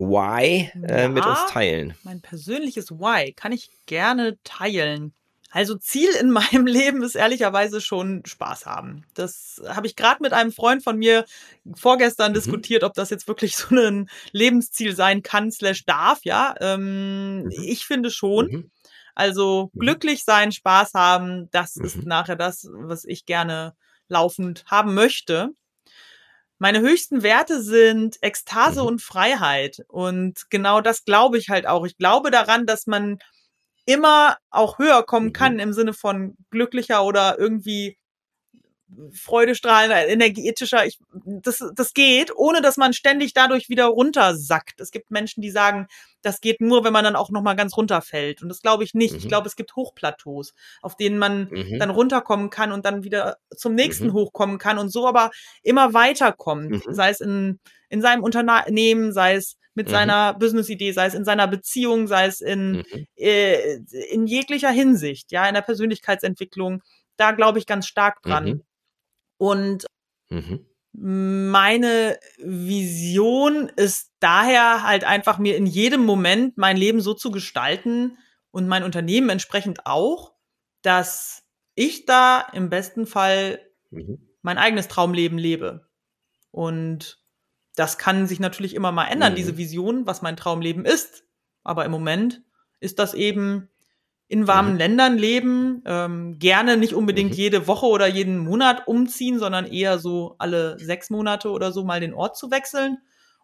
Why 0.00 0.68
äh, 0.88 1.02
ja, 1.02 1.08
mit 1.08 1.24
uns 1.24 1.46
teilen? 1.48 1.94
Mein 2.02 2.20
persönliches 2.20 2.90
Why 2.90 3.34
kann 3.34 3.52
ich 3.52 3.70
gerne 3.86 4.36
teilen. 4.42 5.14
Also 5.52 5.76
Ziel 5.76 6.08
in 6.18 6.30
meinem 6.32 6.66
Leben 6.66 7.02
ist 7.02 7.14
ehrlicherweise 7.14 7.80
schon 7.80 8.24
Spaß 8.26 8.66
haben. 8.66 9.04
Das 9.14 9.62
habe 9.68 9.86
ich 9.86 9.94
gerade 9.94 10.22
mit 10.22 10.32
einem 10.32 10.50
Freund 10.50 10.82
von 10.82 10.98
mir 10.98 11.24
vorgestern 11.74 12.32
mhm. 12.32 12.36
diskutiert, 12.36 12.82
ob 12.82 12.94
das 12.94 13.10
jetzt 13.10 13.28
wirklich 13.28 13.56
so 13.56 13.76
ein 13.76 14.08
Lebensziel 14.32 14.96
sein 14.96 15.22
kann, 15.22 15.52
slash 15.52 15.84
darf, 15.84 16.20
ja. 16.24 16.54
Ähm, 16.60 17.44
mhm. 17.44 17.50
Ich 17.50 17.86
finde 17.86 18.10
schon. 18.10 18.46
Mhm. 18.46 18.70
Also 19.14 19.70
mhm. 19.74 19.78
glücklich 19.78 20.24
sein, 20.24 20.52
Spaß 20.52 20.94
haben, 20.94 21.50
das 21.50 21.76
ist 21.76 21.98
mhm. 21.98 22.04
nachher 22.04 22.36
das, 22.36 22.66
was 22.72 23.04
ich 23.04 23.26
gerne 23.26 23.74
laufend 24.08 24.64
haben 24.66 24.94
möchte. 24.94 25.50
Meine 26.58 26.80
höchsten 26.80 27.22
Werte 27.22 27.60
sind 27.60 28.16
Ekstase 28.22 28.80
mhm. 28.80 28.86
und 28.86 29.02
Freiheit. 29.02 29.84
Und 29.88 30.48
genau 30.48 30.80
das 30.80 31.04
glaube 31.04 31.36
ich 31.36 31.50
halt 31.50 31.66
auch. 31.66 31.84
Ich 31.84 31.98
glaube 31.98 32.30
daran, 32.30 32.64
dass 32.64 32.86
man 32.86 33.18
immer 33.84 34.36
auch 34.50 34.78
höher 34.78 35.02
kommen 35.04 35.26
mhm. 35.26 35.32
kann 35.32 35.58
im 35.58 35.72
Sinne 35.72 35.92
von 35.92 36.36
glücklicher 36.50 37.04
oder 37.04 37.38
irgendwie 37.38 37.96
freudestrahlender, 39.12 40.06
energetischer. 40.06 40.84
Ich, 40.86 40.98
das, 41.24 41.64
das 41.74 41.94
geht, 41.94 42.34
ohne 42.36 42.60
dass 42.60 42.76
man 42.76 42.92
ständig 42.92 43.32
dadurch 43.32 43.68
wieder 43.68 43.86
runtersackt. 43.86 44.80
Es 44.80 44.90
gibt 44.90 45.10
Menschen, 45.10 45.40
die 45.40 45.50
sagen, 45.50 45.86
das 46.20 46.40
geht 46.40 46.60
nur, 46.60 46.84
wenn 46.84 46.92
man 46.92 47.04
dann 47.04 47.16
auch 47.16 47.30
nochmal 47.30 47.56
ganz 47.56 47.76
runterfällt. 47.76 48.42
Und 48.42 48.48
das 48.48 48.60
glaube 48.60 48.84
ich 48.84 48.94
nicht. 48.94 49.12
Mhm. 49.12 49.18
Ich 49.18 49.28
glaube, 49.28 49.48
es 49.48 49.56
gibt 49.56 49.76
Hochplateaus, 49.76 50.54
auf 50.82 50.96
denen 50.96 51.18
man 51.18 51.48
mhm. 51.50 51.78
dann 51.78 51.90
runterkommen 51.90 52.50
kann 52.50 52.72
und 52.72 52.84
dann 52.84 53.02
wieder 53.02 53.38
zum 53.56 53.74
nächsten 53.74 54.08
mhm. 54.08 54.12
hochkommen 54.12 54.58
kann 54.58 54.78
und 54.78 54.90
so 54.90 55.06
aber 55.06 55.30
immer 55.62 55.94
weiterkommt. 55.94 56.86
Mhm. 56.86 56.94
Sei 56.94 57.10
es 57.10 57.20
in, 57.20 57.60
in 57.88 58.02
seinem 58.02 58.22
Unternehmen, 58.22 59.12
sei 59.12 59.36
es 59.36 59.56
mit 59.74 59.88
mhm. 59.88 59.92
seiner 59.92 60.34
Business-Idee, 60.34 60.92
sei 60.92 61.06
es 61.06 61.14
in 61.14 61.24
seiner 61.24 61.48
Beziehung, 61.48 62.06
sei 62.06 62.26
es 62.26 62.40
in, 62.40 62.78
mhm. 62.78 63.06
äh, 63.16 63.76
in 64.10 64.26
jeglicher 64.26 64.70
Hinsicht, 64.70 65.32
ja, 65.32 65.46
in 65.46 65.54
der 65.54 65.62
Persönlichkeitsentwicklung. 65.62 66.82
Da 67.16 67.32
glaube 67.32 67.58
ich 67.58 67.66
ganz 67.66 67.86
stark 67.86 68.22
dran. 68.22 68.44
Mhm. 68.44 68.62
Und 69.38 69.86
mhm. 70.30 70.66
meine 70.92 72.18
Vision 72.38 73.70
ist 73.76 74.12
daher 74.20 74.82
halt 74.82 75.04
einfach 75.04 75.38
mir 75.38 75.56
in 75.56 75.66
jedem 75.66 76.04
Moment 76.04 76.58
mein 76.58 76.76
Leben 76.76 77.00
so 77.00 77.14
zu 77.14 77.30
gestalten 77.30 78.18
und 78.50 78.68
mein 78.68 78.84
Unternehmen 78.84 79.30
entsprechend 79.30 79.86
auch, 79.86 80.34
dass 80.82 81.44
ich 81.74 82.04
da 82.04 82.40
im 82.52 82.68
besten 82.68 83.06
Fall 83.06 83.60
mhm. 83.90 84.28
mein 84.42 84.58
eigenes 84.58 84.88
Traumleben 84.88 85.38
lebe. 85.38 85.88
Und 86.50 87.21
das 87.76 87.98
kann 87.98 88.26
sich 88.26 88.40
natürlich 88.40 88.74
immer 88.74 88.92
mal 88.92 89.06
ändern, 89.06 89.32
mhm. 89.32 89.36
diese 89.36 89.56
Vision, 89.56 90.06
was 90.06 90.22
mein 90.22 90.36
Traumleben 90.36 90.84
ist. 90.84 91.24
Aber 91.64 91.84
im 91.84 91.90
Moment 91.90 92.42
ist 92.80 92.98
das 92.98 93.14
eben 93.14 93.68
in 94.28 94.46
warmen 94.48 94.72
mhm. 94.72 94.78
Ländern 94.78 95.18
leben, 95.18 95.82
ähm, 95.84 96.38
gerne 96.38 96.76
nicht 96.76 96.94
unbedingt 96.94 97.32
mhm. 97.32 97.36
jede 97.36 97.66
Woche 97.66 97.86
oder 97.86 98.06
jeden 98.06 98.38
Monat 98.38 98.86
umziehen, 98.88 99.38
sondern 99.38 99.66
eher 99.66 99.98
so 99.98 100.36
alle 100.38 100.78
sechs 100.78 101.10
Monate 101.10 101.50
oder 101.50 101.70
so 101.70 101.84
mal 101.84 102.00
den 102.00 102.14
Ort 102.14 102.36
zu 102.36 102.50
wechseln 102.50 102.98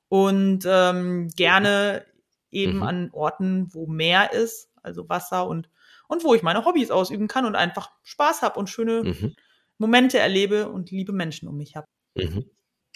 und 0.09 0.64
ähm, 0.66 1.29
gerne 1.37 2.05
eben 2.51 2.76
mhm. 2.76 2.83
an 2.83 3.11
Orten, 3.12 3.68
wo 3.72 3.87
Meer 3.87 4.33
ist, 4.33 4.70
also 4.83 5.09
Wasser 5.09 5.47
und 5.47 5.68
und 6.09 6.24
wo 6.24 6.35
ich 6.35 6.43
meine 6.43 6.64
Hobbys 6.64 6.91
ausüben 6.91 7.29
kann 7.29 7.45
und 7.45 7.55
einfach 7.55 7.91
Spaß 8.03 8.41
habe 8.41 8.59
und 8.59 8.70
schöne 8.70 9.03
mhm. 9.05 9.37
Momente 9.76 10.18
erlebe 10.18 10.70
und 10.70 10.91
liebe 10.91 11.12
Menschen 11.12 11.49
um 11.49 11.57
mich 11.59 11.76
habe. 11.76 11.87
Mhm. 12.14 12.47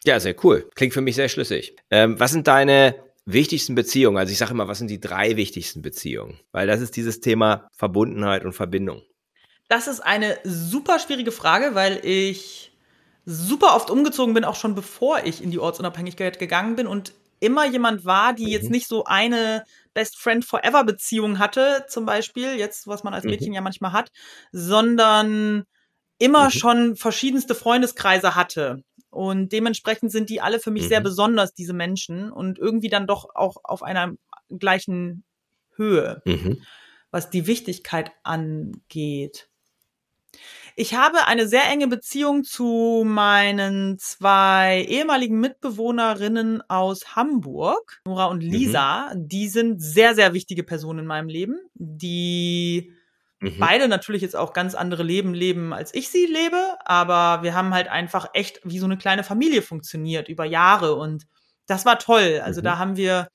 Ja, 0.04 0.18
sehr 0.18 0.34
cool. 0.44 0.68
Klingt 0.74 0.94
für 0.94 1.00
mich 1.00 1.16
sehr 1.16 1.28
schlüssig. 1.28 1.76
Ähm, 1.90 2.18
was 2.18 2.32
sind 2.32 2.48
deine 2.48 2.96
wichtigsten 3.24 3.74
Beziehungen? 3.74 4.16
Also 4.16 4.32
ich 4.32 4.38
sage 4.38 4.52
immer, 4.52 4.68
was 4.68 4.78
sind 4.78 4.90
die 4.90 5.00
drei 5.00 5.36
wichtigsten 5.36 5.82
Beziehungen? 5.82 6.38
Weil 6.50 6.66
das 6.66 6.80
ist 6.80 6.96
dieses 6.96 7.20
Thema 7.20 7.68
Verbundenheit 7.72 8.44
und 8.44 8.52
Verbindung. 8.52 9.02
Das 9.68 9.86
ist 9.86 10.00
eine 10.00 10.38
super 10.44 10.98
schwierige 10.98 11.32
Frage, 11.32 11.74
weil 11.74 12.00
ich 12.04 12.72
super 13.24 13.76
oft 13.76 13.90
umgezogen 13.90 14.34
bin, 14.34 14.44
auch 14.44 14.56
schon 14.56 14.74
bevor 14.74 15.24
ich 15.24 15.42
in 15.42 15.50
die 15.50 15.60
Ortsunabhängigkeit 15.60 16.38
gegangen 16.38 16.74
bin 16.74 16.86
und 16.86 17.12
immer 17.40 17.66
jemand 17.66 18.04
war, 18.04 18.32
die 18.32 18.44
mhm. 18.44 18.50
jetzt 18.50 18.70
nicht 18.70 18.88
so 18.88 19.04
eine 19.04 19.64
Best 19.94 20.18
Friend 20.18 20.44
Forever 20.44 20.84
Beziehung 20.84 21.38
hatte, 21.38 21.84
zum 21.88 22.06
Beispiel, 22.06 22.54
jetzt, 22.56 22.86
was 22.86 23.04
man 23.04 23.14
als. 23.14 23.24
Mädchen 23.24 23.48
mhm. 23.48 23.54
ja 23.54 23.60
manchmal 23.60 23.92
hat, 23.92 24.10
sondern 24.52 25.64
immer 26.18 26.46
mhm. 26.46 26.50
schon 26.50 26.96
verschiedenste 26.96 27.54
Freundeskreise 27.54 28.34
hatte. 28.34 28.82
Und 29.12 29.52
dementsprechend 29.52 30.10
sind 30.10 30.30
die 30.30 30.40
alle 30.40 30.58
für 30.58 30.70
mich 30.70 30.84
mhm. 30.84 30.88
sehr 30.88 31.00
besonders, 31.02 31.52
diese 31.52 31.74
Menschen, 31.74 32.32
und 32.32 32.58
irgendwie 32.58 32.88
dann 32.88 33.06
doch 33.06 33.28
auch 33.34 33.58
auf 33.62 33.82
einer 33.82 34.14
gleichen 34.48 35.22
Höhe, 35.76 36.22
mhm. 36.24 36.62
was 37.10 37.28
die 37.28 37.46
Wichtigkeit 37.46 38.10
angeht. 38.22 39.50
Ich 40.76 40.94
habe 40.94 41.26
eine 41.26 41.46
sehr 41.46 41.68
enge 41.70 41.88
Beziehung 41.88 42.44
zu 42.44 43.04
meinen 43.06 43.98
zwei 43.98 44.86
ehemaligen 44.88 45.38
Mitbewohnerinnen 45.38 46.62
aus 46.70 47.14
Hamburg, 47.14 48.00
Nora 48.06 48.26
und 48.26 48.42
mhm. 48.42 48.50
Lisa. 48.50 49.12
Mhm. 49.14 49.28
Die 49.28 49.48
sind 49.48 49.82
sehr, 49.82 50.14
sehr 50.14 50.32
wichtige 50.32 50.62
Personen 50.62 51.00
in 51.00 51.06
meinem 51.06 51.28
Leben, 51.28 51.58
die 51.74 52.94
mhm. 53.42 53.58
beide 53.58 53.88
natürlich 53.88 54.22
jetzt 54.22 54.36
auch 54.36 54.52
ganz 54.52 54.74
andere 54.74 55.02
Leben 55.02 55.34
leben, 55.34 55.72
als 55.72 55.92
ich 55.94 56.08
sie 56.08 56.26
lebe, 56.26 56.76
aber 56.84 57.42
wir 57.42 57.54
haben 57.54 57.74
halt 57.74 57.88
einfach 57.88 58.30
echt 58.32 58.60
wie 58.64 58.78
so 58.78 58.86
eine 58.86 58.96
kleine 58.96 59.24
Familie 59.24 59.62
funktioniert 59.62 60.28
über 60.28 60.44
Jahre 60.44 60.94
und 60.94 61.26
das 61.66 61.84
war 61.84 61.98
toll. 61.98 62.40
Also 62.44 62.60
mhm. 62.60 62.64
da 62.64 62.78
haben 62.78 62.96
wir 62.96 63.28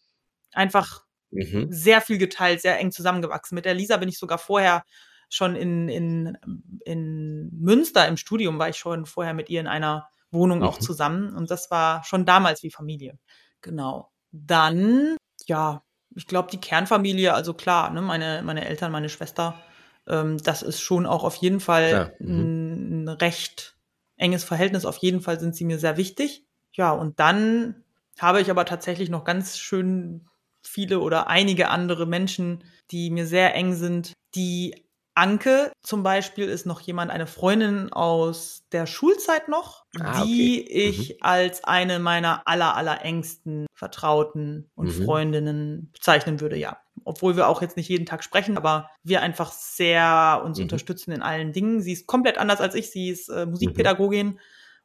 einfach 0.54 1.04
mhm. 1.32 1.68
sehr 1.70 2.02
viel 2.02 2.18
geteilt, 2.18 2.62
sehr 2.62 2.80
eng 2.80 2.92
zusammengewachsen. 2.92 3.56
Mit 3.56 3.66
der 3.66 3.74
Lisa 3.74 3.98
bin 3.98 4.10
ich 4.10 4.18
sogar 4.18 4.38
vorher 4.38 4.84
schon 5.30 5.56
in, 5.56 5.90
in, 5.90 6.38
in 6.86 7.50
Münster 7.52 8.08
im 8.08 8.18
Studium, 8.18 8.60
war 8.60 8.70
ich 8.70 8.78
schon 8.78 9.06
vorher 9.06 9.34
mit 9.34 9.50
ihr 9.50 9.60
in 9.60 9.68
einer 9.68 10.08
Wohnung 10.32 10.64
auch 10.64 10.80
mhm. 10.80 10.84
zusammen 10.84 11.36
und 11.36 11.52
das 11.52 11.70
war 11.70 12.04
schon 12.04 12.26
damals 12.26 12.64
wie 12.64 12.72
Familie. 12.72 13.18
Genau. 13.62 14.10
Dann, 14.32 15.18
ja, 15.46 15.84
ich 16.16 16.28
glaube, 16.28 16.50
die 16.52 16.60
Kernfamilie, 16.60 17.34
also 17.34 17.54
klar, 17.54 17.92
ne, 17.92 18.02
meine, 18.02 18.42
meine 18.44 18.66
Eltern, 18.66 18.92
meine 18.92 19.10
Schwester, 19.10 19.62
ähm, 20.08 20.38
das 20.38 20.62
ist 20.62 20.82
schon 20.82 21.06
auch 21.06 21.24
auf 21.24 21.36
jeden 21.36 21.60
Fall 21.60 22.16
mhm. 22.20 23.04
ein 23.04 23.08
recht 23.10 23.76
enges 24.18 24.44
Verhältnis. 24.44 24.86
Auf 24.86 24.98
jeden 24.98 25.22
Fall 25.22 25.40
sind 25.40 25.56
sie 25.56 25.66
mir 25.66 25.80
sehr 25.80 25.98
wichtig. 25.98 26.46
Ja, 26.74 26.92
und 26.92 27.20
dann 27.20 27.84
habe 28.20 28.42
ich 28.42 28.50
aber 28.50 28.66
tatsächlich 28.66 29.10
noch 29.10 29.24
ganz 29.24 29.58
schön 29.58 30.28
viele 30.62 31.00
oder 31.00 31.28
einige 31.28 31.70
andere 31.70 32.06
Menschen, 32.06 32.64
die 32.92 33.10
mir 33.10 33.26
sehr 33.26 33.56
eng 33.56 33.74
sind, 33.74 34.14
die 34.36 34.87
Anke 35.18 35.72
zum 35.82 36.04
Beispiel 36.04 36.46
ist 36.46 36.68
noch 36.68 36.80
jemand, 36.80 37.10
eine 37.10 37.26
Freundin 37.26 37.92
aus 37.92 38.64
der 38.72 38.86
Schulzeit 38.86 39.48
noch, 39.48 39.86
ah, 40.00 40.24
die 40.24 40.64
okay. 40.64 40.90
ich 40.90 41.10
mhm. 41.10 41.16
als 41.22 41.64
eine 41.64 41.98
meiner 41.98 42.48
aller, 42.48 42.76
aller 42.76 43.04
engsten 43.04 43.66
Vertrauten 43.74 44.70
und 44.76 44.88
mhm. 44.88 45.06
Freundinnen 45.06 45.90
bezeichnen 45.92 46.40
würde, 46.40 46.56
ja. 46.56 46.78
Obwohl 47.04 47.36
wir 47.36 47.48
auch 47.48 47.62
jetzt 47.64 47.78
nicht 47.78 47.90
jeden 47.90 48.06
Tag 48.06 48.24
sprechen, 48.24 48.58
aber 48.58 48.92
wir 49.04 49.22
einfach 49.22 49.52
sehr 49.52 50.42
uns 50.46 50.60
mhm. 50.60 50.66
unterstützen 50.66 51.12
in 51.12 51.24
allen 51.24 51.52
Dingen. 51.52 51.82
Sie 51.82 51.94
ist 51.94 52.06
komplett 52.06 52.38
anders 52.38 52.62
als 52.62 52.76
ich. 52.76 52.92
Sie 52.92 53.10
ist 53.10 53.30
äh, 53.30 53.48
Musikpädagogin 53.48 54.28
mhm. 54.28 54.40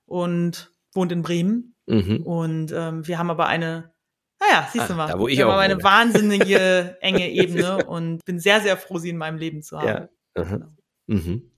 und 0.07 0.73
wohnt 0.95 1.13
in 1.13 1.23
Bremen. 1.23 1.75
Mhm. 1.87 2.23
Und 2.23 2.73
ähm, 2.73 3.07
wir 3.07 3.19
haben 3.19 3.31
aber 3.31 3.47
eine 3.49 3.93
naja, 4.41 4.69
siehst 4.73 4.91
du 4.91 4.95
mal. 4.95 5.07
Da, 5.07 5.19
wo 5.19 5.29
ich 5.29 5.43
auch 5.45 5.53
haben 5.53 5.61
eine 5.61 5.83
wahnsinnige 5.83 6.97
enge 7.01 7.31
Ebene 7.31 7.85
und 7.87 8.25
bin 8.25 8.41
sehr, 8.41 8.61
sehr 8.61 8.77
froh, 8.77 8.99
sie 8.99 9.11
in 9.11 9.17
meinem 9.17 9.39
Leben 9.39 9.63
zu 9.63 9.79
haben. 9.79 9.87
Ja. 9.87 10.09
Genau. 10.35 10.67
Mhm. 11.07 11.51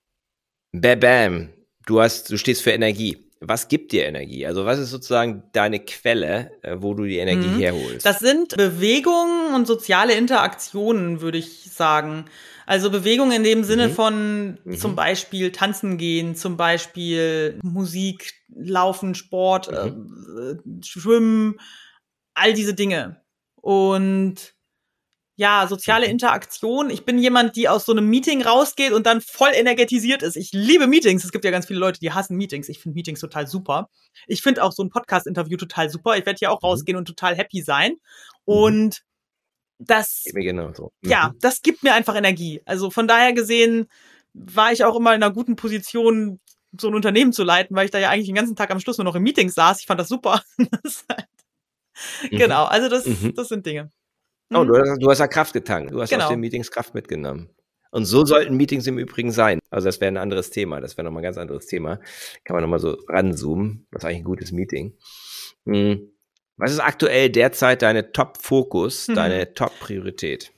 Bam, 0.73 1.01
bam. 1.01 1.49
Du 1.87 2.01
hast, 2.01 2.31
du 2.31 2.39
stehst 2.39 2.63
für 2.63 2.71
Energie. 2.71 3.19
was 3.41 3.69
gibt 3.69 3.93
dir 3.93 4.07
Energie? 4.07 4.47
Also 4.47 4.65
was 4.65 4.79
ist 4.79 4.91
sozusagen 4.91 5.43
deine 5.53 5.81
Quelle, 5.81 6.53
äh, 6.63 6.77
wo 6.79 6.95
du 6.95 7.05
die 7.05 7.19
Energie 7.19 7.47
mhm. 7.47 7.59
herholst? 7.59 8.07
Das 8.07 8.19
sind 8.21 8.57
Bewegungen 8.57 9.55
und 9.55 9.67
soziale 9.67 10.15
Interaktionen, 10.15 11.21
würde 11.21 11.39
ich 11.39 11.71
sagen. 11.71 12.25
Also 12.67 12.91
Bewegung 12.91 13.33
in 13.33 13.45
dem 13.45 13.63
Sinne 13.63 13.89
mhm. 13.89 13.93
von 13.93 14.59
mhm. 14.65 14.79
zum 14.79 14.97
Beispiel 14.97 15.53
tanzen 15.53 15.99
gehen, 15.99 16.35
zum 16.35 16.57
Beispiel 16.57 17.59
Musik, 17.63 18.33
Laufen, 18.49 19.15
Sport, 19.15 19.71
mhm. 19.71 20.59
äh, 20.81 20.85
Schwimmen, 20.85 21.61
all 22.33 22.55
diese 22.55 22.75
Dinge. 22.75 23.21
Und 23.57 24.54
ja, 25.37 25.67
soziale 25.69 26.07
mhm. 26.07 26.13
Interaktion. 26.13 26.91
Ich 26.91 27.05
bin 27.05 27.19
jemand, 27.19 27.57
die 27.57 27.69
aus 27.69 27.87
so 27.87 27.93
einem 27.93 28.09
Meeting 28.09 28.43
rausgeht 28.43 28.93
und 28.93 29.07
dann 29.07 29.21
voll 29.21 29.51
energetisiert 29.53 30.23
ist. 30.23 30.37
Ich 30.37 30.53
liebe 30.53 30.87
Meetings. 30.87 31.25
Es 31.25 31.33
gibt 31.33 31.45
ja 31.45 31.51
ganz 31.51 31.67
viele 31.67 31.81
Leute, 31.81 31.99
die 31.99 32.13
hassen 32.13 32.37
Meetings. 32.37 32.69
Ich 32.69 32.79
finde 32.79 32.95
Meetings 32.95 33.21
total 33.21 33.47
super. 33.47 33.89
Ich 34.27 34.43
finde 34.43 34.63
auch 34.63 34.73
so 34.73 34.85
ein 34.85 34.91
Podcast-Interview 34.91 35.57
total 35.57 35.91
super. 35.91 36.17
Ich 36.17 36.25
werde 36.25 36.39
hier 36.39 36.53
auch 36.53 36.63
mhm. 36.63 36.69
rausgehen 36.69 36.97
und 36.97 37.07
total 37.07 37.37
happy 37.37 37.63
sein. 37.63 37.93
Mhm. 37.93 37.99
Und 38.55 39.03
das, 39.79 40.23
genau 40.33 40.73
so. 40.73 40.93
mhm. 41.03 41.11
ja, 41.11 41.33
das 41.41 41.63
gibt 41.63 41.83
mir 41.83 41.95
einfach 41.95 42.15
Energie. 42.15 42.63
Also 42.65 42.91
von 42.91 43.09
daher 43.09 43.33
gesehen 43.33 43.89
war 44.35 44.73
ich 44.73 44.85
auch 44.85 44.97
immer 44.97 45.15
in 45.15 45.23
einer 45.23 45.33
guten 45.33 45.57
Position, 45.57 46.41
so 46.79 46.89
ein 46.89 46.95
Unternehmen 46.95 47.33
zu 47.33 47.45
leiten, 47.45 47.77
weil 47.77 47.85
ich 47.85 47.91
da 47.91 47.99
ja 47.99 48.11
eigentlich 48.11 48.27
den 48.27 48.35
ganzen 48.35 48.57
Tag 48.57 48.71
am 48.71 48.81
Schluss 48.81 48.99
nur 48.99 49.05
noch 49.05 49.15
in 49.15 49.23
Meetings 49.23 49.55
saß. 49.55 49.81
Ich 49.81 49.87
fand 49.87 50.01
das 50.01 50.09
super. 50.09 50.43
das 50.83 51.05
halt, 51.09 51.27
mhm. 52.31 52.39
Genau, 52.39 52.65
also 52.65 52.89
das, 52.89 53.07
mhm. 53.07 53.35
das 53.35 53.49
sind 53.49 53.67
Dinge. 53.67 53.91
Oh, 54.55 54.65
du 54.65 54.77
hast, 54.77 54.99
du 54.99 55.11
hast 55.11 55.19
ja 55.19 55.27
Kraft 55.27 55.53
getankt. 55.53 55.93
Du 55.93 56.01
hast 56.01 56.11
genau. 56.11 56.25
aus 56.25 56.31
den 56.31 56.41
Meetings 56.41 56.71
Kraft 56.71 56.95
mitgenommen. 56.95 57.51
Und 57.91 58.07
so 58.07 58.25
sollten 58.25 58.57
Meetings 58.57 58.87
im 58.87 58.99
Übrigen 58.99 59.31
sein. 59.31 59.61
Also 59.71 59.87
das 59.87 60.01
wäre 60.01 60.11
ein 60.11 60.17
anderes 60.17 60.51
Thema. 60.51 60.81
Das 60.81 60.97
wäre 60.97 61.05
nochmal 61.05 61.21
ein 61.21 61.25
ganz 61.25 61.39
anderes 61.39 61.67
Thema. 61.67 62.01
Kann 62.45 62.55
man 62.55 62.63
nochmal 62.63 62.81
so 62.81 62.99
ranzoomen. 63.09 63.87
Was 63.93 64.03
ist 64.03 64.05
eigentlich 64.07 64.23
ein 64.23 64.25
gutes 64.25 64.51
Meeting? 64.51 64.95
Hm. 65.67 66.11
Was 66.57 66.73
ist 66.73 66.81
aktuell 66.81 67.31
derzeit 67.31 67.83
deine 67.83 68.13
Top-Fokus, 68.13 69.09
mhm. 69.09 69.15
deine 69.15 69.55
Top-Priorität? 69.55 70.53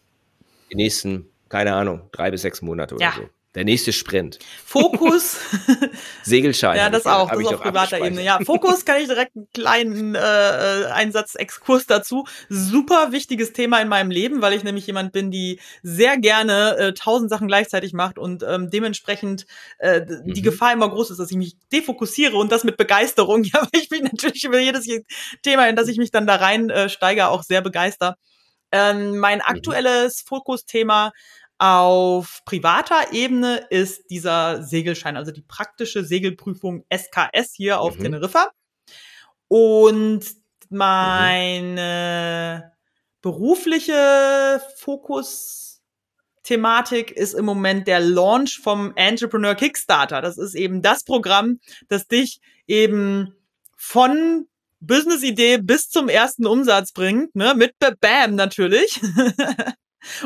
Die 0.71 0.77
nächsten, 0.77 1.31
keine 1.49 1.75
Ahnung, 1.75 2.09
drei 2.13 2.31
bis 2.31 2.43
sechs 2.43 2.61
Monate 2.63 2.95
oder 2.95 3.05
ja. 3.05 3.13
so. 3.17 3.29
Der 3.57 3.65
nächste 3.65 3.95
Sprint. 3.95 4.39
Fokus. 4.67 5.39
Segelschein. 6.23 6.77
ja, 6.77 6.91
das 6.91 7.07
auch. 7.07 7.31
Das 7.31 7.41
ist 7.41 7.47
auf 7.47 7.63
privater 7.63 7.99
Ebene. 7.99 8.23
Ja, 8.23 8.39
Fokus 8.45 8.85
kann 8.85 9.01
ich 9.01 9.07
direkt 9.09 9.35
einen 9.35 9.49
kleinen 9.55 10.15
äh, 10.15 10.19
äh, 10.21 10.85
Einsatz-Exkurs 10.89 11.87
dazu. 11.87 12.27
Super 12.51 13.13
wichtiges 13.13 13.55
Thema 13.55 13.81
in 13.81 13.89
meinem 13.89 14.11
Leben, 14.11 14.43
weil 14.43 14.53
ich 14.53 14.63
nämlich 14.63 14.87
jemand 14.87 15.13
bin, 15.13 15.31
die 15.31 15.59
sehr 15.83 16.19
gerne 16.19 16.77
äh, 16.77 16.93
tausend 16.93 17.31
Sachen 17.31 17.49
gleichzeitig 17.49 17.95
macht 17.95 18.19
und 18.19 18.43
ähm, 18.47 18.69
dementsprechend 18.69 19.47
äh, 19.79 20.01
mhm. 20.01 20.35
die 20.35 20.43
Gefahr 20.43 20.75
immer 20.75 20.91
groß 20.91 21.13
ist, 21.13 21.17
dass 21.19 21.31
ich 21.31 21.39
mich 21.39 21.57
defokussiere 21.73 22.37
und 22.37 22.53
das 22.53 22.63
mit 22.63 22.77
Begeisterung. 22.77 23.43
Ja, 23.57 23.63
weil 23.63 23.81
ich 23.81 23.89
bin 23.89 24.03
natürlich 24.05 24.45
über 24.45 24.59
jedes 24.59 24.87
Thema, 25.43 25.69
in 25.69 25.77
das 25.77 25.89
ich 25.89 25.99
mich 25.99 26.11
dann 26.11 26.27
da 26.27 26.37
rein 26.37 26.69
äh, 26.69 26.89
steige, 26.89 27.29
auch 27.29 27.43
sehr 27.43 27.63
begeistert. 27.63 28.19
Ähm, 28.73 29.19
mein 29.19 29.39
mhm. 29.39 29.45
aktuelles. 29.47 30.21
Fokusthema 30.27 31.13
auf 31.59 32.43
privater 32.45 33.13
Ebene 33.13 33.67
ist 33.71 34.11
dieser 34.11 34.63
Segelschein, 34.63 35.17
also 35.17 35.33
die 35.33 35.43
praktische 35.43 36.05
Segelprüfung 36.05 36.85
SKS 36.95 37.55
hier 37.55 37.81
auf 37.81 37.97
mhm. 37.97 38.03
Teneriffa. 38.03 38.51
Und 39.49 40.21
meine 40.69 42.63
mhm. 42.63 42.71
berufliche 43.23 44.61
Fokus-Thematik 44.77 47.11
ist 47.13 47.33
im 47.35 47.47
Moment 47.47 47.89
der 47.89 48.01
Launch 48.01 48.61
vom 48.63 48.93
Entrepreneur 48.97 49.55
Kickstarter. 49.55 50.21
Das 50.21 50.37
ist 50.39 50.55
eben 50.55 50.83
das 50.83 51.05
Programm, 51.05 51.61
das 51.89 52.07
dich 52.07 52.41
eben 52.67 53.35
von 53.77 54.47
Business-Idee 54.81 55.59
bis 55.59 55.89
zum 55.89 56.09
ersten 56.09 56.47
Umsatz 56.47 56.93
bringt, 56.93 57.35
ne, 57.35 57.55
mit 57.55 57.75
Bam 57.79 58.35
natürlich. 58.35 59.01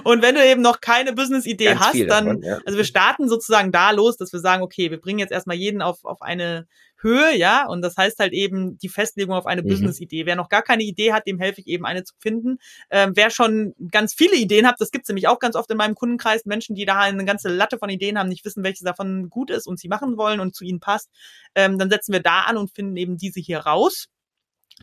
Und 0.05 0.23
wenn 0.23 0.35
du 0.35 0.45
eben 0.45 0.63
noch 0.63 0.81
keine 0.81 1.13
Business-Idee 1.13 1.77
hast, 1.77 1.99
dann, 2.09 2.27
davon, 2.27 2.43
ja. 2.43 2.59
also 2.67 2.77
wir 2.77 2.85
starten 2.85 3.29
sozusagen 3.29 3.73
da 3.73 3.91
los, 3.93 4.17
dass 4.17 4.33
wir 4.33 4.41
sagen, 4.41 4.63
okay, 4.63 4.91
wir 4.91 5.01
bringen 5.01 5.19
jetzt 5.19 5.33
erstmal 5.33 5.57
jeden 5.57 5.83
auf, 5.83 6.05
auf 6.05 6.23
eine 6.23 6.67
Höhe, 7.03 7.35
ja, 7.37 7.67
und 7.67 7.81
das 7.81 7.97
heißt 7.97 8.19
halt 8.19 8.33
eben 8.33 8.77
die 8.79 8.89
Festlegung 8.89 9.35
auf 9.35 9.47
eine 9.47 9.63
mhm. 9.63 9.69
Business-Idee. 9.69 10.27
Wer 10.27 10.37
noch 10.37 10.51
gar 10.51 10.63
keine 10.63 10.83
Idee 10.83 11.13
hat, 11.13 11.27
dem 11.27 11.39
helfe 11.39 11.61
ich 11.61 11.67
eben 11.67 11.87
eine 11.87 12.05
zu 12.05 12.15
finden. 12.19 12.59
Ähm, 12.91 13.13
wer 13.15 13.31
schon 13.31 13.75
ganz 13.91 14.13
viele 14.13 14.37
Ideen 14.37 14.67
hat, 14.67 14.77
das 14.79 14.91
gibt's 14.91 15.09
nämlich 15.09 15.29
auch 15.29 15.39
ganz 15.39 15.57
oft 15.57 15.71
in 15.71 15.79
meinem 15.79 15.95
Kundenkreis, 15.95 16.45
Menschen, 16.45 16.75
die 16.75 16.85
da 16.85 16.99
eine 16.99 17.25
ganze 17.25 17.49
Latte 17.49 17.79
von 17.79 17.89
Ideen 17.89 18.19
haben, 18.19 18.29
nicht 18.29 18.45
wissen, 18.45 18.65
welche 18.65 18.85
davon 18.85 19.31
gut 19.31 19.51
ist 19.51 19.67
und 19.67 19.79
sie 19.79 19.89
machen 19.89 20.19
wollen 20.19 20.41
und 20.41 20.55
zu 20.55 20.65
ihnen 20.65 20.81
passt, 20.81 21.09
ähm, 21.55 21.79
dann 21.79 21.91
setzen 21.91 22.13
wir 22.13 22.21
da 22.21 22.43
an 22.43 22.59
und 22.59 22.71
finden 22.71 22.97
eben 22.97 23.17
diese 23.17 23.41
hier 23.41 23.61
raus 23.61 24.09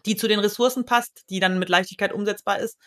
die 0.05 0.15
zu 0.15 0.27
den 0.27 0.39
Ressourcen 0.39 0.85
passt, 0.85 1.23
die 1.29 1.39
dann 1.39 1.59
mit 1.59 1.69
Leichtigkeit 1.69 2.13
umsetzbar 2.13 2.59
ist. 2.59 2.77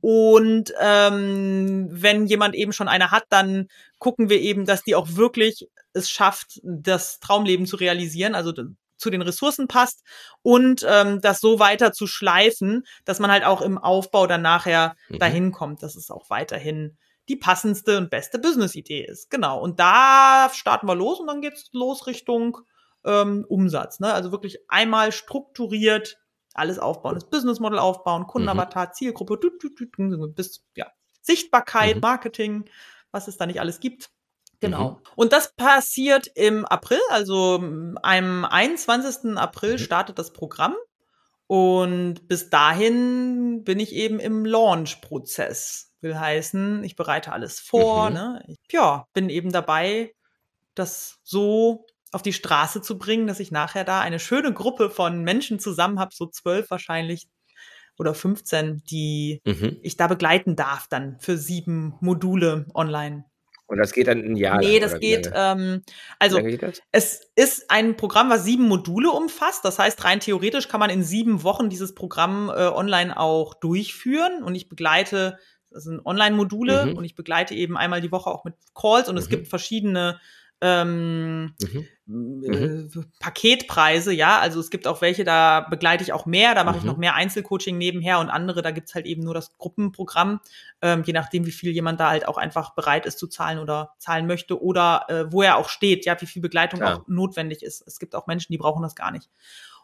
Und 0.00 0.72
ähm, 0.80 1.88
wenn 1.90 2.26
jemand 2.26 2.54
eben 2.54 2.72
schon 2.72 2.88
eine 2.88 3.10
hat, 3.10 3.24
dann 3.30 3.68
gucken 3.98 4.28
wir 4.28 4.40
eben, 4.40 4.66
dass 4.66 4.82
die 4.82 4.94
auch 4.94 5.16
wirklich 5.16 5.68
es 5.92 6.10
schafft, 6.10 6.60
das 6.62 7.18
Traumleben 7.20 7.66
zu 7.66 7.76
realisieren, 7.76 8.34
also 8.34 8.52
zu 8.98 9.10
den 9.10 9.22
Ressourcen 9.22 9.68
passt 9.68 10.02
und 10.42 10.84
ähm, 10.88 11.20
das 11.20 11.40
so 11.40 11.58
weiter 11.58 11.92
zu 11.92 12.06
schleifen, 12.06 12.84
dass 13.04 13.18
man 13.18 13.30
halt 13.30 13.44
auch 13.44 13.60
im 13.60 13.78
Aufbau 13.78 14.26
dann 14.26 14.42
nachher 14.42 14.96
mhm. 15.08 15.18
dahin 15.18 15.52
kommt, 15.52 15.82
dass 15.82 15.96
es 15.96 16.10
auch 16.10 16.30
weiterhin 16.30 16.96
die 17.28 17.36
passendste 17.36 17.98
und 17.98 18.10
beste 18.10 18.38
Business-Idee 18.38 19.04
ist. 19.04 19.30
Genau. 19.30 19.60
Und 19.60 19.80
da 19.80 20.50
starten 20.52 20.86
wir 20.86 20.94
los 20.94 21.18
und 21.20 21.26
dann 21.26 21.40
geht's 21.40 21.68
los 21.72 22.06
Richtung 22.06 22.58
ähm, 23.04 23.44
Umsatz. 23.48 24.00
Ne? 24.00 24.12
Also 24.12 24.30
wirklich 24.32 24.58
einmal 24.68 25.12
strukturiert 25.12 26.18
alles 26.58 26.78
aufbauen, 26.78 27.14
das 27.14 27.28
Business 27.28 27.60
Model 27.60 27.78
aufbauen, 27.78 28.26
Kundenavatar, 28.26 28.88
mhm. 28.88 28.92
Zielgruppe, 28.94 29.38
bis 30.34 30.64
ja, 30.76 30.86
Sichtbarkeit, 31.22 31.96
mhm. 31.96 32.00
Marketing, 32.00 32.64
was 33.10 33.28
es 33.28 33.36
da 33.36 33.46
nicht 33.46 33.60
alles 33.60 33.80
gibt. 33.80 34.10
Genau. 34.60 34.90
Mhm. 34.90 34.96
Und 35.16 35.32
das 35.32 35.54
passiert 35.54 36.30
im 36.34 36.64
April, 36.64 37.00
also 37.10 37.56
am 38.02 38.44
21. 38.44 39.36
April 39.36 39.72
mhm. 39.72 39.78
startet 39.78 40.18
das 40.18 40.32
Programm. 40.32 40.74
Und 41.48 42.26
bis 42.26 42.50
dahin 42.50 43.62
bin 43.62 43.78
ich 43.78 43.94
eben 43.94 44.18
im 44.18 44.44
Launch-Prozess. 44.44 45.92
Will 46.00 46.18
heißen, 46.18 46.82
ich 46.82 46.96
bereite 46.96 47.32
alles 47.32 47.60
vor. 47.60 48.10
Mhm. 48.10 48.14
Ne? 48.14 48.44
Ich, 48.48 48.58
ja, 48.72 49.06
bin 49.12 49.28
eben 49.28 49.52
dabei, 49.52 50.14
das 50.74 51.18
so 51.22 51.86
auf 52.16 52.22
die 52.22 52.32
Straße 52.32 52.80
zu 52.80 52.96
bringen, 52.98 53.26
dass 53.26 53.40
ich 53.40 53.50
nachher 53.50 53.84
da 53.84 54.00
eine 54.00 54.18
schöne 54.18 54.52
Gruppe 54.52 54.88
von 54.88 55.22
Menschen 55.22 55.60
zusammen 55.60 56.00
habe, 56.00 56.14
so 56.14 56.26
zwölf 56.26 56.70
wahrscheinlich 56.70 57.28
oder 57.98 58.14
15, 58.14 58.82
die 58.90 59.42
mhm. 59.44 59.76
ich 59.82 59.98
da 59.98 60.06
begleiten 60.06 60.56
darf 60.56 60.86
dann 60.88 61.18
für 61.20 61.36
sieben 61.36 61.94
Module 62.00 62.66
online. 62.74 63.26
Und 63.66 63.78
das 63.78 63.92
geht 63.92 64.06
dann 64.06 64.22
ein 64.22 64.36
Jahr? 64.36 64.58
Nee, 64.58 64.80
das 64.80 64.98
geht, 64.98 65.30
ähm, 65.34 65.82
also 66.18 66.42
geht 66.42 66.62
das? 66.62 66.80
es 66.90 67.30
ist 67.34 67.70
ein 67.70 67.96
Programm, 67.96 68.30
was 68.30 68.44
sieben 68.44 68.66
Module 68.66 69.10
umfasst. 69.10 69.64
Das 69.64 69.78
heißt, 69.78 70.04
rein 70.04 70.20
theoretisch 70.20 70.68
kann 70.68 70.80
man 70.80 70.88
in 70.88 71.02
sieben 71.02 71.42
Wochen 71.42 71.68
dieses 71.68 71.94
Programm 71.94 72.48
äh, 72.48 72.68
online 72.68 73.18
auch 73.18 73.52
durchführen. 73.54 74.42
Und 74.42 74.54
ich 74.54 74.70
begleite, 74.70 75.38
das 75.70 75.84
sind 75.84 76.00
Online-Module 76.06 76.86
mhm. 76.86 76.96
und 76.96 77.04
ich 77.04 77.14
begleite 77.14 77.54
eben 77.54 77.76
einmal 77.76 78.00
die 78.00 78.12
Woche 78.12 78.30
auch 78.30 78.44
mit 78.44 78.54
Calls 78.74 79.08
und 79.08 79.16
mhm. 79.16 79.20
es 79.20 79.28
gibt 79.28 79.48
verschiedene 79.48 80.18
ähm, 80.60 81.54
mhm. 81.60 81.86
Äh, 82.08 82.56
mhm. 82.56 83.04
Paketpreise, 83.20 84.12
ja. 84.12 84.38
Also 84.38 84.60
es 84.60 84.70
gibt 84.70 84.86
auch 84.86 85.00
welche, 85.00 85.24
da 85.24 85.60
begleite 85.60 86.02
ich 86.02 86.12
auch 86.12 86.24
mehr, 86.24 86.54
da 86.54 86.64
mache 86.64 86.76
mhm. 86.76 86.80
ich 86.80 86.84
noch 86.86 86.96
mehr 86.96 87.14
Einzelcoaching 87.14 87.76
nebenher 87.76 88.20
und 88.20 88.30
andere, 88.30 88.62
da 88.62 88.70
gibt's 88.70 88.94
halt 88.94 89.06
eben 89.06 89.22
nur 89.22 89.34
das 89.34 89.58
Gruppenprogramm, 89.58 90.40
ähm, 90.82 91.02
je 91.04 91.12
nachdem, 91.12 91.46
wie 91.46 91.52
viel 91.52 91.72
jemand 91.72 92.00
da 92.00 92.10
halt 92.10 92.26
auch 92.26 92.38
einfach 92.38 92.74
bereit 92.74 93.06
ist 93.06 93.18
zu 93.18 93.26
zahlen 93.26 93.58
oder 93.58 93.94
zahlen 93.98 94.26
möchte 94.26 94.62
oder 94.62 95.04
äh, 95.08 95.32
wo 95.32 95.42
er 95.42 95.56
auch 95.56 95.68
steht, 95.68 96.06
ja, 96.06 96.20
wie 96.20 96.26
viel 96.26 96.42
Begleitung 96.42 96.80
ja. 96.80 96.94
auch 96.94 97.08
notwendig 97.08 97.62
ist. 97.62 97.82
Es 97.86 97.98
gibt 97.98 98.14
auch 98.14 98.26
Menschen, 98.26 98.52
die 98.52 98.58
brauchen 98.58 98.82
das 98.82 98.94
gar 98.94 99.10
nicht. 99.10 99.28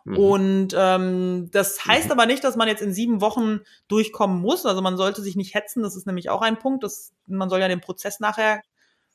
Mhm. 0.05 0.17
Und 0.17 0.69
ähm, 0.77 1.49
das 1.53 1.85
heißt 1.87 2.07
mhm. 2.07 2.13
aber 2.13 2.27
nicht, 2.27 2.45
dass 2.45 2.57
man 2.57 2.69
jetzt 2.69 2.83
in 2.83 2.93
sieben 2.93 3.21
Wochen 3.21 3.61
durchkommen 3.89 4.41
muss. 4.41 4.65
Also 4.67 4.81
man 4.81 4.97
sollte 4.97 5.23
sich 5.23 5.37
nicht 5.37 5.55
hetzen. 5.55 5.83
Das 5.83 5.97
ist 5.97 6.07
nämlich 6.07 6.31
auch 6.31 6.43
ein 6.43 6.59
Punkt. 6.59 6.83
dass 6.83 7.13
man 7.27 7.49
soll 7.51 7.61
ja 7.61 7.69
den 7.69 7.81
Prozess 7.81 8.21
nachher 8.21 8.63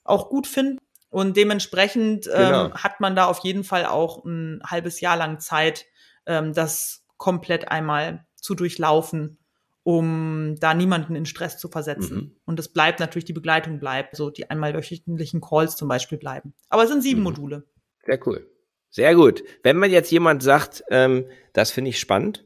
auch 0.04 0.30
gut 0.30 0.48
finden. 0.48 0.80
Und 1.10 1.38
dementsprechend 1.38 2.28
ähm, 2.28 2.34
genau. 2.34 2.66
ähm, 2.66 2.74
hat 2.74 3.00
man 3.00 3.16
da 3.16 3.26
auf 3.26 3.40
jeden 3.40 3.64
Fall 3.64 3.86
auch 3.86 4.26
ein 4.26 4.62
halbes 4.66 5.00
Jahr 5.00 5.18
lang 5.18 5.40
Zeit, 5.40 5.86
ähm, 6.26 6.54
das 6.54 7.06
komplett 7.18 7.70
einmal 7.72 8.26
zu 8.36 8.56
durchlaufen, 8.56 9.38
um 9.84 10.56
da 10.60 10.74
niemanden 10.74 11.16
in 11.16 11.26
Stress 11.26 11.58
zu 11.58 11.70
versetzen. 11.70 12.16
Mhm. 12.16 12.36
Und 12.46 12.60
es 12.60 12.70
bleibt 12.70 13.00
natürlich, 13.00 13.26
die 13.26 13.34
Begleitung 13.34 13.80
bleibt, 13.80 14.16
so 14.16 14.30
die 14.30 14.50
einmal 14.50 14.74
wöchentlichen 14.74 15.42
Calls 15.42 15.76
zum 15.78 15.88
Beispiel 15.88 16.18
bleiben. 16.18 16.54
Aber 16.70 16.84
es 16.84 16.90
sind 16.90 17.02
sieben 17.02 17.20
mhm. 17.20 17.26
Module. 17.26 17.64
Sehr 18.06 18.20
cool. 18.28 18.50
Sehr 18.90 19.16
gut. 19.16 19.44
Wenn 19.64 19.78
man 19.78 19.92
jetzt 19.92 20.12
jemand 20.12 20.44
sagt, 20.44 20.84
ähm, 20.90 21.26
das 21.54 21.72
finde 21.72 21.90
ich 21.90 22.00
spannend 22.00 22.46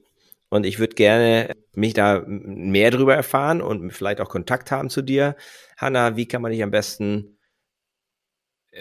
und 0.49 0.65
ich 0.65 0.79
würde 0.79 0.95
gerne 0.95 1.55
mich 1.73 1.93
da 1.93 2.23
mehr 2.27 2.91
drüber 2.91 3.15
erfahren 3.15 3.61
und 3.61 3.91
vielleicht 3.91 4.21
auch 4.21 4.29
Kontakt 4.29 4.71
haben 4.71 4.89
zu 4.89 5.01
dir, 5.01 5.35
Hanna, 5.77 6.17
wie 6.17 6.27
kann 6.27 6.41
man 6.41 6.51
dich 6.51 6.61
am 6.61 6.71
besten 6.71 7.37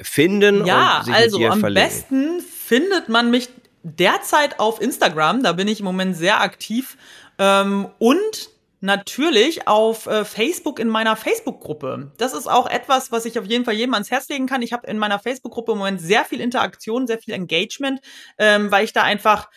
finden 0.02 0.64
ja, 0.66 0.98
und 0.98 1.06
sich 1.06 1.14
also 1.14 1.46
am 1.46 1.60
verlinken. 1.60 1.90
besten 1.90 2.40
findet 2.40 3.08
man 3.08 3.30
mich 3.30 3.48
derzeit 3.82 4.60
auf 4.60 4.80
Instagram, 4.80 5.42
da 5.42 5.52
bin 5.52 5.68
ich 5.68 5.80
im 5.80 5.86
Moment 5.86 6.16
sehr 6.16 6.40
aktiv. 6.40 6.96
Ähm, 7.38 7.88
und 7.98 8.50
natürlich 8.80 9.68
auf 9.68 10.06
äh, 10.06 10.24
Facebook 10.24 10.78
in 10.78 10.88
meiner 10.88 11.16
Facebook-Gruppe. 11.16 12.12
Das 12.16 12.32
ist 12.32 12.48
auch 12.48 12.66
etwas, 12.66 13.12
was 13.12 13.26
ich 13.26 13.38
auf 13.38 13.46
jeden 13.46 13.64
Fall 13.64 13.74
jedem 13.74 13.94
ans 13.94 14.10
Herz 14.10 14.28
legen 14.28 14.46
kann. 14.46 14.62
Ich 14.62 14.72
habe 14.72 14.86
in 14.86 14.98
meiner 14.98 15.18
Facebook-Gruppe 15.18 15.72
im 15.72 15.78
Moment 15.78 16.00
sehr 16.00 16.24
viel 16.24 16.40
Interaktion, 16.40 17.06
sehr 17.06 17.18
viel 17.18 17.34
Engagement, 17.34 18.00
ähm, 18.38 18.70
weil 18.70 18.84
ich 18.84 18.92
da 18.92 19.02
einfach 19.02 19.50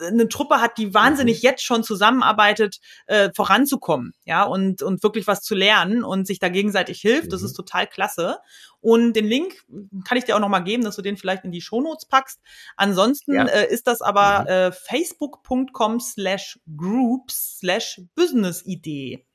eine 0.00 0.28
Truppe 0.28 0.60
hat, 0.60 0.78
die 0.78 0.94
wahnsinnig 0.94 1.42
mhm. 1.42 1.48
jetzt 1.48 1.64
schon 1.64 1.82
zusammenarbeitet, 1.82 2.80
äh, 3.06 3.30
voranzukommen, 3.34 4.14
ja, 4.24 4.44
und, 4.44 4.82
und 4.82 5.02
wirklich 5.02 5.26
was 5.26 5.42
zu 5.42 5.54
lernen 5.54 6.04
und 6.04 6.26
sich 6.26 6.38
da 6.38 6.48
gegenseitig 6.48 7.00
hilft. 7.00 7.26
Mhm. 7.26 7.30
Das 7.30 7.42
ist 7.42 7.54
total 7.54 7.86
klasse. 7.86 8.38
Und 8.80 9.14
den 9.14 9.26
Link 9.26 9.64
kann 10.06 10.18
ich 10.18 10.24
dir 10.24 10.36
auch 10.36 10.40
nochmal 10.40 10.62
geben, 10.62 10.84
dass 10.84 10.96
du 10.96 11.02
den 11.02 11.16
vielleicht 11.16 11.44
in 11.44 11.52
die 11.52 11.62
Shownotes 11.62 12.06
packst. 12.06 12.40
Ansonsten 12.76 13.34
ja. 13.34 13.46
äh, 13.46 13.72
ist 13.72 13.86
das 13.86 14.00
aber 14.00 14.42
mhm. 14.42 14.48
äh, 14.48 14.72
facebook.com 14.72 16.00
slash 16.00 16.58
groups 16.76 17.58
slash 17.58 18.00
business 18.14 18.64
idee. 18.64 19.26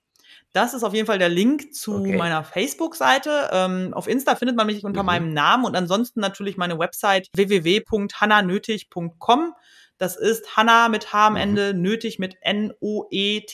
Das 0.52 0.74
ist 0.74 0.84
auf 0.84 0.96
jeden 0.96 1.06
Fall 1.06 1.20
der 1.20 1.30
Link 1.30 1.76
zu 1.76 2.00
okay. 2.00 2.18
meiner 2.18 2.44
Facebook-Seite. 2.44 3.52
Ähm, 3.52 3.94
auf 3.94 4.08
Insta 4.08 4.36
findet 4.36 4.58
man 4.58 4.66
mich 4.66 4.84
unter 4.84 5.04
mhm. 5.04 5.08
meinem 5.08 5.32
Namen 5.34 5.66
und 5.66 5.76
ansonsten 5.76 6.22
natürlich 6.22 6.58
meine 6.58 6.80
Website 6.80 7.28
www.hannanötig.com. 7.36 9.54
Das 10.00 10.16
ist 10.16 10.58
Hanna 10.58 10.90
mit 10.90 11.14
H 11.14 11.28
am 11.28 11.34
mhm. 11.34 11.40
Ende, 11.40 11.76
nötig 11.76 12.18
mit 12.20 12.38
N-O-E-T-H-I-G.com. 12.42 13.54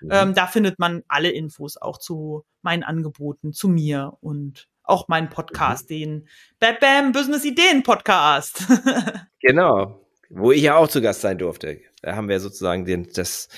Mhm. 0.00 0.08
Ähm, 0.10 0.34
da 0.34 0.46
findet 0.46 0.78
man 0.78 1.02
alle 1.08 1.30
Infos 1.30 1.76
auch 1.76 1.98
zu 1.98 2.44
meinen 2.62 2.84
Angeboten, 2.84 3.52
zu 3.52 3.68
mir 3.68 4.16
und 4.20 4.68
auch 4.84 5.08
meinen 5.08 5.28
Podcast, 5.30 5.90
mhm. 5.90 5.94
den 5.94 6.28
Bam 6.60 6.76
Bam 6.80 7.10
Business 7.12 7.44
Ideen 7.44 7.82
Podcast. 7.82 8.64
genau, 9.40 10.06
wo 10.30 10.52
ich 10.52 10.62
ja 10.62 10.76
auch 10.76 10.86
zu 10.86 11.02
Gast 11.02 11.22
sein 11.22 11.38
durfte. 11.38 11.80
Da 12.02 12.14
haben 12.14 12.28
wir 12.28 12.38
sozusagen 12.38 12.84
den, 12.84 13.08
das, 13.12 13.48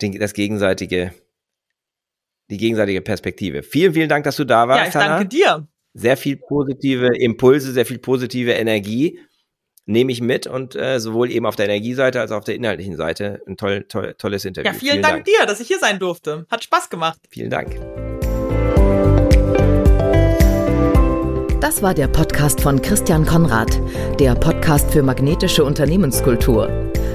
den, 0.00 0.16
das 0.20 0.34
gegenseitige, 0.34 1.12
die 2.48 2.58
gegenseitige 2.58 3.02
Perspektive. 3.02 3.64
Vielen, 3.64 3.94
vielen 3.94 4.08
Dank, 4.08 4.22
dass 4.22 4.36
du 4.36 4.44
da 4.44 4.68
warst. 4.68 4.82
Ja, 4.82 4.86
ich 4.86 4.92
danke 4.92 5.14
Hanna. 5.14 5.24
dir. 5.24 5.66
Sehr 5.94 6.16
viel 6.16 6.36
positive 6.36 7.08
Impulse, 7.18 7.72
sehr 7.72 7.86
viel 7.86 7.98
positive 7.98 8.52
Energie 8.52 9.18
nehme 9.86 10.12
ich 10.12 10.20
mit 10.20 10.46
und 10.46 10.76
äh, 10.76 11.00
sowohl 11.00 11.30
eben 11.30 11.46
auf 11.46 11.56
der 11.56 11.66
Energieseite 11.66 12.20
als 12.20 12.30
auch 12.30 12.38
auf 12.38 12.44
der 12.44 12.54
inhaltlichen 12.54 12.96
Seite 12.96 13.40
ein 13.46 13.56
toll, 13.56 13.84
toll, 13.88 14.14
tolles 14.16 14.44
Interview. 14.44 14.70
Ja, 14.70 14.78
vielen, 14.78 14.92
vielen 14.92 15.02
Dank, 15.02 15.14
Dank 15.14 15.24
dir, 15.24 15.46
dass 15.46 15.60
ich 15.60 15.68
hier 15.68 15.78
sein 15.78 15.98
durfte. 15.98 16.46
Hat 16.50 16.64
Spaß 16.64 16.90
gemacht. 16.90 17.18
Vielen 17.30 17.50
Dank. 17.50 17.76
Das 21.60 21.80
war 21.80 21.94
der 21.94 22.08
Podcast 22.08 22.60
von 22.60 22.82
Christian 22.82 23.24
Konrad, 23.24 23.80
der 24.18 24.34
Podcast 24.34 24.90
für 24.90 25.02
magnetische 25.02 25.64
Unternehmenskultur. 25.64 26.68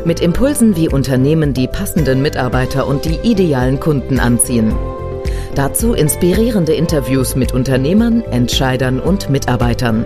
Mit 0.06 0.22
Impulsen, 0.22 0.76
wie 0.78 0.88
Unternehmen 0.88 1.54
die 1.54 1.68
passenden 1.68 2.22
Mitarbeiter 2.22 2.88
und 2.88 3.04
die 3.04 3.20
idealen 3.30 3.80
Kunden 3.80 4.20
anziehen. 4.20 4.74
Dazu 5.54 5.94
inspirierende 5.94 6.74
Interviews 6.74 7.36
mit 7.36 7.54
Unternehmern, 7.54 8.22
Entscheidern 8.22 9.00
und 9.00 9.30
Mitarbeitern. 9.30 10.06